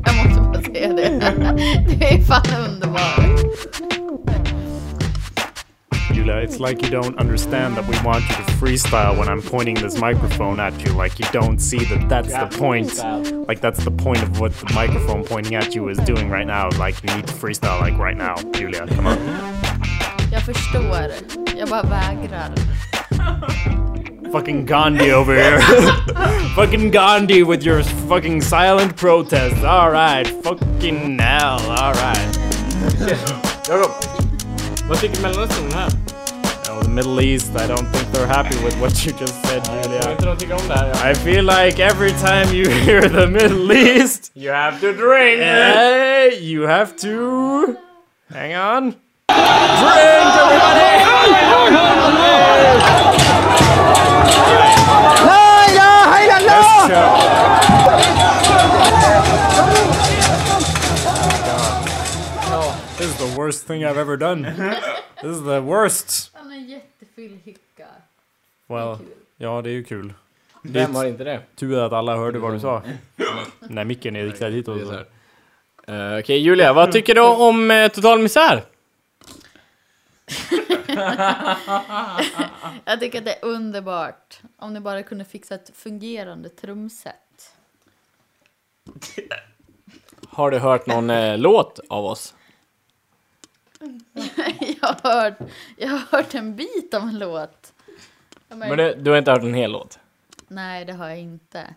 Jag 0.05 0.15
måste 0.15 0.41
bara 0.41 0.61
säga 0.61 0.93
det. 0.93 1.09
Du 1.99 2.05
är 2.05 2.21
fan 2.27 2.45
underbar. 2.69 3.35
Julia, 6.25 6.41
it's 6.41 6.59
like 6.59 6.81
you 6.81 6.89
don't 6.89 7.15
understand 7.19 7.77
that 7.77 7.85
we 7.87 7.95
want 8.03 8.27
you 8.27 8.35
to 8.35 8.41
freestyle 8.53 9.15
when 9.15 9.27
I'm 9.27 9.43
pointing 9.43 9.75
this 9.75 9.99
microphone 9.99 10.59
at 10.59 10.73
you. 10.83 10.91
Like 10.91 11.19
you 11.19 11.27
don't 11.31 11.59
see 11.59 11.77
that 11.85 12.09
that's 12.09 12.33
the 12.33 12.47
point. 12.57 13.47
Like 13.47 13.61
that's 13.61 13.83
the 13.83 13.91
point 13.91 14.23
of 14.23 14.39
what 14.39 14.51
the 14.53 14.73
microphone 14.73 15.23
pointing 15.23 15.53
at 15.53 15.75
you 15.75 15.87
is 15.87 15.99
doing 15.99 16.31
right 16.31 16.47
now. 16.47 16.69
Like 16.79 16.95
you 17.03 17.15
need 17.15 17.27
to 17.27 17.33
freestyle 17.33 17.79
like 17.79 17.95
right 17.99 18.17
now, 18.17 18.33
Julia. 18.53 18.87
Come 18.87 19.05
on. 19.05 19.17
Jag 20.31 20.41
förstår. 20.41 21.11
Jag 21.57 21.69
bara 21.69 21.83
vägrar. 21.83 22.51
fucking 24.31 24.65
Gandhi 24.65 25.11
over 25.11 25.35
here. 25.35 25.61
fucking 26.55 26.89
Gandhi 26.89 27.43
with 27.43 27.63
your 27.63 27.83
fucking 27.83 28.41
silent 28.41 28.97
protest. 28.97 29.63
All 29.63 29.91
right, 29.91 30.25
fucking 30.43 31.19
hell. 31.19 31.59
All 31.69 31.93
right. 31.93 32.37
Jakob, 33.67 33.91
vad 33.91 34.14
tycker 34.93 35.21
Mellanöstern 35.21 35.63
om 35.65 35.69
det 35.69 35.75
här? 35.77 35.89
Oh, 36.69 36.81
the 36.83 36.89
Middle 36.89 37.21
East. 37.23 37.47
I 37.55 37.67
don't 37.67 37.85
think 37.93 38.11
they're 38.13 38.27
happy 38.27 38.55
with 38.65 38.77
what 38.81 39.05
you 39.05 39.13
just 39.19 39.45
said, 39.45 39.61
Julia. 39.83 40.11
inte 40.11 40.25
de 40.25 40.37
tycker 40.37 40.53
om 40.53 40.67
det 40.67 40.73
här. 40.73 40.87
Ja. 41.03 41.11
I 41.11 41.15
feel 41.15 41.45
like 41.45 41.79
every 41.83 42.11
time 42.11 42.53
you 42.53 42.69
hear 42.85 43.01
the 43.09 43.27
Middle 43.27 43.71
East, 43.77 44.31
You 44.35 44.53
have 44.53 44.79
to 44.79 44.91
drink! 44.93 45.41
hey, 45.41 46.39
you 46.41 46.67
have 46.67 46.91
to 46.97 47.75
hang 48.33 48.55
on. 48.55 48.83
Drink, 49.27 50.35
everybody! 50.35 50.95
Best 56.45 56.87
show. 56.87 57.84
Worst 63.45 63.67
thing 63.67 63.85
I've 63.85 63.97
ever 63.97 64.17
done. 64.17 64.43
This 65.21 65.37
is 65.37 65.43
the 65.43 65.59
worst. 65.59 66.31
Han 66.33 66.51
har 66.51 66.57
jättefull 66.57 67.39
hicka. 67.43 67.87
Well, 68.67 68.97
ja 69.37 69.61
det 69.61 69.69
är 69.69 69.73
ju 69.73 69.83
kul. 69.83 70.13
Vem 70.61 70.95
har 70.95 71.05
inte 71.05 71.23
det? 71.23 71.41
Tur 71.55 71.79
att 71.79 71.93
alla 71.93 72.17
hörde 72.17 72.39
vad 72.39 72.53
du 72.53 72.59
sa. 72.59 72.81
När 73.59 73.83
micken 73.83 74.15
är 74.15 74.25
riktad 74.25 74.47
hitåt. 74.47 74.81
Här. 74.91 75.05
Eh, 76.13 76.19
Okej, 76.19 76.37
Julia, 76.37 76.73
vad 76.73 76.91
tycker 76.91 77.15
du 77.15 77.21
om 77.21 77.71
uh, 77.71 77.87
Total 77.87 78.19
Misär? 78.19 78.63
Jag 82.85 82.99
tycker 82.99 83.17
att 83.17 83.25
det 83.25 83.33
är 83.33 83.45
underbart. 83.45 84.39
Om 84.57 84.73
ni 84.73 84.79
bara 84.79 85.03
kunde 85.03 85.25
fixa 85.25 85.55
ett 85.55 85.71
fungerande 85.75 86.49
trumset. 86.49 87.15
Har 90.29 90.51
du 90.51 90.59
hört 90.59 90.85
någon 90.85 91.09
eh, 91.09 91.37
låt 91.37 91.79
av 91.89 92.05
oss? 92.05 92.33
Jag 94.81 94.95
har 95.03 95.21
hört, 95.21 95.33
jag 95.77 95.87
har 95.87 95.97
hört 96.11 96.35
en 96.35 96.55
bit 96.55 96.93
av 96.93 97.01
en 97.01 97.19
låt. 97.19 97.73
Men 98.47 98.77
du, 98.77 98.95
du 98.95 99.11
har 99.11 99.17
inte 99.17 99.31
hört 99.31 99.41
en 99.43 99.53
hel 99.53 99.71
låt? 99.71 99.99
Nej, 100.47 100.85
det 100.85 100.93
har 100.93 101.09
jag 101.09 101.19
inte. 101.19 101.75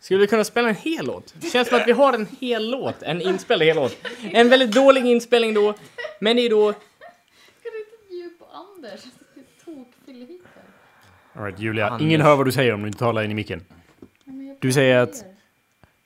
Skulle 0.00 0.20
vi 0.20 0.26
kunna 0.26 0.44
spela 0.44 0.68
en 0.68 0.74
hel 0.74 1.06
låt? 1.06 1.34
Det 1.36 1.50
känns 1.50 1.68
som 1.68 1.78
att 1.78 1.88
vi 1.88 1.92
har 1.92 2.12
en 2.12 2.26
hel 2.40 2.70
låt, 2.70 3.02
en 3.02 3.20
inspelad 3.20 3.66
hel 3.66 3.76
låt. 3.76 3.96
En 4.22 4.48
väldigt 4.48 4.72
dålig 4.72 5.06
inspelning 5.06 5.54
då, 5.54 5.74
men 6.20 6.36
det 6.36 6.42
är 6.42 6.50
då... 6.50 6.72
Ska 6.72 6.80
du 7.62 7.78
inte 7.78 8.08
bjuda 8.10 8.30
på 8.38 8.44
Anders? 8.52 9.00
Tokfyllehicka. 9.64 10.48
Alright 11.34 11.58
Julia, 11.58 11.98
ingen 12.00 12.20
hör 12.20 12.36
vad 12.36 12.46
du 12.46 12.52
säger 12.52 12.74
om 12.74 12.80
du 12.80 12.86
inte 12.86 12.98
talar 12.98 13.22
in 13.22 13.30
i 13.30 13.34
micken. 13.34 13.64
Du 14.60 14.72
säger 14.72 14.98
att 14.98 15.24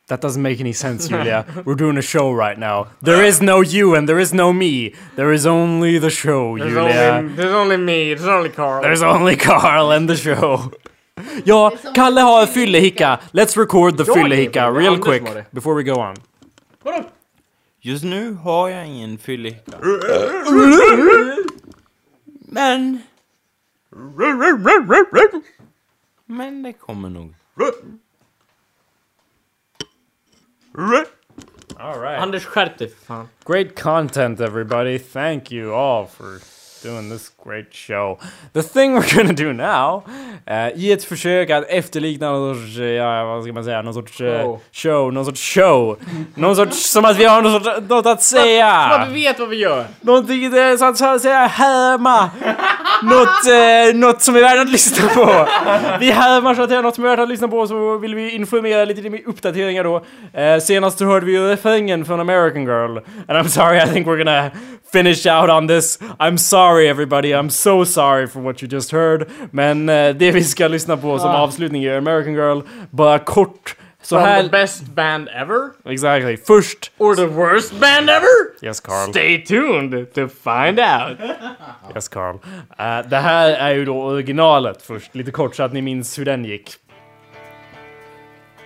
That 0.08 0.20
doesn't 0.20 0.42
make 0.42 0.60
any 0.60 0.72
sense, 0.72 1.08
Julia. 1.12 1.44
We're 1.64 1.74
doing 1.74 1.96
a 1.98 2.02
show 2.02 2.32
right 2.32 2.58
now. 2.58 2.86
There 3.02 3.24
is 3.24 3.40
no 3.40 3.60
you 3.60 3.94
and 3.96 4.08
there 4.08 4.20
is 4.20 4.32
no 4.32 4.52
me. 4.52 4.94
There 5.16 5.32
is 5.32 5.46
only 5.46 5.98
the 5.98 6.10
show, 6.10 6.56
There's 6.58 6.72
Julia. 6.72 7.18
only, 7.18 7.34
there's 7.34 7.54
only 7.54 7.76
me, 7.76 8.14
there's 8.14 8.28
only 8.28 8.50
Carl. 8.50 8.82
There's 8.82 9.02
only 9.02 9.36
Carl 9.36 9.90
and 9.92 10.08
the 10.08 10.16
show. 10.16 10.70
Ja, 11.44 11.70
Kalle 11.94 12.20
har 12.20 12.42
en 12.42 12.48
fyllehicka. 12.48 13.18
Let's 13.32 13.56
record 13.56 13.96
the 13.96 14.04
Jag 14.04 14.16
fyllehicka 14.16 14.70
real 14.70 14.98
quick 14.98 15.22
before 15.50 15.74
we 15.74 15.82
go 15.82 15.94
on. 16.00 16.16
Vadå? 16.82 17.04
Just 17.80 18.04
nu 18.04 18.32
har 18.34 18.68
jag 18.68 18.86
ingen 18.86 19.18
fyllehicka. 19.18 19.78
Men... 22.48 23.02
Men 26.26 26.62
det 26.62 26.72
kommer 26.72 27.08
nog. 27.10 27.34
All 31.78 32.00
right. 32.00 32.20
Anders, 32.22 32.44
skärp 32.44 32.78
dig 32.78 32.88
för 32.90 33.06
fan. 33.06 33.28
Great 33.46 33.80
content, 33.82 34.40
everybody. 34.40 34.98
Thank 34.98 35.52
you 35.52 35.74
all 35.74 36.06
for 36.06 36.24
doing 36.88 37.10
this 37.10 37.30
great 37.44 37.74
show. 37.74 38.18
The 38.52 38.62
thing 38.62 38.96
we're 38.98 39.16
gonna 39.16 39.32
do 39.32 39.52
now, 39.52 40.02
eh, 40.46 40.68
i 40.68 40.92
ett 40.92 41.04
försök 41.04 41.50
att 41.50 41.64
efterlikna 41.68 42.30
någon 42.32 42.54
sorts, 42.54 42.78
eh, 42.78 42.84
ja, 42.86 43.24
vad 43.24 43.42
ska 43.44 43.52
man 43.52 43.64
säga, 43.64 43.82
någon 43.82 43.94
sorts 43.94 44.20
eh, 44.20 44.58
Show. 44.72 45.12
någon 45.12 45.24
sorts 45.24 45.54
show. 45.54 45.98
någon 46.34 46.56
sorts, 46.56 46.90
som 46.90 47.04
att 47.04 47.16
vi 47.16 47.24
har 47.24 47.42
något, 47.42 47.64
sorts, 47.64 47.80
något 47.88 48.06
att 48.06 48.22
Som 48.22 48.38
säga. 48.40 48.72
att 48.74 49.08
vi 49.08 49.14
vet 49.14 49.38
vad 49.38 49.48
vi 49.48 49.56
gör. 49.56 49.86
Någonting 50.00 50.50
så 50.78 50.84
att, 50.84 50.96
så 50.98 51.04
att 51.06 51.22
säga 51.22 51.46
härma. 51.46 52.30
Något, 53.02 53.46
eh, 53.46 53.94
något 53.94 54.22
som 54.22 54.36
är 54.36 54.40
värt 54.40 54.58
att 54.58 54.70
lyssna 54.70 55.08
på. 55.08 55.24
Vi 56.00 56.10
härmar 56.10 56.54
så 56.54 56.62
att 56.62 56.70
något 56.70 56.94
som 56.94 57.04
är 57.04 57.08
värt 57.08 57.18
att 57.18 57.28
lyssna 57.28 57.48
på 57.48 57.66
så 57.66 57.98
vill 57.98 58.14
vi 58.14 58.30
informera 58.30 58.84
lite 58.84 59.10
med 59.10 59.20
uppdateringar 59.26 59.84
då. 59.84 60.04
Eh, 60.40 60.60
senast 60.60 61.00
hörde 61.00 61.26
vi 61.26 61.32
ju 61.32 61.48
refrängen 61.48 62.04
från 62.04 62.20
American 62.20 62.62
Girl. 62.62 62.98
And 63.28 63.38
I'm 63.38 63.48
sorry, 63.48 63.78
I 63.78 63.86
think 63.86 64.06
we're 64.06 64.18
gonna 64.18 64.50
finish 64.92 65.26
out 65.26 65.50
on 65.50 65.68
this. 65.68 65.98
I'm 66.18 66.36
sorry 66.36 66.88
everybody, 66.88 67.28
I'm 67.28 67.50
so 67.50 67.84
sorry 67.84 68.26
for 68.26 68.40
what 68.40 68.62
you 68.62 68.72
just 68.72 68.92
heard. 68.92 69.28
Men 69.50 69.88
eh, 69.88 70.14
det 70.14 70.30
vi 70.30 70.44
ska 70.44 70.68
lyssna 70.68 70.96
på 70.96 71.18
som 71.18 71.30
avslutning 71.30 71.84
är 71.84 71.98
American 71.98 72.34
Girl. 72.34 72.60
Bara 72.90 73.18
kort. 73.18 73.76
Så 74.06 74.16
From 74.16 74.24
the 74.24 74.30
här... 74.30 74.48
best 74.48 74.82
band 74.82 75.28
ever? 75.28 75.70
Exactly. 75.84 76.36
Först... 76.36 76.92
Or 76.98 77.14
the 77.14 77.26
worst 77.26 77.72
band 77.72 78.10
ever? 78.10 78.62
Yes, 78.62 78.80
Carl. 78.80 79.10
Stay 79.10 79.44
tuned 79.44 80.14
to 80.14 80.28
find 80.28 80.78
out. 80.80 81.18
Yes, 81.94 82.08
Carl. 82.08 82.36
Eh, 82.78 83.08
det 83.08 83.16
här 83.16 83.50
är 83.50 83.74
ju 83.74 83.84
då 83.84 84.02
originalet 84.02 84.82
först, 84.82 85.14
lite 85.14 85.30
kort 85.30 85.56
så 85.56 85.62
att 85.62 85.72
ni 85.72 85.82
minns 85.82 86.18
hur 86.18 86.24
den 86.24 86.44
gick. 86.44 86.70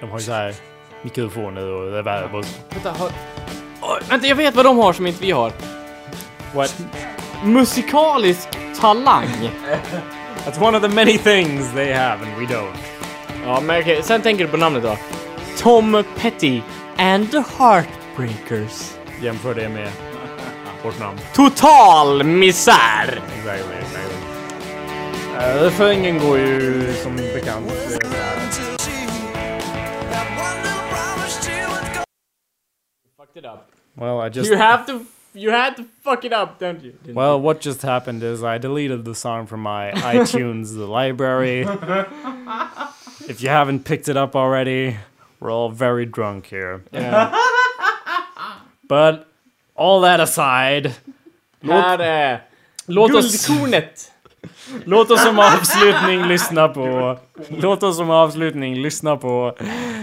De 0.00 0.10
har 0.10 0.18
ju 0.18 0.24
så 0.24 0.32
här 0.32 0.54
mikrofoner 1.02 1.66
och 1.66 1.92
reverb 1.92 2.34
och... 2.34 2.44
Vänta, 2.70 2.90
har... 2.90 3.10
Oj, 3.82 4.00
vänta, 4.08 4.26
jag 4.26 4.36
vet 4.36 4.54
vad 4.54 4.64
de 4.64 4.78
har 4.78 4.92
som 4.92 5.06
inte 5.06 5.22
vi 5.22 5.30
har. 5.30 5.52
What? 6.54 6.82
Musikalisk 7.44 8.48
talang. 8.80 9.50
That's 10.44 10.62
one 10.62 10.76
of 10.76 10.82
the 10.82 10.88
many 10.88 11.18
things 11.18 11.72
they 11.72 11.92
have 11.92 12.26
and 12.26 12.38
we 12.38 12.54
don't. 12.54 12.76
Ja, 13.44 13.60
men 13.60 13.80
okej, 13.80 14.02
sen 14.02 14.22
tänker 14.22 14.44
du 14.44 14.50
på 14.50 14.56
namnet 14.56 14.82
då. 14.82 14.96
Tom 15.60 16.04
Petty 16.16 16.62
and 16.96 17.30
the 17.30 17.42
Heartbreakers. 17.42 18.98
Jämför 19.22 19.54
det 19.54 19.68
med 19.68 19.92
vårt 20.84 21.00
namn. 21.00 21.18
Total 21.34 22.24
misär! 22.24 23.22
Exactly, 23.38 23.76
exactly. 23.76 24.16
Uh, 25.34 25.62
refrängen 25.62 26.18
går 26.18 26.38
ju 26.38 26.92
som 26.94 27.16
bekant 27.16 27.70
eh. 27.70 27.76
Fucked 33.16 33.36
it 33.36 33.44
up. 33.44 33.70
Well, 33.94 34.26
I 34.26 34.30
just... 34.38 34.50
You 34.50 34.58
have 34.58 34.86
to... 34.86 35.04
You 35.34 35.52
had 35.52 35.76
to 35.76 35.84
fuck 36.02 36.24
it 36.24 36.32
up, 36.32 36.58
don't 36.58 36.82
you? 36.82 36.92
Didn't 37.04 37.14
Well, 37.14 37.38
what 37.40 37.60
just 37.60 37.82
happened 37.82 38.22
is 38.22 38.42
I 38.42 38.58
deleted 38.58 39.04
the 39.04 39.14
song 39.14 39.46
from 39.46 39.60
my 39.60 39.90
iTunes 39.94 40.76
library. 40.88 41.66
If 43.28 43.42
you 43.42 43.48
haven't 43.50 43.84
picked 43.84 44.08
it 44.08 44.16
up 44.16 44.34
already, 44.34 44.96
we're 45.40 45.50
all 45.50 45.70
very 45.70 46.06
drunk 46.06 46.46
here. 46.46 46.80
Yeah. 46.92 47.34
But 48.88 49.26
all 49.74 50.02
that 50.02 50.20
aside, 50.20 50.94
Här 51.62 51.98
är 51.98 52.42
Låt 52.86 53.14
oss, 53.14 53.46
guldkornet. 53.46 54.12
låt 54.84 55.10
oss 55.10 55.22
som 55.22 55.38
avslutning 55.38 56.28
lyssna 56.28 56.68
på... 56.68 57.18
Låt 57.48 57.82
oss 57.82 57.96
som 57.96 58.10
avslutning 58.10 58.82
lyssna 58.82 59.16
på 59.16 59.56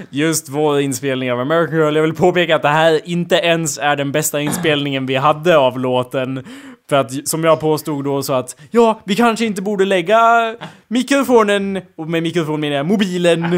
just 0.09 0.49
vår 0.49 0.79
inspelning 0.79 1.31
av 1.31 1.39
American 1.39 1.75
Girl. 1.75 1.95
Jag 1.95 2.03
vill 2.03 2.15
påpeka 2.15 2.55
att 2.55 2.61
det 2.61 2.69
här 2.69 3.01
inte 3.03 3.35
ens 3.35 3.77
är 3.77 3.95
den 3.95 4.11
bästa 4.11 4.41
inspelningen 4.41 5.05
vi 5.05 5.15
hade 5.15 5.57
av 5.57 5.79
låten. 5.79 6.45
För 6.89 6.95
att, 6.95 7.27
som 7.27 7.43
jag 7.43 7.59
påstod 7.59 8.05
då, 8.05 8.23
så 8.23 8.33
att 8.33 8.55
ja, 8.71 9.01
vi 9.03 9.15
kanske 9.15 9.45
inte 9.45 9.61
borde 9.61 9.85
lägga 9.85 10.55
mikrofonen, 10.87 11.81
och 11.95 12.09
med 12.09 12.23
mikrofon 12.23 12.59
menar 12.59 12.75
jag 12.75 12.85
mobilen, 12.85 13.53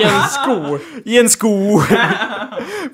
I 0.00 0.04
en 0.04 0.22
sko. 0.28 0.78
i 1.04 1.18
en 1.18 1.28
sko. 1.28 1.80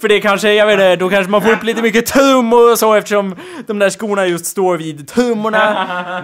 För 0.01 0.09
det 0.09 0.20
kanske, 0.20 0.53
jag 0.53 0.66
vet 0.66 0.72
inte, 0.72 0.97
då 0.97 1.09
kanske 1.09 1.30
man 1.30 1.43
får 1.43 1.53
upp 1.53 1.62
lite 1.62 1.82
mycket 1.82 2.07
trummor 2.07 2.72
och 2.72 2.78
så 2.78 2.95
eftersom 2.95 3.36
de 3.66 3.78
där 3.78 3.91
skorna 3.91 4.26
just 4.26 4.47
står 4.47 4.76
vid 4.76 5.09
trummorna. 5.09 5.74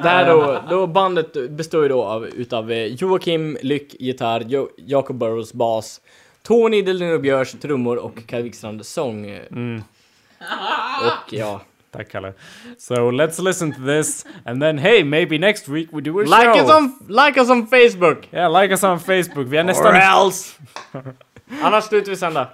Där 0.03 0.27
då, 0.27 0.62
då 0.71 0.87
bandet 0.87 1.51
består 1.51 1.83
ju 1.83 1.89
då 1.89 2.05
av 2.05 2.27
utav 2.27 2.73
eh, 2.73 2.87
Joakim 2.87 3.59
Lyck 3.62 3.95
gitarr, 4.01 4.45
jo, 4.49 4.69
Jacob 4.77 5.17
Burrows 5.17 5.53
bas, 5.53 6.01
Tony 6.43 6.83
Delino 6.83 7.19
Björs 7.19 7.53
trummor 7.53 7.97
och 7.97 8.27
Kaj 8.27 8.43
Wikstrand 8.43 8.87
sång. 8.87 9.27
Mm. 9.27 9.83
Och 11.01 11.33
ja. 11.33 11.61
Tack 11.97 12.09
Kalle. 12.09 12.33
So 12.79 13.09
let's 13.09 13.39
listen 13.39 13.73
to 13.73 13.81
this 13.81 14.25
and 14.45 14.63
then 14.63 14.79
hey, 14.79 15.03
maybe 15.05 15.39
next 15.39 15.69
week 15.69 15.89
we 15.93 16.03
do 16.03 16.21
a 16.21 16.23
Like 16.25 16.45
show. 16.57 16.65
us, 16.65 16.71
on, 16.71 16.95
like 17.09 17.41
us 17.41 17.51
on 17.51 17.67
Facebook! 17.67 18.25
Yeah, 18.33 18.49
like 18.63 18.75
us 18.75 18.85
on 18.85 18.99
Facebook. 19.01 19.47
Vi 19.47 19.59
Or 19.59 19.63
nästan, 19.65 19.95
else! 19.97 20.59
Annars 21.63 21.85
slutar 21.85 22.11
vi 22.11 22.17
sända. 22.17 22.49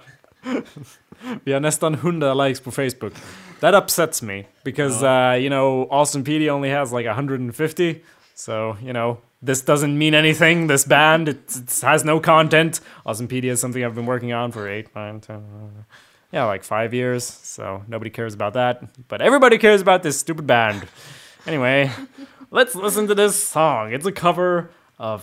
vi 1.43 1.53
har 1.53 1.59
nästan 1.59 1.93
100 1.93 2.33
likes 2.47 2.59
på 2.59 2.71
Facebook. 2.71 3.13
That 3.59 3.75
upsets 3.83 4.21
me 4.21 4.43
because 4.63 5.03
uh, 5.03 5.37
you 5.43 5.49
know 5.49 5.87
Austin 5.89 6.23
PD 6.23 6.49
only 6.51 6.69
has 6.69 6.91
like 6.91 7.07
150. 7.07 8.01
So 8.35 8.77
you 8.81 8.93
know 8.93 9.17
this 9.45 9.61
doesn't 9.65 9.97
mean 9.97 10.13
anything. 10.13 10.67
This 10.67 10.85
band 10.87 11.29
it, 11.29 11.37
it 11.55 11.81
has 11.83 12.03
no 12.05 12.19
content. 12.19 12.81
Austin 13.05 13.27
PD 13.27 13.45
is 13.45 13.61
something 13.61 13.83
I've 13.85 13.95
been 13.95 14.05
working 14.07 14.33
on 14.33 14.51
for 14.51 14.67
eight, 14.67 14.87
nine, 14.95 15.19
ten, 15.21 15.35
uh, 15.37 15.83
yeah, 16.33 16.45
like 16.45 16.63
five 16.63 16.93
years. 16.93 17.23
So 17.23 17.83
nobody 17.87 18.09
cares 18.09 18.33
about 18.33 18.53
that, 18.53 18.81
but 19.07 19.21
everybody 19.21 19.57
cares 19.57 19.81
about 19.81 20.03
this 20.03 20.19
stupid 20.19 20.45
band. 20.47 20.83
Anyway, 21.47 21.91
let's 22.51 22.75
listen 22.75 23.07
to 23.07 23.15
this 23.15 23.41
song. 23.41 23.93
It's 23.93 24.05
a 24.05 24.11
cover 24.11 24.69
of 24.99 25.21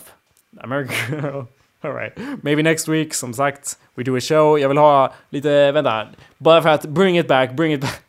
American 0.59 1.21
Girl. 1.21 1.49
All 1.85 1.93
right. 1.93 2.13
Maybe 2.45 2.63
next 2.63 2.89
week, 2.89 3.15
som 3.15 3.33
sagt, 3.33 3.77
we 3.97 4.05
do 4.05 4.15
a 4.17 4.21
show. 4.21 4.57
Jag 4.57 4.69
vill 4.69 4.79
ha 4.79 5.13
lite, 5.31 5.73
vänta, 5.73 6.09
bara 6.39 6.63
för 6.63 6.69
att 6.69 6.85
bring 6.87 7.17
it 7.19 7.27
back, 7.29 7.53
bring 7.57 7.73
it 7.73 7.81
back. 7.81 8.03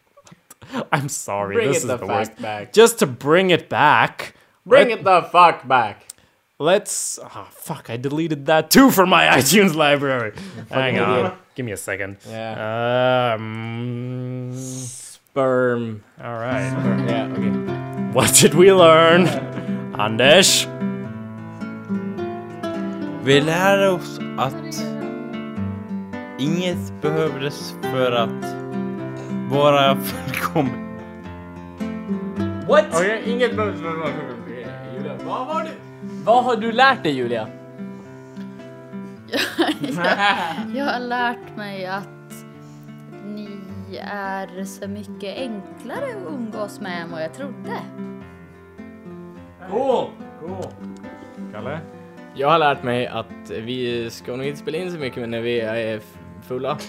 I'm 0.92 1.08
sorry, 1.10 1.56
Bring 1.56 1.68
this 1.70 1.78
it 1.78 1.84
is 1.84 1.88
the 1.90 1.98
the 1.98 2.06
worst. 2.06 2.38
back. 2.42 2.74
Just 2.74 3.00
to 3.00 3.06
bring 3.08 3.52
it 3.52 3.70
back. 3.70 4.34
Bring 4.66 4.90
let- 4.90 5.00
it 5.00 5.04
the 5.06 5.22
fuck 5.32 5.68
back. 5.68 5.96
Let's. 6.62 7.18
Oh, 7.18 7.48
fuck, 7.50 7.90
I 7.90 7.98
deleted 7.98 8.46
that 8.46 8.70
too 8.70 8.92
from 8.92 9.10
my 9.10 9.26
iTunes 9.38 9.74
library. 9.74 10.34
Hang 10.70 11.00
on. 11.00 11.34
Give 11.56 11.66
me 11.66 11.72
a 11.72 11.78
second. 11.78 12.18
Yeah. 12.30 13.34
Um, 13.36 14.52
Sperm. 14.54 16.04
all 16.24 16.38
right. 16.38 16.72
Yeah, 17.10 17.34
okay. 17.34 18.14
What 18.14 18.36
did 18.36 18.54
we 18.54 18.72
learn? 18.72 19.28
Anders? 20.00 20.68
Vi 23.24 23.42
lärde 23.42 23.90
oss 23.90 24.20
att 24.38 24.84
inget 26.40 27.02
behövdes 27.02 27.76
för 27.82 28.12
att 28.12 28.46
vara 29.50 29.96
fullkomligt. 29.96 30.76
What? 32.68 32.86
Okej, 32.94 33.24
inget 33.26 33.56
behövs 33.56 33.80
Julia, 34.94 35.18
vad 35.26 35.48
var 35.48 35.64
det? 35.64 35.81
Vad 36.26 36.44
har 36.44 36.56
du 36.56 36.72
lärt 36.72 37.04
dig 37.04 37.12
Julia? 37.12 37.48
Jag 40.76 40.86
har 40.86 41.00
lärt 41.00 41.58
mig 41.58 41.86
att 41.86 42.08
ni 43.26 43.50
är 44.02 44.64
så 44.64 44.88
mycket 44.88 45.38
enklare 45.38 46.06
att 46.06 46.34
umgås 46.34 46.80
med 46.80 47.02
än 47.02 47.12
vad 47.12 47.24
jag 47.24 47.34
trodde. 47.34 47.78
Cool! 49.72 50.08
Kalle? 51.54 51.80
Jag 52.36 52.50
har 52.50 52.60
lärt 52.60 52.84
mig 52.84 53.08
att 53.08 53.50
vi 53.50 54.10
ska 54.10 54.36
nog 54.36 54.46
inte 54.46 54.60
spela 54.60 54.78
in 54.78 54.92
så 54.92 54.98
mycket 54.98 55.30
när 55.30 55.42
vi 55.42 55.60
är 55.62 56.00
fulla. 56.48 56.78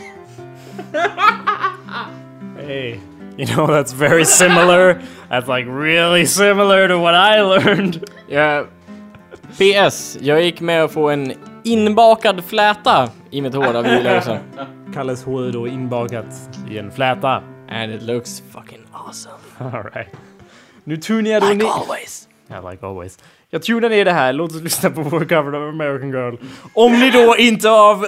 Hey, 2.67 3.01
you 3.37 3.47
know 3.47 3.67
that's 3.67 3.93
very 3.93 4.25
similar. 4.25 5.01
That's 5.29 5.49
like 5.49 5.67
really 5.67 6.27
similar 6.27 6.89
to 6.89 6.99
what 6.99 7.15
I 7.15 7.41
learned. 7.41 8.05
Jag... 8.29 8.67
PS, 9.57 10.19
jag 10.21 10.43
gick 10.43 10.61
med 10.61 10.85
att 10.85 10.93
få 10.93 11.11
en 11.11 11.33
inbakad 11.65 12.45
fläta 12.45 13.11
i 13.31 13.41
mitt 13.41 13.55
hår 13.55 13.75
av 13.77 13.87
Julia 13.87 14.19
också. 14.19 14.39
Kalles 14.95 15.25
hår 15.25 15.47
är 15.47 15.53
då 15.53 15.69
inbakat 15.69 16.59
i 16.71 16.79
en 16.79 16.91
fläta. 16.91 17.43
And 17.69 17.93
it 17.93 18.03
looks 18.03 18.43
fucking 18.53 18.81
awesome. 18.93 19.35
All 19.59 19.85
right. 19.95 20.09
Nu 20.85 20.97
tunar 20.97 21.31
jag 21.31 21.43
då 21.43 21.49
ner... 21.49 21.65
always. 21.65 22.29
Yeah, 22.51 22.71
like 22.71 22.87
always. 22.87 23.19
Jag 23.55 23.63
tunar 23.63 23.89
ner 23.89 24.05
det 24.05 24.13
här, 24.13 24.33
låt 24.33 24.51
oss 24.51 24.63
lyssna 24.63 24.91
på 24.91 25.03
vår 25.03 25.21
cover 25.21 25.53
av 25.53 25.69
American 25.69 26.11
Girl. 26.11 26.35
Om 26.73 26.93
ni 26.93 27.11
då 27.11 27.37
inte 27.39 27.71
av 27.71 28.07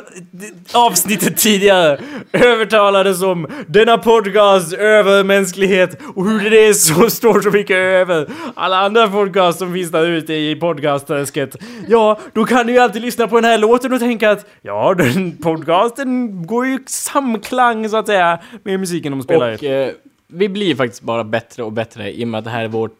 avsnittet 0.73 1.37
tidigare 1.37 2.01
övertalades 2.33 3.23
om 3.23 3.47
denna 3.67 3.99
podcast 3.99 4.73
över 4.73 5.25
mänsklighet 5.25 5.99
och 6.15 6.31
hur 6.31 6.51
det 6.51 6.67
är 6.67 6.73
som 6.73 7.11
står 7.11 7.41
så 7.41 7.51
mycket 7.51 7.77
över 7.77 8.27
alla 8.55 8.77
andra 8.77 9.09
podcasts 9.09 9.59
som 9.59 9.73
finns 9.73 9.91
där 9.91 10.07
ute 10.07 10.35
i 10.35 10.57
podcastträsket. 10.57 11.57
Ja, 11.89 12.19
då 12.33 12.45
kan 12.45 12.67
ni 12.67 12.73
ju 12.73 12.79
alltid 12.79 13.03
lyssna 13.03 13.29
på 13.29 13.37
den 13.37 13.45
här 13.45 13.59
låten 13.59 13.93
och 13.93 14.01
tänka 14.01 14.31
att 14.31 14.47
ja, 14.63 14.95
den 14.95 15.37
podcasten 15.37 16.47
går 16.47 16.67
ju 16.67 16.75
i 16.75 16.79
samklang 16.87 17.89
så 17.89 17.97
att 17.97 18.07
säga 18.07 18.39
med 18.63 18.81
musiken 18.81 19.13
de 19.13 19.23
spelar 19.23 19.53
i. 19.53 19.57
Och 19.57 19.65
eh, 19.65 19.91
vi 20.27 20.49
blir 20.49 20.75
faktiskt 20.75 21.03
bara 21.03 21.25
bättre 21.25 21.63
och 21.63 21.73
bättre 21.73 22.13
i 22.13 22.25
och 22.25 22.29
med 22.29 22.39
att 22.39 22.45
det 22.45 22.51
här 22.51 22.65
är 22.65 22.69
vårt 22.69 22.99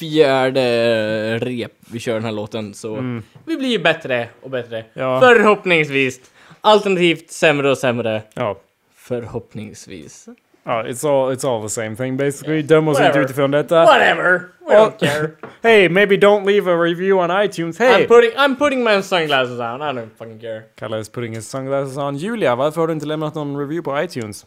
fjärde 0.00 1.38
rep 1.38 1.72
vi 1.92 1.98
kör 1.98 2.14
den 2.14 2.24
här 2.24 2.32
låten. 2.32 2.74
Så 2.74 3.20
vi 3.46 3.56
blir 3.56 3.78
bättre 3.78 4.28
och 4.42 4.50
bättre. 4.50 4.84
Ja. 4.92 5.20
Förhoppningsvis. 5.20 6.20
Alternativt 6.60 7.30
sämre 7.30 7.70
och 7.70 7.78
sämre. 7.78 8.22
Ja. 8.34 8.56
Förhoppningsvis. 8.94 10.28
Ja, 10.64 10.84
it's 10.84 11.08
all, 11.08 11.32
it's 11.34 11.48
all 11.54 11.62
the 11.62 11.68
same 11.68 11.96
thing 11.96 12.16
basically. 12.16 12.62
Döm 12.62 12.88
oss 12.88 13.00
inte 13.00 13.18
utifrån 13.18 13.50
detta. 13.50 13.84
Whatever! 13.84 14.42
We 14.68 14.74
don't 14.74 14.98
care. 14.98 15.30
Hey, 15.62 15.88
maybe 15.88 16.16
don't 16.16 16.46
leave 16.46 16.70
a 16.72 16.76
review 16.76 17.24
on 17.24 17.30
iTunes. 17.44 17.78
Hey! 17.78 18.04
I'm 18.04 18.08
putting, 18.08 18.30
I'm 18.36 18.56
putting 18.56 18.84
my 18.84 19.02
sunglasses 19.02 19.60
on. 19.60 19.82
I 19.82 19.92
don't 20.00 20.08
fucking 20.18 20.40
care. 20.40 20.62
Kalle 20.76 20.98
is 21.00 21.08
putting 21.08 21.34
his 21.34 21.48
sunglasses 21.48 21.96
on. 21.98 22.16
Julia, 22.16 22.56
varför 22.56 22.80
har 22.80 22.86
du 22.88 22.92
inte 22.92 23.06
lämnat 23.06 23.34
någon 23.34 23.58
review 23.58 23.82
på 23.84 24.02
iTunes? 24.02 24.46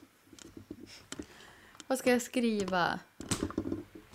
Vad 1.87 1.97
ska 1.97 2.09
jag 2.11 2.21
skriva? 2.21 2.99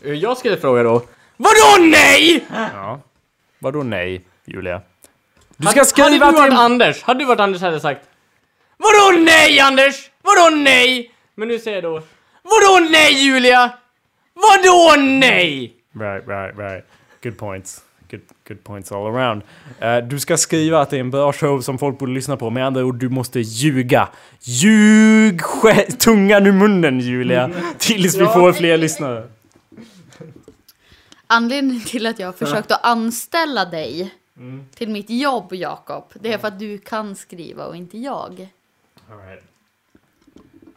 Eh, 0.04 0.12
Jag 0.12 0.36
skulle 0.38 0.56
fråga 0.56 0.82
då. 0.82 1.02
Vadå 1.40 1.84
nej? 1.90 2.44
Ja. 2.52 3.00
Vadå 3.58 3.82
nej, 3.82 4.24
Julia? 4.44 4.80
Du 5.56 5.66
ska 5.66 5.80
Hade 5.80 5.84
skriva 5.84 6.08
du 6.10 6.18
varit 6.18 6.50
till... 6.50 6.58
Anders, 6.58 7.02
hade 7.02 7.20
du 7.20 7.24
varit 7.24 7.40
Anders 7.40 7.62
hade 7.62 7.72
jag 7.72 7.82
sagt 7.82 8.08
Vadå 8.76 9.24
nej 9.24 9.60
Anders? 9.60 10.10
Vadå 10.22 10.56
nej? 10.56 11.10
Men 11.34 11.48
nu 11.48 11.58
säger 11.58 11.76
jag 11.76 11.84
då 11.84 12.02
Vadå 12.42 12.88
nej 12.90 13.24
Julia? 13.24 13.72
Vadå 14.34 15.02
nej? 15.02 15.74
Right, 16.00 16.28
right, 16.28 16.58
right. 16.58 16.84
Good 17.22 17.38
points. 17.38 17.80
Good, 18.10 18.20
good 18.48 18.64
points 18.64 18.92
all 18.92 19.06
around. 19.06 19.42
Eh, 19.80 19.98
du 19.98 20.20
ska 20.20 20.36
skriva 20.36 20.80
att 20.80 20.90
det 20.90 20.96
är 20.96 21.00
en 21.00 21.10
bra 21.10 21.32
show 21.32 21.60
som 21.60 21.78
folk 21.78 21.98
borde 21.98 22.12
lyssna 22.12 22.36
på. 22.36 22.50
Med 22.50 22.66
andra 22.66 22.84
ord, 22.84 22.96
du 22.96 23.08
måste 23.08 23.40
ljuga. 23.40 24.08
Ljug 24.40 25.40
tungan 25.98 26.46
ur 26.46 26.52
munnen, 26.52 27.00
Julia. 27.00 27.50
Tills 27.78 28.16
vi 28.16 28.26
får 28.26 28.52
fler 28.52 28.76
lyssnare. 28.76 29.28
Anledningen 31.30 31.84
till 31.84 32.06
att 32.06 32.18
jag 32.18 32.26
har 32.26 32.32
försökt 32.32 32.70
att 32.72 32.84
anställa 32.84 33.64
dig 33.64 34.14
till 34.74 34.88
mitt 34.88 35.10
jobb, 35.10 35.52
Jakob, 35.54 36.04
det 36.14 36.32
är 36.32 36.38
för 36.38 36.48
att 36.48 36.58
du 36.58 36.78
kan 36.78 37.16
skriva 37.16 37.66
och 37.66 37.76
inte 37.76 37.98
jag. 37.98 38.48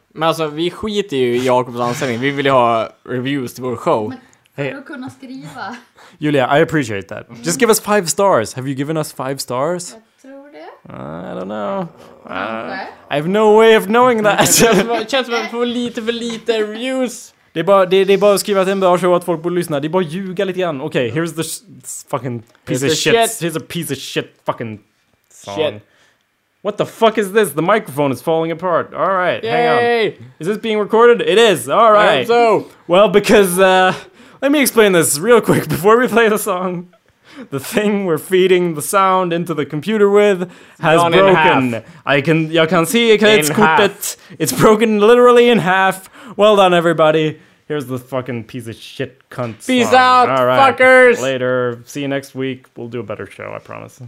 Men 0.08 0.28
alltså 0.28 0.46
vi 0.46 0.70
skiter 0.70 1.16
ju 1.16 1.36
i 1.36 1.46
Jakobs 1.46 1.80
anställning, 1.80 2.20
vi 2.20 2.30
vill 2.30 2.46
ju 2.46 2.52
ha 2.52 2.88
reviews 3.04 3.54
till 3.54 3.62
vår 3.62 3.76
show 3.76 4.14
För 4.54 4.72
att 4.72 4.86
kunna 4.86 5.10
skriva. 5.10 5.76
Julia, 6.18 6.58
I 6.58 6.62
appreciate 6.62 7.08
that. 7.08 7.26
Just 7.42 7.60
give 7.60 7.70
us 7.70 7.80
five 7.80 8.06
stars. 8.06 8.54
Have 8.54 8.68
you 8.68 8.76
given 8.76 8.96
us 8.96 9.12
five 9.12 9.38
stars? 9.38 9.92
Jag 9.92 10.02
tror 10.22 10.52
det. 10.52 10.68
I 10.84 11.40
don't 11.40 11.44
know. 11.44 11.86
Kanske. 12.26 12.88
I 13.10 13.14
have 13.14 13.28
no 13.28 13.56
way 13.56 13.76
of 13.76 13.84
knowing 13.84 14.24
that. 14.24 14.38
Det 14.38 15.10
känns 15.10 15.26
som 15.26 15.34
att 15.34 15.44
vi 15.44 15.48
får 15.50 15.66
lite 15.80 16.02
för 16.02 16.12
lite 16.12 16.52
reviews 16.52 17.34
det, 17.52 17.60
är 17.60 17.64
bara, 17.64 17.86
det, 17.86 18.04
det 18.04 18.12
är 18.12 18.18
bara 18.18 18.34
att 18.34 18.40
skriva 18.40 18.60
att 18.60 18.66
det 18.66 18.70
är 18.70 18.72
en 18.72 18.80
bra 18.80 18.98
show 18.98 19.14
att 19.14 19.24
folk 19.24 19.42
borde 19.42 19.54
lyssna. 19.54 19.80
Det 19.80 19.86
är 19.86 19.88
bara 19.88 20.04
att 20.04 20.12
ljuga 20.12 20.44
lite 20.44 20.60
grann. 20.60 20.80
Okej, 20.80 21.10
here's 21.10 21.36
the 21.36 21.42
fucking 22.08 22.42
piece 22.64 22.86
of 22.86 22.92
shit. 22.92 23.14
shit. 23.14 23.42
Here's 23.42 23.56
a 23.56 23.64
piece 23.68 23.92
of 23.92 23.98
shit 23.98 24.34
fucking 24.44 24.80
song. 25.30 25.56
Shit. 25.56 25.82
What 26.62 26.78
the 26.78 26.86
fuck 26.86 27.18
is 27.18 27.32
this? 27.32 27.52
The 27.52 27.62
microphone 27.62 28.12
is 28.12 28.22
falling 28.22 28.52
apart. 28.52 28.94
All 28.94 29.12
right, 29.12 29.44
hang 29.44 29.68
on. 29.68 30.12
Is 30.38 30.46
this 30.46 30.58
being 30.58 30.78
recorded? 30.78 31.20
It 31.20 31.36
is. 31.36 31.68
All 31.68 31.92
right. 31.92 32.26
so! 32.26 32.66
Well, 32.86 33.08
because 33.08 33.58
uh, 33.58 33.92
let 34.40 34.52
me 34.52 34.60
explain 34.60 34.92
this 34.92 35.18
real 35.18 35.40
quick 35.40 35.68
before 35.68 35.98
we 35.98 36.06
play 36.06 36.28
the 36.28 36.38
song. 36.38 36.92
The 37.50 37.60
thing 37.60 38.04
we're 38.06 38.18
feeding 38.18 38.74
the 38.74 38.82
sound 38.82 39.32
into 39.32 39.54
the 39.54 39.64
computer 39.66 40.10
with 40.10 40.50
has 40.80 41.00
Gone 41.00 41.12
broken. 41.12 41.84
I 42.06 42.20
can, 42.20 42.50
jag 42.50 42.68
kan 42.68 42.86
se 42.86 43.14
In 43.14 43.18
klippet. 43.18 44.16
It's 44.38 44.52
broken 44.52 44.98
literally 45.00 45.48
in 45.48 45.58
half. 45.58 46.08
Well 46.36 46.56
done, 46.56 46.74
everybody. 46.74 47.40
Here's 47.68 47.86
the 47.86 47.98
fucking 47.98 48.44
piece 48.44 48.66
of 48.66 48.74
shit 48.76 49.28
cunt. 49.30 49.66
Peace 49.66 49.86
song. 49.86 49.94
out, 49.94 50.28
All 50.30 50.46
right. 50.46 50.76
fuckers. 50.76 51.20
Later. 51.20 51.82
See 51.86 52.02
you 52.02 52.08
next 52.08 52.34
week. 52.34 52.66
We'll 52.76 52.88
do 52.88 53.00
a 53.00 53.02
better 53.04 53.26
show, 53.26 53.52
I 53.54 53.58
promise. 53.60 54.00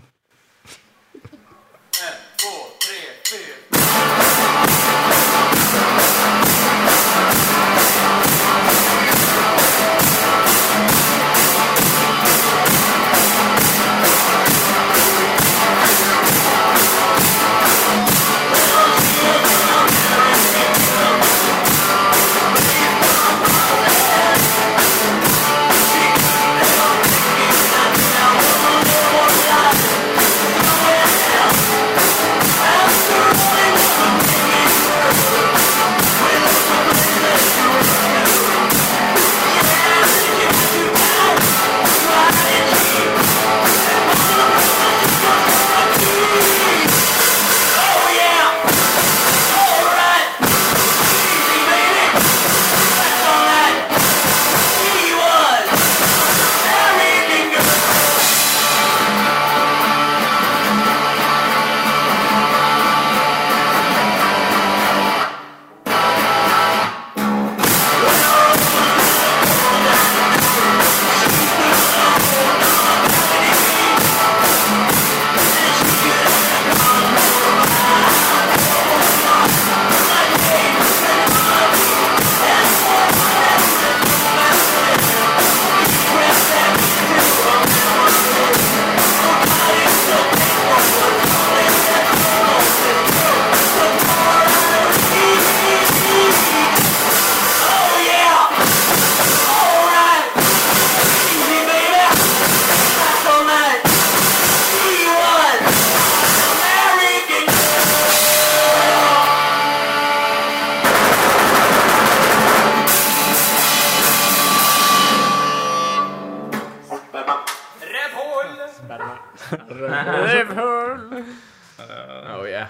Oh 121.78 122.44
yeah. 122.48 122.68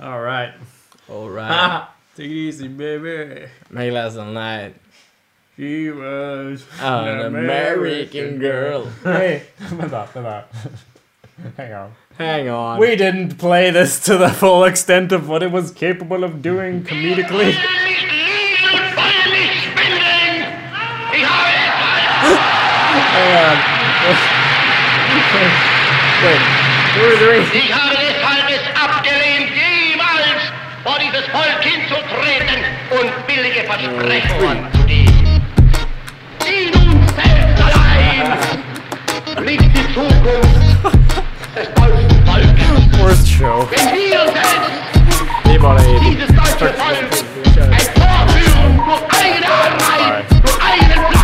All 0.00 0.20
right. 0.20 0.52
Alright. 1.08 1.88
Take 2.16 2.30
it 2.30 2.32
easy, 2.32 2.68
baby. 2.68 3.46
Mig 3.70 3.92
last 3.92 4.16
night. 4.16 4.74
She 5.56 5.90
was 5.90 6.64
An 6.80 7.20
American 7.20 8.38
girl. 8.38 8.86
Hey, 9.02 9.42
vänta, 9.58 10.06
vänta. 10.12 10.44
Hang 11.56 11.72
on. 11.72 11.92
Hang 12.16 12.48
on. 12.48 12.78
We 12.78 12.96
didn't 12.96 13.38
play 13.38 13.70
this 13.70 14.00
to 14.04 14.16
the 14.16 14.28
full 14.28 14.64
extent 14.64 15.12
of 15.12 15.28
what 15.28 15.42
it 15.42 15.50
was 15.50 15.70
capable 15.70 16.24
of 16.24 16.42
doing 16.42 16.82
comedically. 16.84 17.54
nicht 25.14 25.32
liegen 25.32 25.64
Ich 26.20 27.72
habe 27.72 27.94
deshalb 27.94 28.50
es 28.50 28.58
abgelehnt, 28.74 29.50
jemals 29.54 30.50
vor 30.82 30.98
dieses 30.98 31.24
Volk 31.28 31.62
hinzutreten 31.62 32.64
und 32.90 33.26
billige 33.28 33.62
Versprechungen 33.62 34.66
zu 34.72 34.82
geben. 34.84 35.40
In 36.44 36.74
uns 36.74 37.06
selbst 37.14 37.62
allein 37.62 38.36
liegt 39.46 39.76
die 39.76 39.94
Zukunft 39.94 40.58
des 41.54 41.68
deutschen 41.74 42.90
Volkes. 42.98 43.70
Wenn 43.70 43.88
wir 43.94 44.22
selbst 44.26 44.72
dieses 46.02 46.30
deutsche 46.34 46.74
Volk 46.74 47.10
emporführen 47.54 48.72
durch 48.84 49.02
eigene 49.22 49.46
Arbeit, 49.46 50.26
durch 50.42 50.58
eigenen 50.60 51.00
Fleiß, 51.06 51.17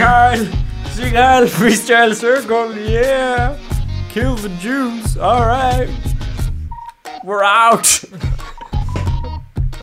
Freestyle. 0.00 0.46
Freestyle. 0.94 1.46
Freestyle. 1.58 2.14
Circle, 2.14 2.76
yeah. 2.78 3.58
Kill 4.08 4.34
the 4.36 4.48
Jews. 4.60 5.18
All 5.18 5.46
right. 5.46 5.88
We're 7.22 7.44
out. 7.44 8.02